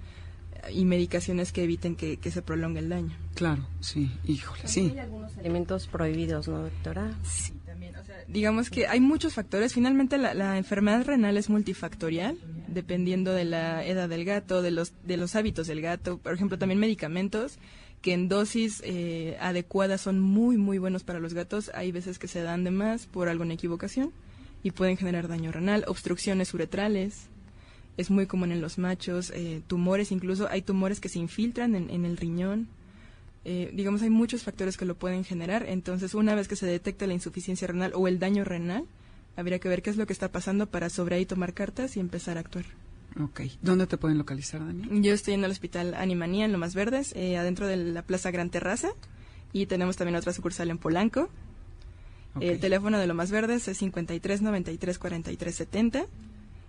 y 0.71 0.85
medicaciones 0.85 1.51
que 1.51 1.63
eviten 1.63 1.95
que, 1.95 2.17
que 2.17 2.29
se 2.29 2.43
prolongue 2.43 2.77
el 2.77 2.89
daño. 2.89 3.17
Claro, 3.33 3.67
sí, 3.79 4.11
híjole, 4.23 4.61
sí. 4.67 4.91
Hay 4.93 4.99
algunos 4.99 5.35
alimentos 5.39 5.87
prohibidos, 5.87 6.47
¿no, 6.47 6.59
doctora? 6.59 7.11
Sí, 7.23 7.53
también. 7.65 7.95
O 7.95 8.05
sea, 8.05 8.17
digamos 8.27 8.69
que 8.69 8.85
hay 8.85 8.99
muchos 8.99 9.33
factores. 9.33 9.73
Finalmente 9.73 10.19
la, 10.19 10.35
la 10.35 10.59
enfermedad 10.59 11.03
renal 11.03 11.37
es 11.37 11.49
multifactorial, 11.49 12.37
dependiendo 12.67 13.33
de 13.33 13.45
la 13.45 13.83
edad 13.83 14.07
del 14.07 14.25
gato, 14.25 14.61
de 14.61 14.69
los, 14.69 14.93
de 15.07 15.17
los 15.17 15.35
hábitos 15.35 15.65
del 15.65 15.81
gato. 15.81 16.19
Por 16.19 16.35
ejemplo, 16.35 16.59
también 16.59 16.79
medicamentos 16.79 17.57
que 18.03 18.13
en 18.13 18.29
dosis 18.29 18.83
eh, 18.85 19.37
adecuadas 19.39 20.01
son 20.01 20.19
muy, 20.19 20.55
muy 20.57 20.77
buenos 20.77 21.03
para 21.03 21.19
los 21.19 21.33
gatos. 21.33 21.71
Hay 21.73 21.91
veces 21.91 22.19
que 22.19 22.27
se 22.27 22.43
dan 22.43 22.63
de 22.63 22.69
más 22.69 23.07
por 23.07 23.27
alguna 23.27 23.55
equivocación 23.55 24.13
y 24.65 24.71
pueden 24.71 24.97
generar 24.97 25.27
daño 25.27 25.51
renal, 25.51 25.85
obstrucciones 25.87 26.51
uretrales. 26.51 27.27
Es 27.97 28.09
muy 28.09 28.25
común 28.25 28.51
en 28.51 28.61
los 28.61 28.79
machos, 28.79 29.31
eh, 29.35 29.61
tumores, 29.67 30.11
incluso 30.11 30.47
hay 30.49 30.63
tumores 30.63 30.99
que 30.99 31.07
se 31.07 31.19
infiltran 31.19 31.75
en, 31.75 31.91
en 31.91 32.03
el 32.03 32.17
riñón. 32.17 32.67
Eh, 33.43 33.69
digamos, 33.75 34.01
hay 34.01 34.09
muchos 34.09 34.41
factores 34.41 34.75
que 34.75 34.85
lo 34.85 34.95
pueden 34.95 35.23
generar. 35.23 35.67
Entonces, 35.69 36.15
una 36.15 36.33
vez 36.33 36.47
que 36.47 36.55
se 36.55 36.65
detecta 36.65 37.05
la 37.05 37.13
insuficiencia 37.13 37.67
renal 37.67 37.91
o 37.93 38.07
el 38.07 38.17
daño 38.17 38.43
renal, 38.43 38.85
habría 39.37 39.59
que 39.59 39.69
ver 39.69 39.83
qué 39.83 39.91
es 39.91 39.97
lo 39.97 40.07
que 40.07 40.13
está 40.13 40.31
pasando 40.31 40.65
para 40.65 40.89
sobre 40.89 41.17
ahí 41.17 41.27
tomar 41.27 41.53
cartas 41.53 41.95
y 41.95 41.99
empezar 41.99 42.37
a 42.37 42.39
actuar. 42.39 42.65
Ok. 43.21 43.41
¿Dónde 43.61 43.85
te 43.85 43.97
pueden 43.97 44.17
localizar, 44.17 44.65
Daniel? 44.65 45.03
Yo 45.03 45.13
estoy 45.13 45.35
en 45.35 45.43
el 45.43 45.51
hospital 45.51 45.93
Animanía, 45.93 46.45
en 46.45 46.51
Lomas 46.51 46.73
Verdes, 46.73 47.13
eh, 47.15 47.37
adentro 47.37 47.67
de 47.67 47.77
la 47.77 48.01
Plaza 48.01 48.31
Gran 48.31 48.49
Terraza. 48.49 48.89
Y 49.53 49.67
tenemos 49.67 49.95
también 49.95 50.15
otra 50.15 50.33
sucursal 50.33 50.71
en 50.71 50.79
Polanco. 50.79 51.29
El 52.39 52.59
teléfono 52.59 52.99
de 52.99 53.07
Lomas 53.07 53.31
Verdes 53.31 53.67
es 53.67 53.77
53 53.77 54.41
93 54.41 54.99
43 54.99 55.55
70 55.55 56.05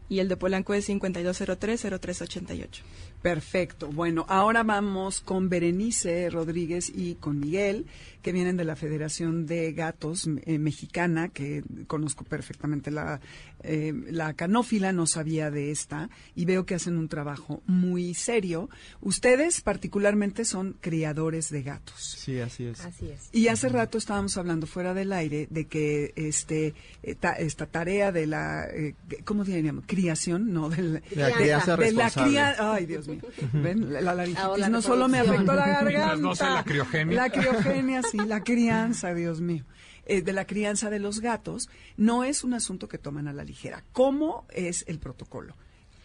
y 0.09 0.21
el 0.21 0.29
de 0.29 0.37
Polanco 0.37 0.75
es 0.75 0.85
5203 0.85 1.81
0388. 2.01 2.83
Perfecto. 3.23 3.89
Bueno, 3.89 4.25
ahora 4.29 4.63
vamos 4.63 5.21
con 5.21 5.49
Berenice 5.49 6.31
Rodríguez 6.31 6.93
y 6.95 7.17
con 7.17 7.41
Miguel, 7.41 7.87
que 8.23 8.33
vienen 8.33 8.57
de 8.57 8.65
la 8.65 8.77
Federación 8.77 9.47
de 9.47 9.73
Gatos 9.73 10.29
eh, 10.45 10.59
Mexicana, 10.59 11.29
que 11.29 11.65
conozco 11.87 12.25
perfectamente 12.25 12.91
la, 12.91 13.21
eh, 13.63 13.93
la 14.11 14.35
canófila, 14.35 14.93
no 14.93 15.07
sabía 15.07 15.51
de 15.51 15.71
esta, 15.71 16.09
y 16.35 16.45
veo 16.45 16.67
que 16.67 16.75
hacen 16.75 16.97
un 16.97 17.09
trabajo 17.09 17.63
muy 17.67 18.15
serio. 18.15 18.69
Ustedes 19.01 19.61
particularmente 19.61 20.45
son 20.45 20.77
criadores 20.81 21.51
de 21.51 21.63
gatos. 21.63 22.17
Sí, 22.19 22.41
así 22.41 22.65
es. 22.67 22.81
Así 22.81 23.09
es. 23.09 23.29
Y 23.33 23.49
hace 23.49 23.69
rato 23.69 23.99
estábamos 23.99 24.37
hablando 24.37 24.67
fuera 24.67 24.95
del 24.95 25.13
aire 25.13 25.47
de 25.51 25.67
que 25.67 26.13
este 26.17 26.75
eh, 27.03 27.15
ta- 27.15 27.33
esta 27.35 27.67
tarea 27.67 28.13
de 28.13 28.27
la, 28.27 28.67
eh, 28.73 28.95
¿cómo 29.25 29.45
diríamos? 29.45 29.85
criación, 29.87 30.53
no, 30.53 30.69
del, 30.69 31.03
De 31.11 31.17
la 31.17 31.33
crianza 31.33 31.77
de 31.77 31.93
la 31.93 32.11
cría, 32.11 32.57
ay 32.59 32.87
Dios 32.87 33.09
mío, 33.09 33.21
ven, 33.53 33.93
la 33.93 34.15
laringitis 34.15 34.45
Ahora 34.45 34.69
no 34.69 34.83
solo 34.83 35.09
me 35.09 35.19
afectó 35.19 35.55
la 35.55 35.67
garganta, 35.67 36.17
no 36.17 36.35
sea 36.35 36.51
la 36.55 36.65
criogenia. 36.65 37.17
la 37.17 37.31
criogenia, 37.31 38.03
sí, 38.03 38.19
la 38.19 38.43
crianza, 38.43 39.15
Dios 39.15 39.41
mío, 39.41 39.65
Eh, 40.09 40.23
de 40.23 40.33
la 40.33 40.47
crianza 40.47 40.89
de 40.89 41.01
los 41.01 41.21
gatos, 41.21 41.69
no 41.97 42.23
es 42.23 42.45
un 42.45 42.55
asunto 42.55 42.87
que 42.89 42.97
toman 42.99 43.27
a 43.27 43.33
la 43.33 43.43
ligera. 43.45 43.83
¿Cómo 43.93 44.47
es 44.51 44.85
el 44.87 44.99
protocolo? 45.01 45.55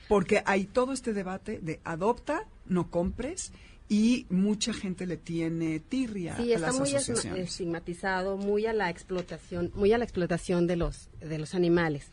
Porque 0.08 0.42
hay 0.46 0.66
todo 0.66 0.92
este 0.92 1.14
debate 1.14 1.60
de 1.62 1.80
adopta, 1.84 2.46
no 2.66 2.90
compres, 2.90 3.52
y 3.88 4.26
mucha 4.30 4.74
gente 4.74 5.06
le 5.06 5.18
tiene 5.18 5.80
tirria 5.80 6.36
Sí, 6.38 6.52
a 6.52 6.56
está 6.56 6.68
las 6.68 6.80
muy 6.80 6.90
esma- 6.90 6.96
asociaciones. 6.98 7.50
estigmatizado, 7.52 8.38
muy 8.38 8.66
a 8.66 8.74
la 8.74 8.90
explotación, 8.90 9.72
muy 9.76 9.94
a 9.94 9.98
la 9.98 10.04
explotación 10.06 10.66
de 10.66 10.78
los 10.78 11.10
de 11.20 11.38
los 11.38 11.54
animales. 11.54 12.08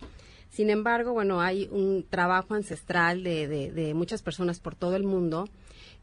Sin 0.51 0.71
embargo, 0.71 1.13
bueno, 1.13 1.41
hay 1.41 1.69
un 1.71 2.05
trabajo 2.09 2.55
ancestral 2.55 3.23
de, 3.23 3.49
de- 3.49 3.71
de 3.73 3.95
muchas 3.95 4.23
personas 4.23 4.61
por 4.61 4.75
todo 4.75 4.95
el 4.97 5.05
mundo 5.05 5.49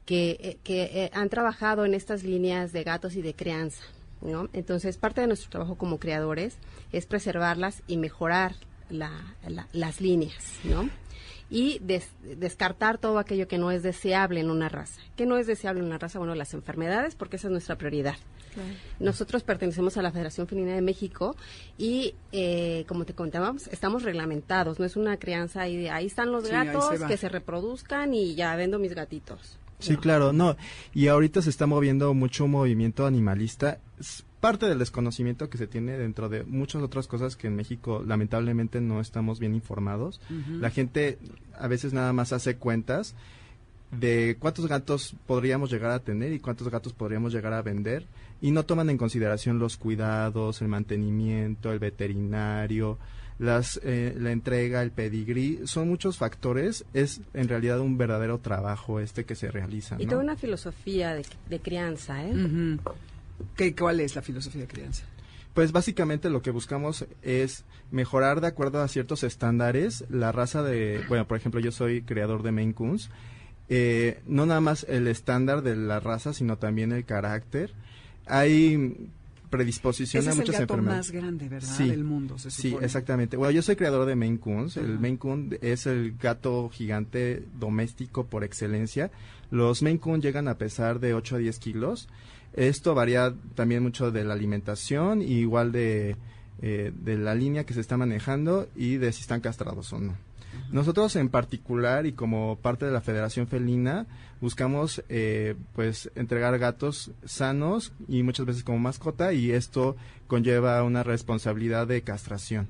que, 0.05 0.37
eh, 0.39 0.57
que 0.63 0.83
eh, 0.83 1.11
han 1.13 1.29
trabajado 1.29 1.83
en 1.85 1.93
estas 1.93 2.23
líneas 2.23 2.71
de 2.71 2.83
gatos 2.83 3.15
y 3.15 3.21
de 3.21 3.33
crianza, 3.33 3.83
¿no? 4.25 4.49
Entonces, 4.53 4.97
parte 4.97 5.21
de 5.21 5.27
nuestro 5.27 5.49
trabajo 5.49 5.75
como 5.77 5.99
creadores 5.99 6.57
es 6.91 7.05
preservarlas 7.05 7.81
y 7.87 7.97
mejorar 7.97 8.55
la- 8.89 9.35
la- 9.47 9.67
las 9.73 10.01
líneas, 10.01 10.43
¿no? 10.63 10.89
y 11.47 11.77
des- 11.79 12.09
descartar 12.39 12.97
todo 12.97 13.19
aquello 13.19 13.47
que 13.47 13.59
no 13.59 13.69
es 13.69 13.83
deseable 13.83 14.39
en 14.39 14.49
una 14.49 14.67
raza. 14.67 14.99
¿Qué 15.15 15.27
no 15.27 15.37
es 15.37 15.45
deseable 15.45 15.79
en 15.81 15.85
una 15.85 15.99
raza? 15.99 16.17
Bueno, 16.17 16.33
las 16.33 16.55
enfermedades, 16.55 17.13
porque 17.13 17.35
esa 17.35 17.47
es 17.49 17.51
nuestra 17.51 17.75
prioridad. 17.77 18.15
Nosotros 18.99 19.43
pertenecemos 19.43 19.95
a 19.97 20.01
la 20.01 20.11
Federación 20.11 20.47
Felina 20.47 20.73
de 20.73 20.81
México 20.81 21.35
y, 21.77 22.15
eh, 22.31 22.83
como 22.87 23.05
te 23.05 23.13
contábamos, 23.13 23.67
estamos 23.67 24.01
reglamentados. 24.03 24.79
No 24.79 24.85
es 24.85 24.95
una 24.95 25.17
crianza 25.17 25.61
ahí 25.61 25.77
de 25.77 25.89
ahí 25.91 26.07
están 26.07 26.31
los 26.31 26.47
Sí, 26.47 26.53
ahí 26.55 26.65
gatos, 26.67 26.97
se 26.99 27.05
que 27.05 27.17
se 27.17 27.29
reproduzcan 27.29 28.13
y 28.15 28.33
ya 28.33 28.55
vendo 28.55 28.79
mis 28.79 28.95
gatitos. 28.95 29.59
Sí, 29.79 29.97
claro, 29.97 30.33
no. 30.33 30.55
Y 30.93 31.07
ahorita 31.07 31.41
se 31.41 31.49
está 31.49 31.65
moviendo 31.65 32.13
mucho 32.13 32.45
un 32.45 32.51
movimiento 32.51 33.05
animalista. 33.05 33.79
Es 33.99 34.25
parte 34.39 34.67
del 34.67 34.79
desconocimiento 34.79 35.49
que 35.49 35.57
se 35.57 35.67
tiene 35.67 35.97
dentro 35.97 36.29
de 36.29 36.43
muchas 36.43 36.81
otras 36.81 37.07
cosas 37.07 37.35
que 37.35 37.47
en 37.47 37.55
México 37.55 38.03
lamentablemente 38.05 38.79
no 38.79 39.01
estamos 39.01 39.39
bien 39.39 39.55
informados. 39.55 40.21
La 40.59 40.69
gente 40.69 41.17
a 41.57 41.67
veces 41.67 41.93
nada 41.93 42.13
más 42.13 42.31
hace 42.31 42.57
cuentas 42.57 43.15
de 43.91 44.37
cuántos 44.39 44.67
gatos 44.67 45.15
podríamos 45.25 45.71
llegar 45.71 45.91
a 45.91 45.99
tener 45.99 46.33
y 46.33 46.39
cuántos 46.39 46.69
gatos 46.69 46.93
podríamos 46.93 47.33
llegar 47.33 47.53
a 47.53 47.61
vender 47.61 48.05
y 48.41 48.51
no 48.51 48.65
toman 48.65 48.89
en 48.89 48.97
consideración 48.97 49.59
los 49.59 49.77
cuidados, 49.77 50.61
el 50.61 50.67
mantenimiento, 50.67 51.71
el 51.71 51.79
veterinario, 51.79 52.99
las, 53.37 53.79
eh, 53.83 54.15
la 54.17 54.31
entrega, 54.31 54.81
el 54.81 54.91
pedigrí, 54.91 55.61
son 55.65 55.89
muchos 55.89 56.17
factores, 56.17 56.85
es 56.93 57.21
en 57.33 57.47
realidad 57.47 57.79
un 57.79 57.97
verdadero 57.97 58.39
trabajo 58.39 58.99
este 58.99 59.25
que 59.25 59.35
se 59.35 59.51
realiza. 59.51 59.97
Y 59.99 60.05
¿no? 60.05 60.11
toda 60.11 60.23
una 60.23 60.35
filosofía 60.37 61.13
de, 61.13 61.25
de 61.49 61.59
crianza, 61.59 62.23
¿eh? 62.23 62.33
¿Qué, 63.55 63.75
¿Cuál 63.75 63.99
es 63.99 64.15
la 64.15 64.21
filosofía 64.21 64.61
de 64.61 64.67
crianza? 64.67 65.03
Pues 65.53 65.71
básicamente 65.71 66.29
lo 66.29 66.41
que 66.41 66.51
buscamos 66.51 67.05
es 67.21 67.63
mejorar 67.91 68.41
de 68.41 68.47
acuerdo 68.47 68.81
a 68.81 68.87
ciertos 68.87 69.23
estándares 69.23 70.03
la 70.09 70.31
raza 70.31 70.63
de, 70.63 71.01
bueno, 71.07 71.27
por 71.27 71.37
ejemplo, 71.37 71.59
yo 71.61 71.71
soy 71.71 72.01
creador 72.01 72.43
de 72.43 72.51
Maine 72.51 72.73
Coons, 72.73 73.09
eh, 73.69 74.21
no 74.27 74.45
nada 74.45 74.61
más 74.61 74.85
el 74.89 75.07
estándar 75.07 75.61
de 75.61 75.75
la 75.75 75.99
raza, 75.99 76.33
sino 76.33 76.57
también 76.57 76.91
el 76.91 77.05
carácter. 77.05 77.73
Hay 78.25 79.09
predisposición 79.57 80.21
Ese 80.21 80.29
a 80.29 80.31
es 80.33 80.37
el 80.37 80.43
muchas 80.43 80.59
gato 80.61 80.73
enfermedades. 80.73 81.07
más 81.07 81.11
grande, 81.11 81.49
¿verdad? 81.49 81.75
Sí. 81.77 81.89
Del 81.89 82.03
mundo, 82.03 82.37
se 82.37 82.51
Sí, 82.51 82.75
exactamente. 82.81 83.37
Bueno, 83.37 83.51
yo 83.51 83.61
soy 83.61 83.75
creador 83.75 84.05
de 84.07 84.15
Maine 84.15 84.39
Coons. 84.39 84.77
El. 84.77 84.99
Maine 84.99 85.17
Coon 85.17 85.57
es 85.61 85.85
el 85.85 86.15
gato 86.17 86.69
gigante 86.69 87.43
doméstico 87.59 88.25
por 88.25 88.43
excelencia. 88.43 89.11
Los 89.51 89.81
Maine 89.81 89.99
Coon 89.99 90.21
llegan 90.21 90.47
a 90.47 90.57
pesar 90.57 90.99
de 90.99 91.13
8 91.13 91.35
a 91.35 91.39
10 91.39 91.59
kilos. 91.59 92.07
Esto 92.53 92.95
varía 92.95 93.33
también 93.55 93.83
mucho 93.83 94.11
de 94.11 94.23
la 94.23 94.33
alimentación 94.33 95.21
y 95.21 95.33
igual 95.39 95.71
de, 95.71 96.15
eh, 96.61 96.91
de 96.95 97.17
la 97.17 97.35
línea 97.35 97.65
que 97.65 97.73
se 97.73 97.81
está 97.81 97.97
manejando 97.97 98.67
y 98.75 98.95
de 98.97 99.11
si 99.11 99.21
están 99.21 99.41
castrados 99.41 99.91
o 99.93 99.99
no. 99.99 100.15
Nosotros 100.71 101.15
en 101.15 101.29
particular 101.29 102.05
y 102.05 102.13
como 102.13 102.57
parte 102.57 102.85
de 102.85 102.91
la 102.91 103.01
Federación 103.01 103.47
Felina 103.47 104.07
buscamos 104.41 105.03
eh, 105.09 105.55
pues 105.73 106.11
entregar 106.15 106.57
gatos 106.59 107.11
sanos 107.23 107.93
y 108.07 108.23
muchas 108.23 108.45
veces 108.45 108.63
como 108.63 108.79
mascota 108.79 109.31
y 109.33 109.51
esto 109.51 109.95
conlleva 110.27 110.83
una 110.83 111.03
responsabilidad 111.03 111.87
de 111.87 112.01
castración. 112.01 112.67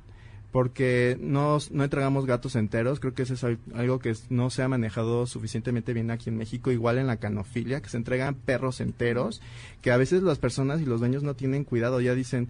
Porque 0.51 1.17
no, 1.19 1.57
no 1.71 1.83
entregamos 1.83 2.25
gatos 2.25 2.55
enteros, 2.55 3.01
creo 3.01 3.13
que 3.13 3.23
eso 3.23 3.33
es 3.33 3.43
al- 3.43 3.59
algo 3.73 3.99
que 3.99 4.13
no 4.29 4.49
se 4.49 4.61
ha 4.63 4.69
manejado 4.69 5.27
suficientemente 5.27 5.91
bien 5.91 6.11
aquí 6.11 6.29
en 6.29 6.37
México, 6.37 6.71
igual 6.71 6.97
en 6.97 7.07
la 7.07 7.17
canofilia, 7.17 7.81
que 7.81 7.89
se 7.89 7.97
entregan 7.97 8.35
perros 8.35 8.79
enteros, 8.79 9.41
que 9.81 9.91
a 9.91 9.97
veces 9.97 10.23
las 10.23 10.37
personas 10.39 10.79
y 10.79 10.85
los 10.85 11.01
dueños 11.01 11.23
no 11.23 11.33
tienen 11.33 11.65
cuidado, 11.65 11.99
ya 11.99 12.15
dicen, 12.15 12.47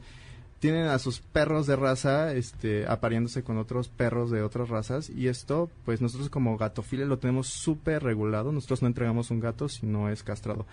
tienen 0.59 0.85
a 0.87 0.97
sus 0.99 1.19
perros 1.19 1.67
de 1.67 1.75
raza 1.75 2.33
este, 2.33 2.87
apareándose 2.87 3.43
con 3.43 3.57
otros 3.57 3.89
perros 3.89 4.31
de 4.31 4.41
otras 4.41 4.69
razas 4.69 5.09
y 5.09 5.27
esto, 5.27 5.69
pues 5.83 6.01
nosotros 6.01 6.29
como 6.29 6.57
gatofilia 6.57 7.05
lo 7.05 7.19
tenemos 7.19 7.47
súper 7.47 8.03
regulado. 8.03 8.51
Nosotros 8.51 8.81
no 8.81 8.87
entregamos 8.87 9.31
un 9.31 9.39
gato 9.39 9.69
si 9.69 9.85
no 9.85 10.09
es 10.09 10.23
castrado. 10.23 10.65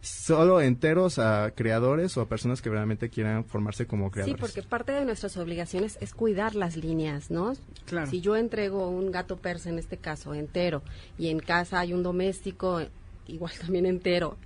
Solo 0.00 0.60
enteros 0.60 1.18
a 1.18 1.52
creadores 1.54 2.16
o 2.16 2.20
a 2.20 2.26
personas 2.28 2.60
que 2.60 2.68
realmente 2.70 3.08
quieran 3.08 3.44
formarse 3.44 3.86
como 3.86 4.06
Sí, 4.06 4.12
creadores. 4.12 4.40
porque 4.40 4.62
parte 4.62 4.92
de 4.92 5.04
nuestras 5.04 5.36
obligaciones 5.38 5.96
es 6.00 6.12
cuidar 6.14 6.54
las 6.54 6.76
líneas, 6.76 7.30
¿no? 7.30 7.54
Claro. 7.86 8.10
Si 8.10 8.20
yo 8.20 8.36
entrego 8.36 8.88
un 8.90 9.10
gato 9.10 9.36
persa, 9.38 9.70
en 9.70 9.78
este 9.78 9.96
caso, 9.96 10.34
entero, 10.34 10.82
y 11.18 11.28
en 11.28 11.38
casa 11.40 11.80
hay 11.80 11.94
un 11.94 12.02
doméstico, 12.02 12.82
igual 13.26 13.52
también 13.60 13.86
entero, 13.86 14.36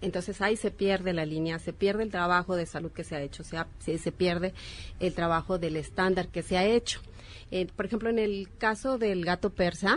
entonces 0.00 0.40
ahí 0.42 0.56
se 0.56 0.70
pierde 0.70 1.12
la 1.12 1.24
línea, 1.24 1.58
se 1.58 1.72
pierde 1.72 2.02
el 2.02 2.10
trabajo 2.10 2.54
de 2.56 2.66
salud 2.66 2.90
que 2.92 3.04
se 3.04 3.16
ha 3.16 3.22
hecho, 3.22 3.44
se, 3.44 3.56
ha- 3.56 3.68
se, 3.78 4.12
pierde 4.12 4.52
el 5.00 5.14
trabajo 5.14 5.58
del 5.58 5.76
estándar 5.76 6.28
que 6.28 6.42
se 6.42 6.56
ha 6.58 6.64
hecho. 6.66 7.00
Eh, 7.50 7.66
por 7.74 7.86
ejemplo, 7.86 8.08
en 8.10 8.18
el 8.18 8.48
caso 8.58 8.98
del 8.98 9.24
gato 9.24 9.50
persa, 9.50 9.96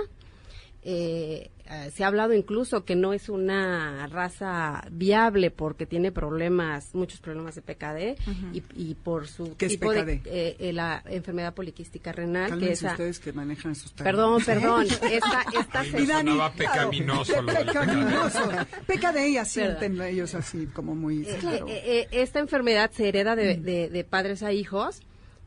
eh, 0.83 1.49
eh, 1.71 1.91
se 1.93 2.03
ha 2.03 2.07
hablado 2.07 2.33
incluso 2.33 2.83
que 2.83 2.95
no 2.95 3.13
es 3.13 3.29
una 3.29 4.07
raza 4.07 4.83
viable 4.91 5.51
porque 5.51 5.85
tiene 5.85 6.11
problemas, 6.11 6.95
muchos 6.95 7.19
problemas 7.19 7.55
de 7.55 7.61
PKD 7.61 8.17
y, 8.53 8.63
y 8.75 8.95
por 8.95 9.27
su 9.27 9.55
¿Qué 9.55 9.67
es 9.67 9.73
tipo 9.73 9.91
de 9.93 10.01
PKD? 10.03 10.27
eh, 10.27 10.55
eh, 10.59 10.73
la 10.73 11.03
enfermedad 11.05 11.53
poliquística 11.53 12.11
renal, 12.11 12.57
que 12.59 12.71
esa, 12.71 12.91
ustedes 12.91 13.19
que 13.19 13.33
manejan 13.33 13.73
esos 13.73 13.91
perdón, 13.93 14.41
términos. 14.43 14.89
perdón, 14.97 15.11
esta, 15.13 15.45
esta 15.59 15.83
se- 15.83 16.05
sonaba 16.07 16.51
pecaminoso 16.53 17.41
lo 17.41 17.53
del 17.53 17.65
pecaminoso. 17.67 18.49
PKD 18.87 19.27
y 19.29 19.37
asienten 19.37 20.01
ellos 20.01 20.33
así 20.35 20.65
como 20.67 20.95
muy... 20.95 21.23
Eh, 21.27 21.37
claro. 21.39 21.67
eh, 21.67 21.81
eh, 21.85 22.07
esta 22.11 22.39
enfermedad 22.39 22.89
se 22.91 23.07
hereda 23.09 23.35
de, 23.35 23.57
de- 23.57 23.89
de 23.89 24.03
padres 24.03 24.41
a 24.43 24.51
hijos, 24.53 25.01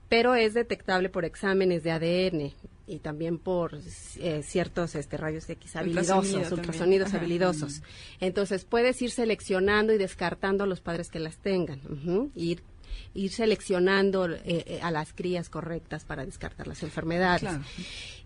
pero 0.08 0.34
es 0.34 0.54
detectable 0.54 1.08
por 1.08 1.24
exámenes 1.24 1.82
de 1.82 1.90
ADN 1.90 2.52
y 2.86 2.98
también 2.98 3.38
por 3.38 3.78
eh, 4.18 4.42
ciertos 4.42 4.94
este, 4.94 5.16
rayos 5.16 5.48
X 5.48 5.76
habilidosos, 5.76 6.24
Ultrasonido 6.24 6.56
ultrasonidos 6.56 7.08
Ajá. 7.08 7.18
habilidosos. 7.18 7.82
Entonces 8.20 8.64
puedes 8.64 9.00
ir 9.02 9.10
seleccionando 9.10 9.92
y 9.92 9.98
descartando 9.98 10.64
a 10.64 10.66
los 10.66 10.80
padres 10.80 11.08
que 11.08 11.18
las 11.18 11.38
tengan, 11.38 11.80
ir 12.34 12.62
ir 13.14 13.30
seleccionando 13.30 14.30
eh, 14.30 14.40
eh, 14.44 14.80
a 14.82 14.90
las 14.90 15.12
crías 15.12 15.48
correctas 15.48 16.04
para 16.04 16.24
descartar 16.24 16.66
las 16.66 16.82
enfermedades. 16.82 17.40
Claro. 17.40 17.62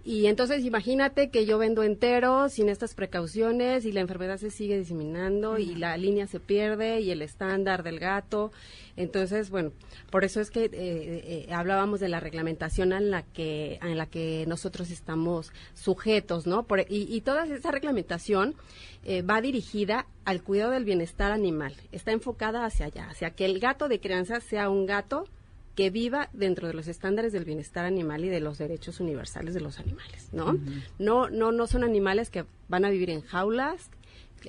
Y 0.08 0.28
entonces 0.28 0.64
imagínate 0.64 1.30
que 1.30 1.46
yo 1.46 1.58
vendo 1.58 1.82
entero 1.82 2.48
sin 2.48 2.68
estas 2.68 2.94
precauciones 2.94 3.84
y 3.84 3.90
la 3.90 4.02
enfermedad 4.02 4.36
se 4.36 4.50
sigue 4.52 4.78
diseminando 4.78 5.58
y 5.58 5.74
la 5.74 5.96
línea 5.96 6.28
se 6.28 6.38
pierde 6.38 7.00
y 7.00 7.10
el 7.10 7.22
estándar 7.22 7.82
del 7.82 7.98
gato. 7.98 8.52
Entonces, 8.96 9.50
bueno, 9.50 9.72
por 10.12 10.22
eso 10.22 10.40
es 10.40 10.52
que 10.52 10.66
eh, 10.66 10.70
eh, 10.72 11.46
hablábamos 11.50 11.98
de 11.98 12.08
la 12.08 12.20
reglamentación 12.20 12.92
en 12.92 13.10
la 13.10 13.22
que 13.22 13.80
en 13.82 13.98
la 13.98 14.06
que 14.06 14.44
nosotros 14.46 14.92
estamos 14.92 15.50
sujetos, 15.74 16.46
¿no? 16.46 16.62
Por- 16.68 16.86
y, 16.88 17.12
y 17.12 17.20
toda 17.22 17.44
esa 17.44 17.72
reglamentación 17.72 18.54
eh, 19.04 19.22
va 19.22 19.40
dirigida 19.40 20.06
al 20.24 20.40
cuidado 20.44 20.70
del 20.70 20.84
bienestar 20.84 21.32
animal. 21.32 21.74
Está 21.90 22.12
enfocada 22.12 22.64
hacia 22.64 22.86
allá, 22.86 23.08
hacia 23.10 23.30
que 23.32 23.44
el 23.44 23.58
gato 23.58 23.88
de 23.88 23.98
crianza 23.98 24.38
sea 24.38 24.70
un 24.70 24.86
gato 24.86 25.26
que 25.76 25.90
viva 25.90 26.30
dentro 26.32 26.66
de 26.66 26.74
los 26.74 26.88
estándares 26.88 27.32
del 27.32 27.44
bienestar 27.44 27.84
animal 27.84 28.24
y 28.24 28.28
de 28.28 28.40
los 28.40 28.58
derechos 28.58 28.98
universales 28.98 29.54
de 29.54 29.60
los 29.60 29.78
animales, 29.78 30.30
¿no? 30.32 30.58
No, 30.98 31.28
no, 31.28 31.52
no 31.52 31.66
son 31.68 31.84
animales 31.84 32.30
que 32.30 32.44
van 32.68 32.84
a 32.84 32.90
vivir 32.90 33.10
en 33.10 33.20
jaulas, 33.20 33.90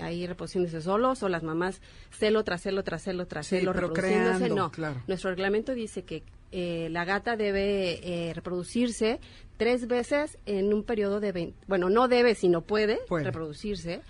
hay 0.01 0.25
reproduciéndose 0.25 0.82
solos, 0.82 1.21
o 1.23 1.30
las 1.30 1.43
mamás 1.43 1.82
celo 2.11 2.43
tras 2.43 2.61
celo 2.61 2.84
tras 2.84 3.03
celo 3.03 3.28
tras 3.28 3.45
Sí, 3.47 3.57
celo 3.59 3.73
reproduciéndose, 3.73 4.49
no. 4.49 4.71
claro. 4.71 5.01
Nuestro 5.07 5.30
reglamento 5.32 5.73
dice 5.75 6.03
que 6.03 6.23
eh, 6.53 6.88
la 6.91 7.03
gata 7.03 7.36
debe 7.36 7.99
eh, 8.30 8.34
reproducirse 8.34 9.19
tres 9.57 9.88
veces 9.88 10.38
en 10.45 10.73
un 10.73 10.84
periodo 10.84 11.19
de 11.19 11.32
20, 11.34 11.57
bueno, 11.67 11.89
no 11.89 12.07
debe, 12.07 12.36
sino 12.36 12.61
puede, 12.61 12.99
Puede. 13.07 13.25
reproducirse 13.25 14.01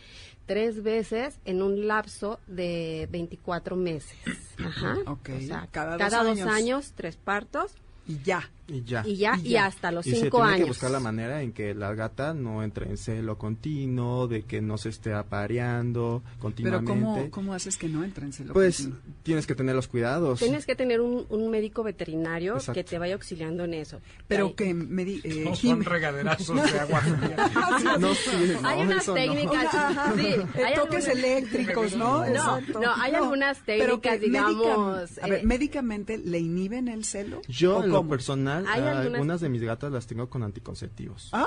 tres 0.48 0.82
veces 0.82 1.40
en 1.46 1.62
un 1.62 1.88
lapso 1.88 2.40
de 2.48 3.08
24 3.12 3.76
meses. 3.76 4.18
Ajá. 4.58 4.98
Ok, 5.06 5.30
O 5.38 5.42
sea, 5.42 5.68
cada 5.72 5.98
cada, 5.98 6.24
dos 6.24 6.40
dos, 6.40 6.48
años. 6.48 6.56
años. 6.56 6.94
tres 6.96 7.16
partos. 7.18 7.74
Y 8.08 8.20
ya. 8.24 8.50
Y 8.70 8.84
ya. 8.84 9.02
Y 9.06 9.16
ya, 9.16 9.38
Y 9.38 9.48
y, 9.48 9.50
ya. 9.52 9.66
hasta 9.66 9.92
los 9.94 10.06
Y 10.06 10.12
se 10.12 10.22
cinco 10.24 10.38
tiene 10.40 10.52
años. 10.56 10.66
que 10.66 10.72
buscar 10.72 10.92
la 10.92 11.00
manera 11.00 11.42
en 11.42 11.54
que 11.54 11.74
la 11.74 11.94
gata 11.94 12.34
no 12.34 12.64
entre 12.64 12.90
en 12.90 12.98
celo 12.98 13.38
continuo, 13.38 14.28
de 14.28 14.44
que 14.44 14.60
no 14.62 14.78
se 14.78 14.90
esté 14.90 15.14
apareando 15.14 16.22
Pero 16.26 16.40
continuamente. 16.42 16.92
¿cómo, 16.92 17.32
¿cómo 17.32 17.54
haces 17.54 17.78
que 17.78 17.88
no 17.88 18.04
entren? 18.04 18.34
Se 18.34 18.44
lo 18.44 18.52
Pues 18.54 18.78
continuo? 18.78 19.00
tienes 19.24 19.48
que 19.48 19.56
tener 19.56 19.74
los 19.76 19.88
cuidados. 19.88 20.40
Tienes 20.40 20.66
que 20.66 20.76
tener 20.76 21.00
un, 21.00 21.26
un 21.30 21.50
médico 21.50 21.82
veterinario 21.84 22.56
Exacto. 22.56 22.74
que 22.74 22.84
te 22.84 22.98
vaya 23.00 23.14
auxiliando 23.14 23.64
en 23.64 23.74
eso. 23.74 24.02
Pero 24.28 24.48
Hay- 24.48 24.54
que 24.54 24.74
me 24.74 25.06
di, 25.06 25.22
eh, 25.24 25.44
No 25.46 25.56
Jim- 25.56 25.76
son 25.78 25.86
regaderazos 25.86 26.72
de 26.72 26.80
agua 26.80 27.00
fría. 27.02 27.98
No, 28.00 28.14
sí, 28.16 28.32
no, 28.62 28.68
hay 28.68 28.82
unas 28.82 29.08
no. 29.08 29.14
técnicas, 29.14 29.74
Ajá, 29.74 30.14
sí, 30.16 30.26
eh, 30.26 30.46
hay 30.66 30.76
toques 30.76 31.08
algunas- 31.08 31.08
eléctricos, 31.08 31.96
¿no? 31.96 32.26
No, 32.28 32.62
no, 32.62 32.94
hay 33.02 33.14
algunas 33.16 33.58
Pero 33.66 34.00
técnicas, 34.00 34.20
digamos, 34.22 35.10
médica- 35.12 35.22
a 35.24 35.28
ver, 35.28 35.40
eh, 35.40 35.46
médicamente 35.46 36.18
le 36.18 36.40
inhiben 36.40 36.90
el 36.90 37.06
celo. 37.06 37.42
Yo, 37.48 37.78
¿O 37.78 37.84
en 37.84 37.92
lo 38.04 38.10
personal, 38.10 38.66
Hay 38.68 38.82
a 38.82 38.92
algunas- 38.92 39.14
algunas 39.14 39.42
de 39.42 39.50
mis 39.50 39.62
gatas 39.62 39.92
las 39.92 40.08
tengo 40.08 40.30
con 40.30 40.44
anticonceptivos. 40.44 41.30
Ay, 41.34 41.46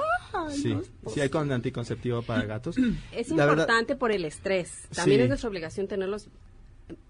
sí, 0.57 0.75
no, 0.75 1.11
sí 1.11 1.21
hay 1.21 1.29
con 1.29 1.51
anticonceptivo 1.51 2.23
para 2.23 2.45
gatos. 2.45 2.77
Es 3.13 3.29
La 3.31 3.47
verdad- 3.47 3.65
importante 3.65 3.97
por 3.97 4.13
el 4.13 4.25
estrés. 4.25 4.89
También 4.95 5.19
Sí. 5.19 5.23
es 5.25 5.29
nuestra 5.29 5.49
obligación 5.49 5.89
tenerlos 5.89 6.29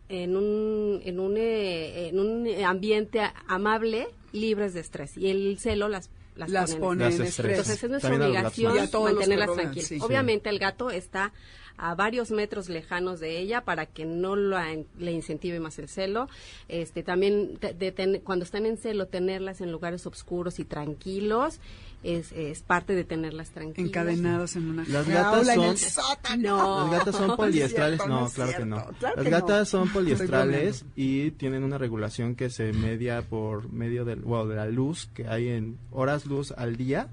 en 0.09 0.37
un, 0.37 1.01
en 1.05 1.21
un, 1.21 1.37
eh, 1.37 2.09
en 2.09 2.19
un 2.19 2.65
ambiente 2.65 3.21
a- 3.21 3.35
amable, 3.47 4.09
libres 4.33 4.75
de 4.75 4.81
estrés. 4.81 5.17
Y 5.17 5.29
el 5.31 5.59
celo 5.59 5.89
las, 5.89 6.11
las, 6.37 6.51
Las 6.51 6.75
pone 6.77 7.05
en 7.05 7.11
estrés. 7.11 7.29
estrés. 7.31 7.51
Entonces 7.53 7.85
es 7.85 7.91
nuestra 7.91 8.11
También 8.11 8.31
obligación 8.31 8.75
mantenerlas 9.05 9.53
tranquilas. 9.55 9.87
sí. 9.89 9.99
Obviamente 10.01 10.49
el 10.51 10.59
gato 10.59 10.91
está 10.91 11.33
a 11.83 11.95
varios 11.95 12.31
metros 12.31 12.69
lejanos 12.69 13.21
de 13.21 13.39
ella 13.39 13.63
para 13.63 13.87
que 13.87 14.05
no 14.05 14.37
la- 14.37 14.77
le 14.99 15.13
incentive 15.13 15.59
más 15.61 15.79
el 15.79 15.89
celo. 15.89 16.29
Este 16.69 17.03
también 17.03 17.57
te- 17.59 17.73
de 17.75 17.91
ten- 17.93 18.21
cuando 18.23 18.45
están 18.45 18.67
en 18.67 18.77
celo 18.77 19.07
tenerlas 19.07 19.61
en 19.61 19.73
lugares 19.73 20.07
oscuros 20.07 20.59
y 20.59 20.65
tranquilos 20.65 21.59
es, 22.03 22.33
es 22.33 22.63
parte 22.63 22.95
de 22.95 23.05
tenerlas 23.05 23.51
tranquilas. 23.51 23.89
Encadenadas 23.89 24.57
en 24.57 24.71
una 24.71 24.85
Las 24.89 25.07
jaula 25.07 25.23
gatas 25.23 25.49
en 25.49 25.63
el 25.63 25.77
son- 25.79 26.05
sótano. 26.05 26.43
No. 26.59 26.81
Las 26.93 26.99
gatas 26.99 27.17
son 27.17 27.37
poliestrales, 27.37 28.01
cierto, 28.01 28.21
no, 28.21 28.29
claro 28.31 28.53
que 28.57 28.65
no. 28.65 28.85
claro 28.99 29.17
Las 29.17 29.25
que 29.25 29.31
gatas 29.31 29.59
no. 29.59 29.65
son 29.81 29.89
poliestrales 29.93 30.85
y 30.97 31.31
tienen 31.33 31.65
una 31.65 31.79
regulación 31.79 32.35
que 32.37 32.51
se 32.51 32.73
media 32.73 33.23
por 33.23 33.73
medio 33.73 34.05
del, 34.05 34.21
wow, 34.21 34.47
de 34.47 34.57
la 34.57 34.67
luz 34.67 35.09
que 35.15 35.27
hay 35.27 35.49
en 35.49 35.79
horas 35.91 36.27
luz 36.27 36.53
al 36.53 36.77
día. 36.77 37.09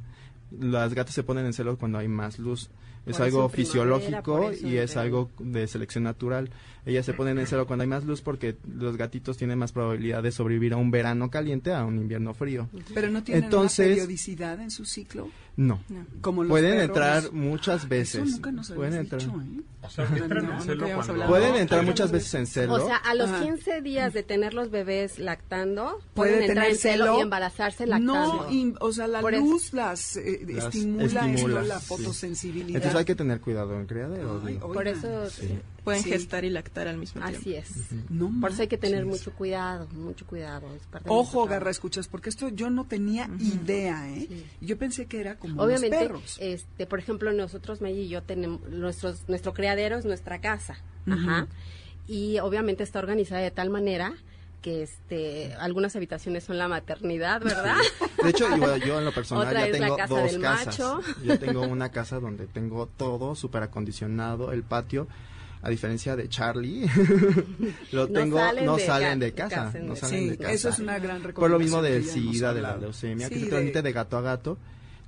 Las 0.57 0.93
gatas 0.93 1.13
se 1.13 1.24
ponen 1.24 1.45
en 1.45 1.53
celo 1.53 1.78
cuando 1.78 1.97
hay 1.97 2.07
más 2.07 2.39
luz. 2.39 2.70
Es 3.08 3.20
algo 3.20 3.49
fisiológico 3.49 4.51
y 4.53 4.78
es 4.78 4.97
algo 4.97 5.30
de 5.39 5.68
selección 5.68 6.03
natural. 6.03 6.49
Ellas 6.86 7.05
se 7.05 7.14
ponen 7.14 7.38
en 7.39 7.47
celo 7.47 7.68
cuando 7.68 7.84
hay 7.84 7.89
más 7.89 8.05
luz 8.05 8.22
porque 8.22 8.58
los 8.68 8.95
gatitos 8.97 9.38
tienen 9.38 9.58
más 9.60 9.72
probabilidad 9.72 10.24
de 10.24 10.32
sobrevivir 10.32 10.74
a 10.74 10.78
un 10.78 10.91
verano 10.91 11.30
caliente 11.30 11.74
a 11.74 11.84
un 11.86 11.97
invierno 11.97 12.34
frío. 12.34 12.70
Pero 12.93 13.10
no 13.10 13.24
tienen 13.24 13.45
Entonces- 13.45 13.86
una 13.88 13.95
periodicidad 13.95 14.62
en 14.62 14.72
su 14.72 14.86
ciclo. 14.86 15.28
No. 15.58 15.82
Como 16.22 16.43
los 16.43 16.49
Pueden 16.51 16.72
perros. 16.78 16.86
entrar 16.88 17.34
muchas 17.34 17.89
veces. 17.89 18.22
Eso 18.28 18.32
nunca 18.36 18.51
nos 18.51 18.70
Pueden 18.72 18.93
entrar. 18.93 19.20
dicho, 19.22 19.34
¿eh? 19.41 19.62
O 19.82 19.89
sea, 19.89 20.05
que 20.05 20.20
entran 20.20 20.45
No, 20.45 20.51
en 20.51 20.58
no 20.58 20.64
celo 20.64 20.84
habíamos 20.84 21.05
cuando... 21.08 21.24
hablado. 21.24 21.32
Pueden 21.41 21.62
entrar 21.62 21.84
muchas 21.84 22.12
veces 22.12 22.34
en 22.36 22.45
celo. 22.47 22.74
O 22.76 22.86
sea, 22.86 22.97
a 22.97 23.14
los 23.16 23.30
Ajá. 23.30 23.43
15 23.43 23.82
días 23.82 24.14
de 24.14 24.22
tener 24.24 24.53
los 24.53 24.70
bebés 24.70 25.18
lactando, 25.18 25.99
Puede 26.14 26.32
pueden 26.34 26.43
entrar 26.43 26.66
tener 26.66 26.72
en 26.72 26.78
celo, 26.78 27.05
celo. 27.05 27.18
y 27.18 27.22
embarazarse 27.22 27.88
lactando. 27.88 28.14
No, 28.45 28.51
y- 28.51 28.76
o 28.80 28.91
sea, 28.91 29.08
la 29.08 29.22
Por 29.22 29.34
eso- 29.34 29.43
luz 29.45 29.74
las, 29.74 30.18
eh, 30.18 30.45
Las 30.47 30.66
estimula, 30.76 31.05
estimula, 31.32 31.62
la 31.64 31.80
sí. 31.80 31.86
fotosensibilidad. 31.88 32.76
Entonces 32.76 32.95
hay 32.99 33.05
que 33.05 33.16
tener 33.16 33.41
cuidado 33.41 33.80
en 33.80 33.86
criadero. 33.88 34.41
Por 34.62 34.88
eso, 34.88 35.30
Sí. 35.32 35.58
Pueden 35.88 36.03
Sí. 36.03 36.09
gestar 36.09 36.43
y 36.43 36.49
lactar 36.49 36.89
al 36.89 36.97
mismo 36.97 37.21
tiempo. 37.21 37.39
así 37.39 37.55
es. 37.55 37.69
No 38.09 38.29
Por 38.41 38.51
eso 38.51 38.61
hay 38.63 38.67
que 38.67 38.77
tener 38.77 39.05
mucho 39.05 39.31
cuidado, 39.31 39.88
mucho 39.93 40.25
cuidado. 40.27 40.67
es 40.75 40.83
parte 40.83 41.07
de 41.07 41.15
Ojo, 41.15 41.45
garra, 41.45 41.71
escuchas, 41.71 42.09
porque 42.09 42.27
esto 42.29 42.49
yo 42.49 42.69
no 42.69 42.83
tenía 42.85 43.29
idea, 43.39 44.09
¿eh? 44.09 44.25
Sí. 44.29 44.45
Yo 44.59 44.77
pensé 44.77 45.05
que 45.05 45.21
era 45.21 45.35
como 45.39 45.63
Obviamente, 45.63 45.97
perros. 45.97 46.38
este, 46.41 46.85
por 46.88 46.99
ejemplo, 46.99 47.31
nosotros, 47.31 47.79
Maggie 47.79 48.01
y 48.01 48.09
yo, 48.09 48.21
tenemos, 48.21 48.61
nuestros, 48.69 49.29
nuestro 49.29 49.53
criadero 49.53 49.97
es 49.97 50.03
nuestra 50.03 50.41
casa. 50.41 50.77
Ajá. 51.09 51.47
Y 52.05 52.39
obviamente 52.39 52.83
está 52.83 52.99
organizada 52.99 53.41
de 53.41 53.51
tal 53.51 53.69
manera 53.69 54.13
que 54.61 54.83
este, 54.83 55.53
algunas 55.59 55.95
habitaciones 55.95 56.43
son 56.43 56.57
la 56.57 56.67
maternidad, 56.67 57.41
¿verdad? 57.41 57.77
De 58.23 58.29
hecho, 58.31 58.45
yo, 58.57 58.75
yo 58.77 58.99
en 58.99 59.05
lo 59.05 59.13
personal 59.13 59.47
Otra 59.47 59.67
ya 59.67 59.71
tengo 59.71 59.95
casa 59.95 60.19
dos 60.21 60.38
casas. 60.38 60.65
macho. 60.67 60.99
Yo 61.23 61.39
tengo 61.39 61.61
una 61.61 61.89
casa 61.91 62.19
donde 62.19 62.47
tengo 62.47 62.88
todo 62.97 63.35
súper 63.35 63.63
acondicionado, 63.63 64.51
el 64.51 64.63
patio. 64.63 65.07
A 65.62 65.70
diferencia 65.70 66.16
de 66.16 66.30
Charlie, 66.30 66.88
lo 67.91 68.08
No 68.08 68.14
tengo, 68.14 68.38
salen 68.38 68.66
no 68.66 68.78
de 68.78 68.86
salen 68.86 69.20
de 69.20 69.26
de 69.28 69.34
casa, 69.34 69.55
casa, 69.66 69.80
no 69.80 69.86
¿no? 69.88 69.95
salen 69.95 70.20
Sí, 70.20 70.30
de 70.30 70.38
casa. 70.38 70.51
eso 70.51 70.70
es 70.70 70.80
una 70.80 70.99
gran 70.99 71.22
Por 71.22 71.49
lo 71.49 71.60
mismo 71.60 71.82
recomendación 71.82 72.24
del 72.26 72.34
SIDA, 72.34 72.53
de 72.53 72.62
la 72.62 72.78
leucemia, 72.78 73.30
que 73.30 73.36
se 73.36 73.41
de- 73.45 73.49
transmite 73.49 73.82
de 73.82 73.91
gato 73.91 74.18
a 74.18 74.22
gato. 74.22 74.58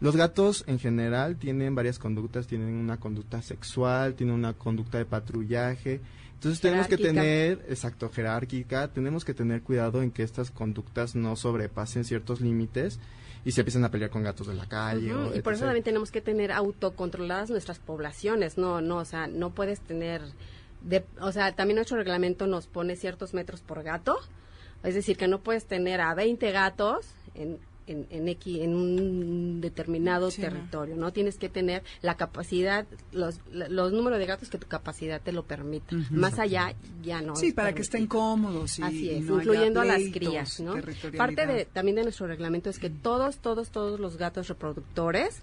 Los 0.02 0.16
gatos 0.16 0.64
en 0.68 0.80
general 0.80 1.36
tienen 1.38 1.76
varias 1.76 2.00
conductas, 2.00 2.48
tienen 2.48 2.74
una 2.76 2.98
conducta 2.98 3.42
sexual, 3.42 4.16
tienen 4.16 4.34
una 4.36 4.54
conducta 4.54 4.98
de 4.98 5.06
patrullaje. 5.06 6.00
Entonces 6.36 6.62
tenemos 6.62 6.88
que 6.88 6.98
tener, 6.98 7.66
exacto, 7.68 8.10
jerárquica, 8.10 8.88
tenemos 8.88 9.26
que 9.26 9.34
tener 9.34 9.62
cuidado 9.62 10.02
en 10.02 10.12
que 10.12 10.24
estas 10.24 10.52
conductas 10.52 11.14
no 11.16 11.36
sobrepasen 11.36 12.06
ciertos 12.06 12.40
límites 12.40 12.98
y 13.46 13.52
se 13.52 13.62
empiecen 13.62 13.84
a 13.86 13.92
pelear 13.92 14.10
con 14.10 14.24
gatos 14.24 14.48
de 14.48 14.54
la 14.54 14.68
calle. 14.68 15.14
O 15.14 15.36
y 15.36 15.42
por 15.42 15.54
eso 15.54 15.66
también 15.66 15.84
tenemos 15.84 16.12
que 16.12 16.22
tener 16.22 16.52
autocontroladas 16.52 17.50
nuestras 17.50 17.80
poblaciones, 17.80 18.58
no, 18.58 18.82
no, 18.82 18.98
o 18.98 19.06
sea, 19.06 19.28
no 19.28 19.52
puedes 19.52 19.80
tener, 19.82 20.22
de, 20.82 21.06
o 21.22 21.32
sea, 21.32 21.54
también 21.56 21.76
nuestro 21.76 21.98
reglamento 21.98 22.48
nos 22.48 22.68
pone 22.68 22.96
ciertos 22.96 23.34
metros 23.34 23.62
por 23.62 23.84
gato, 23.84 24.18
es 24.84 24.96
decir, 24.96 25.18
que 25.18 25.28
no 25.28 25.40
puedes 25.42 25.66
tener 25.66 26.02
a 26.02 26.14
20 26.14 26.52
gatos 26.52 27.08
en, 27.36 27.60
en, 27.90 28.08
en, 28.10 28.28
X- 28.30 28.60
en 28.62 28.76
un 28.76 29.62
determinado 29.62 30.32
Sí, 30.32 30.42
territorio, 30.42 30.96
¿no? 30.96 31.12
Tienes 31.12 31.38
que 31.38 31.50
tener 31.50 31.84
la 32.02 32.16
capacidad, 32.16 32.86
los, 33.12 33.40
los 33.52 33.92
números 33.92 34.20
de 34.20 34.26
gatos 34.26 34.50
que 34.50 34.58
tu 34.58 34.68
capacidad 34.68 35.20
te 35.22 35.32
lo 35.32 35.44
permita. 35.44 35.96
Más 36.12 36.40
allá 36.40 36.74
ya 37.04 37.22
no. 37.22 37.36
Sí, 37.36 37.52
para 37.52 37.74
que 37.74 37.82
estén 37.82 38.08
cómodos. 38.08 38.80
y- 38.80 38.84
Así 38.84 39.06
y 39.06 39.10
es, 39.10 39.26
no 39.26 39.38
incluyendo 39.38 39.82
a 39.82 39.86
las 39.86 40.02
crías, 40.14 40.60
¿no? 40.60 40.76
Parte 41.18 41.46
de, 41.48 41.66
también 41.66 41.96
de 41.98 42.04
nuestro 42.04 42.28
reglamento 42.28 42.70
es 42.70 42.80
que 42.80 42.90
todos, 42.90 43.38
todos, 43.38 43.70
todos 43.70 44.00
los 44.00 44.18
gatos 44.18 44.48
reproductores 44.48 45.42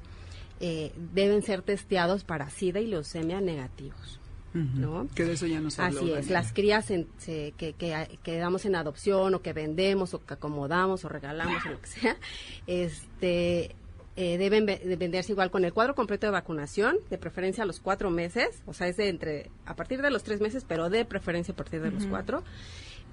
eh, 0.61 0.93
deben 1.13 1.43
ser 1.43 1.63
testeados 1.63 2.25
para 2.25 2.49
SIDA 2.49 2.81
y 2.81 2.87
leucemia 2.87 3.41
negativos, 3.41 4.19
¿no? 4.57 5.09
Que 5.15 5.25
de 5.25 5.33
eso 5.35 5.47
ya 5.47 5.61
nos 5.61 5.79
habló. 5.79 6.01
Así 6.01 6.13
es, 6.13 6.31
las 6.31 6.53
crías 6.53 6.91
en- 6.91 7.07
se- 7.19 7.53
que, 7.57 7.73
que, 7.75 8.19
que 8.23 8.39
damos 8.39 8.65
en 8.65 8.75
adopción 8.77 9.35
o 9.35 9.43
que 9.43 9.53
vendemos 9.53 10.15
o 10.15 10.25
que 10.25 10.35
acomodamos 10.35 11.05
o 11.05 11.09
regalamos 11.09 11.65
o 11.67 11.71
lo 11.71 11.81
que 11.81 11.87
sea, 11.89 12.17
este 12.67 13.75
eh, 14.19 14.39
deben 14.39 14.65
de 14.65 14.97
venderse 14.99 15.33
igual 15.33 15.51
con 15.51 15.65
el 15.65 15.73
cuadro 15.75 15.95
completo 15.95 16.27
de 16.27 16.31
vacunación, 16.33 16.97
de 17.11 17.19
preferencia 17.19 17.65
a 17.65 17.67
los 17.67 17.81
cuatro 17.81 18.11
meses, 18.11 18.63
o 18.67 18.73
sea, 18.73 18.89
es 18.89 18.97
de 18.97 19.09
entre 19.11 19.51
a 19.67 19.77
partir 19.77 20.01
de 20.01 20.11
los 20.11 20.23
tres 20.23 20.41
meses, 20.41 20.65
pero 20.67 20.89
de 20.89 21.05
preferencia 21.05 21.53
a 21.53 21.57
partir 21.57 21.83
de 21.83 21.91
los 21.91 22.07
cuatro. 22.07 22.43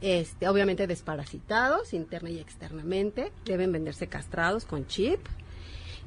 Este, 0.02 0.48
obviamente 0.50 0.86
desparasitados 0.88 1.94
interna 1.94 2.30
y 2.30 2.40
externamente, 2.40 3.32
deben 3.46 3.72
venderse 3.72 4.08
castrados 4.08 4.66
con 4.66 4.86
chip 4.88 5.20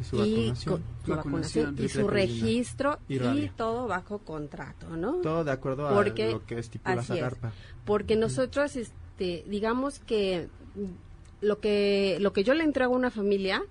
Y 0.01 0.05
su 0.05 0.17
y 0.17 0.19
vacunación. 0.19 0.75
con- 0.75 0.83
su 1.05 1.11
Vacunación. 1.11 1.65
vacunación 1.67 1.85
y 1.85 1.89
su 1.89 2.09
registro 2.09 2.99
Y 3.09 3.49
todo 3.57 3.87
bajo 3.87 4.19
contrato, 4.19 4.97
¿no? 4.97 5.15
Todo 5.17 5.45
de 5.45 5.53
acuerdo 5.53 5.89
a 5.89 5.95
lo 6.05 6.15
que 6.47 6.59
estipula 6.59 7.01
así 7.01 7.13
es. 7.15 7.19
Zagarpa. 7.19 7.53
Porque 7.85 8.17
nosotros, 8.17 8.77
este, 8.77 9.45
digamos 9.49 9.99
que 10.01 10.49
lo 11.41 11.61
que 11.61 12.19
lo 12.21 12.33
que 12.33 12.45
yo 12.45 12.55
le 12.55 12.65
entrego 12.65 12.95
a 12.95 12.97
una 12.97 13.11
familia 13.11 13.63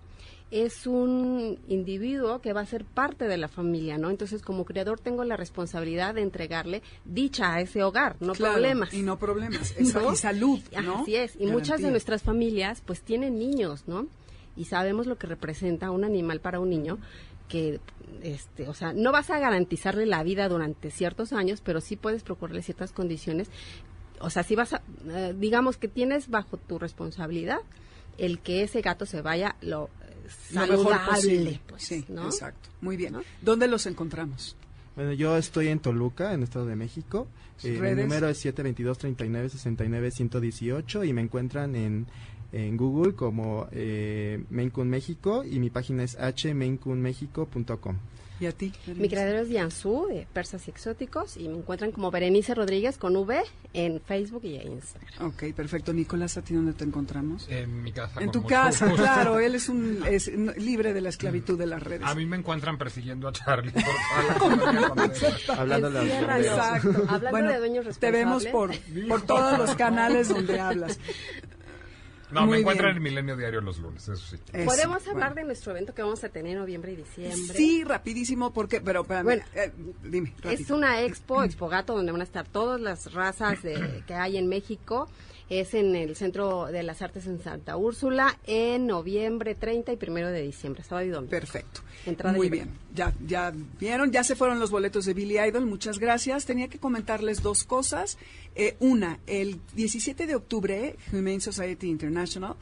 es 0.51 0.85
un 0.85 1.59
individuo 1.67 2.39
que 2.39 2.53
va 2.53 2.61
a 2.61 2.65
ser 2.65 2.85
parte 2.85 3.27
de 3.27 3.35
la 3.35 3.47
familia, 3.47 3.97
¿no? 3.97 4.09
Entonces, 4.11 4.41
como 4.43 4.63
criador 4.63 4.99
tengo 4.99 5.23
la 5.23 5.35
responsabilidad 5.35 6.13
de 6.13 6.21
entregarle 6.21 6.81
dicha 7.03 7.53
a 7.55 7.61
ese 7.61 7.83
hogar, 7.83 8.15
no 8.19 8.33
Claro, 8.33 8.53
problemas. 8.53 8.93
Y 8.93 9.01
no 9.01 9.17
problemas. 9.17 9.73
¿No? 9.95 10.13
Y 10.13 10.15
salud, 10.15 10.59
¿no? 10.83 11.01
Así 11.01 11.15
es. 11.15 11.35
Y 11.39 11.47
muchas 11.47 11.81
de 11.81 11.89
nuestras 11.89 12.21
familias, 12.21 12.81
pues, 12.85 13.01
tienen 13.01 13.39
niños, 13.39 13.83
¿no? 13.87 14.07
Y 14.55 14.65
sabemos 14.65 15.07
lo 15.07 15.17
que 15.17 15.27
representa 15.27 15.91
un 15.91 16.03
animal 16.03 16.39
para 16.41 16.59
un 16.59 16.69
niño 16.69 16.97
que, 17.49 17.79
este, 18.23 18.67
o 18.67 18.73
sea, 18.73 18.93
no 18.93 19.11
vas 19.11 19.29
a 19.29 19.39
garantizarle 19.39 20.05
la 20.05 20.23
vida 20.23 20.47
durante 20.49 20.91
ciertos 20.91 21.33
años, 21.33 21.61
pero 21.61 21.81
sí 21.81 21.95
puedes 21.95 22.23
procurarle 22.23 22.61
ciertas 22.63 22.91
condiciones. 22.91 23.49
O 24.19 24.29
sea, 24.29 24.43
si 24.43 24.55
vas 24.55 24.73
a, 24.73 24.81
eh, 25.09 25.35
digamos 25.37 25.77
que 25.77 25.87
tienes 25.87 26.29
bajo 26.29 26.57
tu 26.57 26.79
responsabilidad 26.79 27.59
el 28.17 28.39
que 28.39 28.63
ese 28.63 28.81
gato 28.81 29.05
se 29.05 29.21
vaya 29.21 29.57
lo 29.61 29.89
eh, 30.01 30.27
Lo 30.53 30.67
mejor 30.67 30.95
posible. 31.05 31.59
pues, 31.67 31.83
sí, 31.83 32.05
¿no? 32.07 32.25
exacto. 32.25 32.69
Muy 32.81 32.95
bien. 32.97 33.13
¿No? 33.13 33.21
¿Dónde 33.41 33.67
los 33.67 33.85
encontramos? 33.85 34.55
Bueno, 34.95 35.11
yo 35.11 35.35
estoy 35.35 35.67
en 35.67 35.79
Toluca, 35.79 36.33
en 36.33 36.43
Estado 36.43 36.65
de 36.65 36.77
México. 36.77 37.27
¿Sus 37.57 37.65
Eh, 37.65 37.71
mi 37.73 37.79
redes? 37.79 38.05
número 38.07 38.29
es 38.29 38.43
722-39-69-118 38.45 41.07
y 41.07 41.13
me 41.13 41.21
encuentran 41.21 41.75
en, 41.75 42.07
en 42.55 42.77
Google 42.77 43.13
como 43.15 43.67
eh, 43.71 44.43
México 44.49 45.43
y 45.43 45.59
mi 45.59 45.69
página 45.69 46.03
es 46.03 46.17
hmaincoonmexico.com. 46.17 47.97
¿Y 48.37 48.47
a 48.47 48.51
ti? 48.51 48.73
Mi 48.87 49.07
criadero 49.07 49.39
es 49.39 49.49
Yansu, 49.49 50.07
de 50.09 50.27
Persas 50.33 50.67
y 50.67 50.71
Exóticos, 50.71 51.37
y 51.37 51.47
me 51.47 51.57
encuentran 51.57 51.93
como 51.93 52.11
Berenice 52.11 52.53
Rodríguez 52.53 52.97
con 52.97 53.15
V 53.15 53.41
en 53.71 54.01
Facebook 54.01 54.43
y 54.43 54.55
en 54.57 54.73
Instagram. 54.73 55.27
Ok, 55.27 55.53
perfecto. 55.55 55.93
Nicolás, 55.93 56.35
¿a 56.35 56.41
ti 56.41 56.53
dónde 56.53 56.73
te 56.73 56.83
encontramos? 56.83 57.47
En 57.49 57.81
mi 57.81 57.93
casa. 57.93 58.21
En 58.21 58.31
tu 58.31 58.43
casa, 58.43 58.87
gusto. 58.87 59.01
claro. 59.03 59.39
Él 59.39 59.55
es 59.55 59.69
un 59.69 60.03
es 60.05 60.27
libre 60.57 60.93
de 60.93 60.99
la 60.99 61.09
esclavitud 61.09 61.57
de 61.57 61.65
las 61.65 61.81
redes. 61.81 62.05
A 62.05 62.13
mí 62.13 62.25
me 62.25 62.35
encuentran 62.35 62.77
persiguiendo 62.77 63.29
a 63.29 63.31
Charlie 63.31 63.71
por 63.71 63.83
toda 63.83 64.63
la. 64.73 65.13
Hablando 65.57 65.91
de. 65.91 66.05
Exacto. 66.19 66.89
Hablando 67.07 67.29
Bueno, 67.31 67.51
de 67.51 67.57
dueños 67.59 67.97
Te 67.99 68.11
vemos 68.11 68.43
responsables. 68.43 68.79
por, 69.07 69.07
por 69.07 69.21
todos 69.25 69.57
los 69.59 69.75
canales 69.75 70.27
donde 70.27 70.59
hablas. 70.59 70.99
No, 72.31 72.41
Muy 72.41 72.51
me 72.53 72.59
encuentran 72.61 72.97
en 72.97 73.03
Milenio 73.03 73.37
Diario 73.37 73.61
los 73.61 73.77
lunes, 73.79 74.03
eso 74.07 74.15
sí. 74.15 74.35
Eso, 74.51 74.65
Podemos 74.65 75.03
bueno. 75.03 75.11
hablar 75.11 75.35
de 75.35 75.43
nuestro 75.43 75.71
evento 75.71 75.93
que 75.93 76.01
vamos 76.01 76.23
a 76.23 76.29
tener 76.29 76.53
en 76.53 76.59
noviembre 76.59 76.91
y 76.93 76.95
diciembre. 76.95 77.55
Sí, 77.55 77.83
rapidísimo, 77.83 78.51
porque, 78.51 78.81
pero, 78.81 79.01
espérame, 79.01 79.23
Bueno, 79.25 79.43
eh, 79.53 79.71
dime, 80.03 80.33
Es 80.43 80.43
rápido. 80.59 80.75
una 80.77 81.01
expo, 81.03 81.43
Expo 81.43 81.67
Gato, 81.69 81.95
donde 81.95 82.11
van 82.11 82.21
a 82.21 82.25
estar 82.25 82.47
todas 82.47 82.81
las 82.81 83.13
razas 83.13 83.61
de- 83.61 84.03
que 84.07 84.13
hay 84.15 84.37
en 84.37 84.47
México. 84.47 85.07
Es 85.47 85.75
en 85.75 85.95
el 85.95 86.15
Centro 86.15 86.65
de 86.71 86.81
las 86.81 87.03
Artes 87.03 87.27
en 87.27 87.39
Santa 87.39 87.77
Úrsula 87.77 88.35
en 88.47 88.87
noviembre 88.87 89.53
30 89.53 89.93
y 89.93 89.95
primero 89.95 90.31
de 90.31 90.41
diciembre, 90.41 90.83
sábado 90.83 91.05
y 91.05 91.09
domingo. 91.11 91.29
Perfecto. 91.29 91.81
Entrada 92.07 92.35
Muy 92.35 92.47
libre. 92.49 92.63
bien. 92.65 92.79
Ya, 92.95 93.13
ya 93.27 93.53
vieron, 93.79 94.11
ya 94.11 94.23
se 94.23 94.35
fueron 94.35 94.59
los 94.59 94.71
boletos 94.71 95.05
de 95.05 95.13
Billy 95.13 95.37
Idol. 95.37 95.67
Muchas 95.67 95.99
gracias. 95.99 96.47
Tenía 96.47 96.67
que 96.67 96.79
comentarles 96.79 97.43
dos 97.43 97.63
cosas. 97.63 98.17
Eh, 98.55 98.77
una, 98.79 99.19
el 99.27 99.59
17 99.75 100.27
de 100.27 100.35
octubre, 100.35 100.95
Humane 101.11 101.41
Society 101.41 101.87
International 101.87 102.55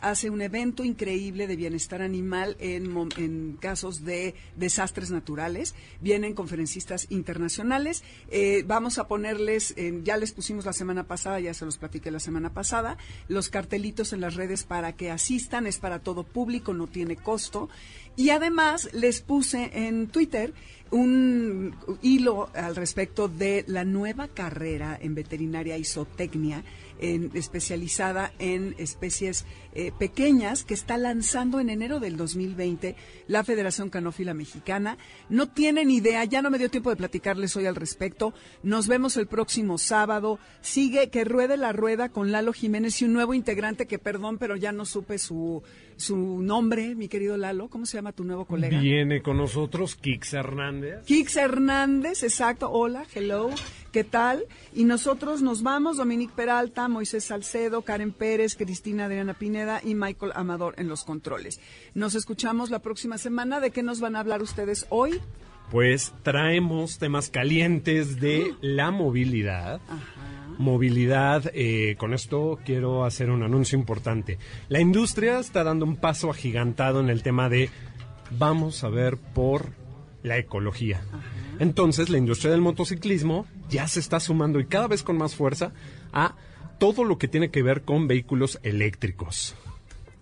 hace 0.00 0.30
un 0.30 0.40
evento 0.40 0.84
increíble 0.84 1.46
de 1.46 1.56
bienestar 1.56 2.02
animal 2.02 2.56
en, 2.58 2.94
en 3.16 3.58
casos 3.60 4.04
de 4.04 4.34
desastres 4.56 5.10
naturales. 5.10 5.74
Vienen 6.00 6.34
conferencistas 6.34 7.06
internacionales. 7.10 8.02
Eh, 8.30 8.64
vamos 8.66 8.98
a 8.98 9.06
ponerles, 9.06 9.74
ya 10.02 10.16
les 10.16 10.32
pusimos 10.32 10.64
la 10.64 10.72
semana 10.72 11.04
pasada, 11.04 11.40
ya 11.40 11.54
se 11.54 11.64
los 11.64 11.78
platiqué 11.78 12.10
la 12.10 12.20
semana 12.20 12.52
pasada, 12.52 12.96
los 13.28 13.48
cartelitos 13.48 14.12
en 14.12 14.20
las 14.20 14.34
redes 14.34 14.64
para 14.64 14.94
que 14.94 15.10
asistan. 15.10 15.66
Es 15.66 15.78
para 15.78 15.98
todo 15.98 16.24
público, 16.24 16.72
no 16.72 16.86
tiene 16.86 17.16
costo. 17.16 17.68
Y 18.16 18.30
además 18.30 18.90
les 18.92 19.20
puse 19.20 19.70
en 19.74 20.08
Twitter 20.08 20.52
un 20.90 21.74
hilo 22.02 22.50
al 22.54 22.76
respecto 22.76 23.26
de 23.26 23.64
la 23.66 23.84
nueva 23.84 24.28
carrera 24.28 24.96
en 25.00 25.14
veterinaria 25.14 25.76
isotecnia, 25.76 26.62
en- 27.00 27.30
especializada 27.34 28.32
en 28.38 28.74
especies 28.78 29.44
eh, 29.74 29.90
pequeñas, 29.98 30.62
que 30.64 30.74
está 30.74 30.96
lanzando 30.98 31.58
en 31.60 31.68
enero 31.68 31.98
del 32.00 32.16
2020 32.16 32.94
la 33.26 33.42
Federación 33.42 33.90
Canófila 33.90 34.32
Mexicana. 34.34 34.98
No 35.28 35.48
tienen 35.48 35.90
idea, 35.90 36.24
ya 36.24 36.42
no 36.42 36.50
me 36.50 36.58
dio 36.58 36.70
tiempo 36.70 36.90
de 36.90 36.96
platicarles 36.96 37.56
hoy 37.56 37.66
al 37.66 37.74
respecto. 37.74 38.34
Nos 38.62 38.86
vemos 38.86 39.16
el 39.16 39.26
próximo 39.26 39.78
sábado. 39.78 40.38
Sigue 40.60 41.10
que 41.10 41.24
ruede 41.24 41.56
la 41.56 41.72
rueda 41.72 42.08
con 42.08 42.30
Lalo 42.30 42.52
Jiménez 42.52 43.00
y 43.02 43.04
un 43.06 43.12
nuevo 43.14 43.34
integrante 43.34 43.86
que, 43.86 43.98
perdón, 43.98 44.38
pero 44.38 44.54
ya 44.56 44.70
no 44.72 44.84
supe 44.84 45.18
su, 45.18 45.62
su 45.96 46.16
nombre, 46.42 46.94
mi 46.94 47.08
querido 47.08 47.36
Lalo. 47.36 47.68
¿Cómo 47.68 47.86
se 47.86 47.96
llama 47.98 48.12
tu 48.12 48.22
nuevo 48.24 48.44
colega? 48.44 48.78
Viene 48.80 49.22
con 49.22 49.36
nosotros 49.38 49.96
Kix 49.96 50.34
Hernández. 50.34 51.04
Kix 51.06 51.36
Hernández, 51.36 52.22
exacto. 52.22 52.70
Hola, 52.70 53.04
hello. 53.14 53.50
¿Qué 53.94 54.02
tal? 54.02 54.46
Y 54.74 54.82
nosotros 54.82 55.40
nos 55.40 55.62
vamos, 55.62 55.98
Dominique 55.98 56.32
Peralta, 56.34 56.88
Moisés 56.88 57.22
Salcedo, 57.26 57.82
Karen 57.82 58.10
Pérez, 58.10 58.56
Cristina 58.56 59.04
Adriana 59.04 59.34
Pineda 59.34 59.80
y 59.84 59.94
Michael 59.94 60.32
Amador 60.34 60.74
en 60.78 60.88
los 60.88 61.04
controles. 61.04 61.60
Nos 61.94 62.16
escuchamos 62.16 62.70
la 62.70 62.80
próxima 62.80 63.18
semana. 63.18 63.60
¿De 63.60 63.70
qué 63.70 63.84
nos 63.84 64.00
van 64.00 64.16
a 64.16 64.18
hablar 64.18 64.42
ustedes 64.42 64.84
hoy? 64.88 65.20
Pues 65.70 66.12
traemos 66.24 66.98
temas 66.98 67.30
calientes 67.30 68.18
de 68.18 68.52
la 68.60 68.90
movilidad. 68.90 69.80
Movilidad, 70.58 71.52
eh, 71.54 71.94
con 71.96 72.14
esto 72.14 72.58
quiero 72.64 73.04
hacer 73.04 73.30
un 73.30 73.44
anuncio 73.44 73.78
importante. 73.78 74.38
La 74.68 74.80
industria 74.80 75.38
está 75.38 75.62
dando 75.62 75.84
un 75.84 75.94
paso 75.94 76.32
agigantado 76.32 76.98
en 76.98 77.10
el 77.10 77.22
tema 77.22 77.48
de 77.48 77.70
vamos 78.36 78.82
a 78.82 78.88
ver 78.88 79.18
por 79.18 79.68
la 80.24 80.36
ecología. 80.36 81.00
Entonces 81.58 82.08
la 82.10 82.18
industria 82.18 82.50
del 82.52 82.60
motociclismo 82.60 83.46
ya 83.68 83.86
se 83.88 84.00
está 84.00 84.20
sumando 84.20 84.60
y 84.60 84.66
cada 84.66 84.88
vez 84.88 85.02
con 85.02 85.16
más 85.18 85.34
fuerza 85.34 85.72
a 86.12 86.34
todo 86.78 87.04
lo 87.04 87.18
que 87.18 87.28
tiene 87.28 87.50
que 87.50 87.62
ver 87.62 87.82
con 87.82 88.06
vehículos 88.08 88.58
eléctricos. 88.62 89.54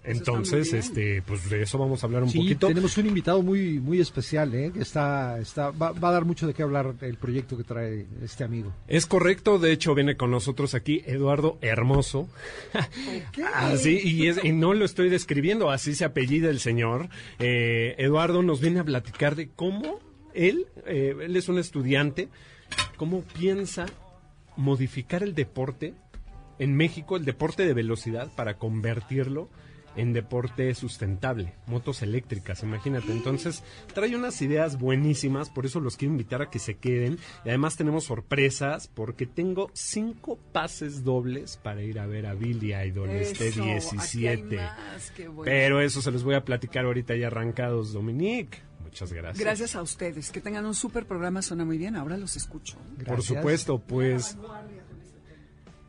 Entonces, 0.04 0.72
este, 0.72 1.22
pues 1.22 1.48
de 1.48 1.62
eso 1.62 1.78
vamos 1.78 2.02
a 2.02 2.06
hablar 2.08 2.24
un 2.24 2.28
Sí, 2.28 2.38
poquito. 2.38 2.66
tenemos 2.66 2.96
un 2.98 3.06
invitado 3.06 3.40
muy 3.40 3.78
muy 3.78 4.00
especial, 4.00 4.52
¿eh? 4.52 4.72
que 4.74 4.80
está, 4.80 5.38
está 5.38 5.70
va, 5.70 5.92
va 5.92 6.08
a 6.08 6.12
dar 6.12 6.24
mucho 6.24 6.44
de 6.48 6.54
qué 6.54 6.64
hablar 6.64 6.94
el 7.02 7.16
proyecto 7.18 7.56
que 7.56 7.62
trae 7.62 8.06
este 8.20 8.42
amigo. 8.42 8.72
Es 8.88 9.06
correcto, 9.06 9.60
de 9.60 9.70
hecho 9.70 9.94
viene 9.94 10.16
con 10.16 10.32
nosotros 10.32 10.74
aquí 10.74 11.04
Eduardo 11.06 11.56
Hermoso. 11.60 12.28
Así, 13.54 14.00
y, 14.04 14.26
es- 14.26 14.44
y 14.44 14.50
no 14.50 14.74
lo 14.74 14.84
estoy 14.84 15.08
describiendo, 15.08 15.70
así 15.70 15.94
se 15.94 16.04
apellida 16.04 16.50
el 16.50 16.58
señor. 16.58 17.08
Eh, 17.38 17.94
Eduardo 17.98 18.42
nos 18.42 18.60
viene 18.60 18.80
a 18.80 18.84
platicar 18.84 19.36
de 19.36 19.50
cómo 19.54 20.00
él, 20.34 20.66
eh, 20.86 21.14
él 21.20 21.36
es 21.36 21.48
un 21.48 21.58
estudiante, 21.58 22.28
cómo 22.96 23.22
piensa 23.22 23.86
modificar 24.56 25.22
el 25.22 25.34
deporte 25.34 25.94
en 26.58 26.76
México, 26.76 27.16
el 27.16 27.24
deporte 27.24 27.66
de 27.66 27.74
velocidad, 27.74 28.30
para 28.36 28.58
convertirlo 28.58 29.48
en 29.96 30.12
deporte 30.12 30.74
sustentable, 30.74 31.54
motos 31.66 32.02
eléctricas, 32.02 32.62
imagínate. 32.62 33.12
Entonces, 33.12 33.62
trae 33.94 34.16
unas 34.16 34.40
ideas 34.40 34.78
buenísimas, 34.78 35.50
por 35.50 35.66
eso 35.66 35.80
los 35.80 35.96
quiero 35.96 36.12
invitar 36.12 36.42
a 36.42 36.50
que 36.50 36.58
se 36.58 36.74
queden. 36.74 37.18
Y 37.44 37.48
además 37.48 37.76
tenemos 37.76 38.04
sorpresas, 38.04 38.88
porque 38.88 39.26
tengo 39.26 39.70
cinco 39.74 40.38
pases 40.52 41.04
dobles 41.04 41.56
para 41.56 41.82
ir 41.82 41.98
a 41.98 42.06
ver 42.06 42.26
a 42.26 42.34
Billy 42.34 42.74
Idol 42.74 43.10
este 43.10 43.48
Eso, 43.48 43.62
hay 43.64 43.70
17. 43.72 44.56
más, 44.56 45.10
qué 45.10 45.28
bueno. 45.28 45.44
Pero 45.44 45.80
eso 45.80 46.00
se 46.00 46.10
los 46.10 46.24
voy 46.24 46.34
a 46.34 46.44
platicar 46.44 46.84
ahorita 46.84 47.14
ya 47.16 47.26
arrancados, 47.26 47.92
Dominique. 47.92 48.58
Muchas 48.92 49.12
gracias. 49.14 49.38
Gracias 49.38 49.74
a 49.74 49.80
ustedes. 49.80 50.30
Que 50.30 50.42
tengan 50.42 50.66
un 50.66 50.74
súper 50.74 51.06
programa. 51.06 51.40
Suena 51.40 51.64
muy 51.64 51.78
bien. 51.78 51.96
Ahora 51.96 52.18
los 52.18 52.36
escucho. 52.36 52.76
Por 52.76 53.06
Gracias. 53.06 53.24
supuesto, 53.24 53.78
pues. 53.78 54.36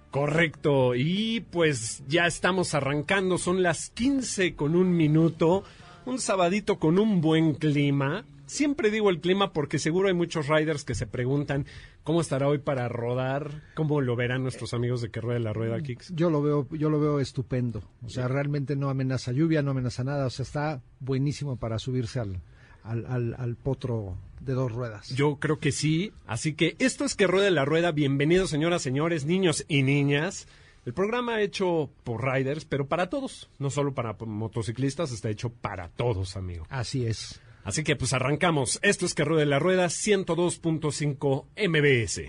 Correcto, 0.10 0.94
y 0.94 1.40
pues 1.40 2.04
ya 2.08 2.28
estamos 2.28 2.76
arrancando, 2.76 3.40
son 3.40 3.64
las 3.64 3.90
15 3.90 4.54
con 4.56 4.76
un 4.76 4.96
minuto, 4.96 5.64
un 6.06 6.20
sabadito 6.20 6.78
con 6.78 7.00
un 7.00 7.20
buen 7.20 7.56
clima. 7.56 8.24
Siempre 8.46 8.92
digo 8.92 9.10
el 9.10 9.22
clima 9.22 9.54
porque 9.54 9.80
seguro 9.80 10.10
hay 10.10 10.14
muchos 10.14 10.48
riders 10.48 10.84
que 10.84 10.94
se 10.94 11.08
preguntan 11.08 11.66
cómo 12.04 12.22
estará 12.22 12.48
hoy 12.48 12.60
para 12.60 12.88
rodar, 12.90 13.64
cómo 13.74 14.02
lo 14.02 14.16
verán 14.16 14.44
nuestros 14.44 14.76
amigos 14.76 15.02
de 15.02 15.10
que 15.10 15.20
ruede 15.20 15.40
la 15.40 15.52
rueda, 15.52 15.82
Kicks. 15.82 16.14
Yo 16.14 16.30
lo 16.30 16.44
veo 16.44 16.68
yo 16.70 16.92
lo 16.92 17.00
veo 17.00 17.20
estupendo. 17.20 17.82
O 18.06 18.10
sea, 18.10 18.28
realmente 18.28 18.76
no 18.76 18.92
amenaza 18.92 19.32
lluvia, 19.32 19.64
no 19.64 19.72
amenaza 19.72 20.04
nada. 20.04 20.28
O 20.28 20.30
sea, 20.30 20.44
está 20.44 20.82
buenísimo 21.00 21.56
para 21.58 21.80
subirse 21.80 22.20
al 22.20 22.40
al, 22.84 23.06
al, 23.06 23.36
al 23.38 23.56
potro 23.56 24.18
de 24.40 24.54
dos 24.54 24.72
ruedas. 24.72 25.10
Yo 25.10 25.38
creo 25.38 25.60
que 25.60 25.72
sí, 25.72 26.12
así 26.28 26.54
que 26.54 26.76
esto 26.80 27.06
es 27.06 27.16
que 27.16 27.28
ruede 27.28 27.52
la 27.52 27.66
rueda. 27.66 27.92
Bienvenidos, 27.92 28.50
señoras, 28.50 28.82
señores, 28.82 29.26
niños 29.26 29.66
y 29.68 29.84
niñas. 29.84 30.48
El 30.86 30.94
programa 30.94 31.42
hecho 31.42 31.90
por 32.04 32.26
riders, 32.26 32.66
pero 32.66 32.88
para 32.88 33.10
todos, 33.10 33.50
no 33.58 33.70
solo 33.70 33.94
para 33.94 34.18
motociclistas, 34.20 35.12
está 35.12 35.30
hecho 35.30 35.50
para 35.50 35.88
todos, 35.90 36.36
amigo. 36.36 36.66
Así 36.70 37.06
es. 37.06 37.40
Así 37.64 37.84
que 37.84 37.96
pues 37.96 38.12
arrancamos. 38.12 38.80
Esto 38.82 39.06
es 39.06 39.14
que 39.14 39.24
ruede 39.24 39.46
la 39.46 39.60
rueda 39.60 39.86
102.5 39.86 41.46
MBS. 41.56 42.24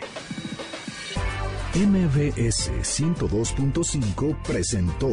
MBS 1.75 2.71
102.5 2.71 4.43
presentó 4.43 5.13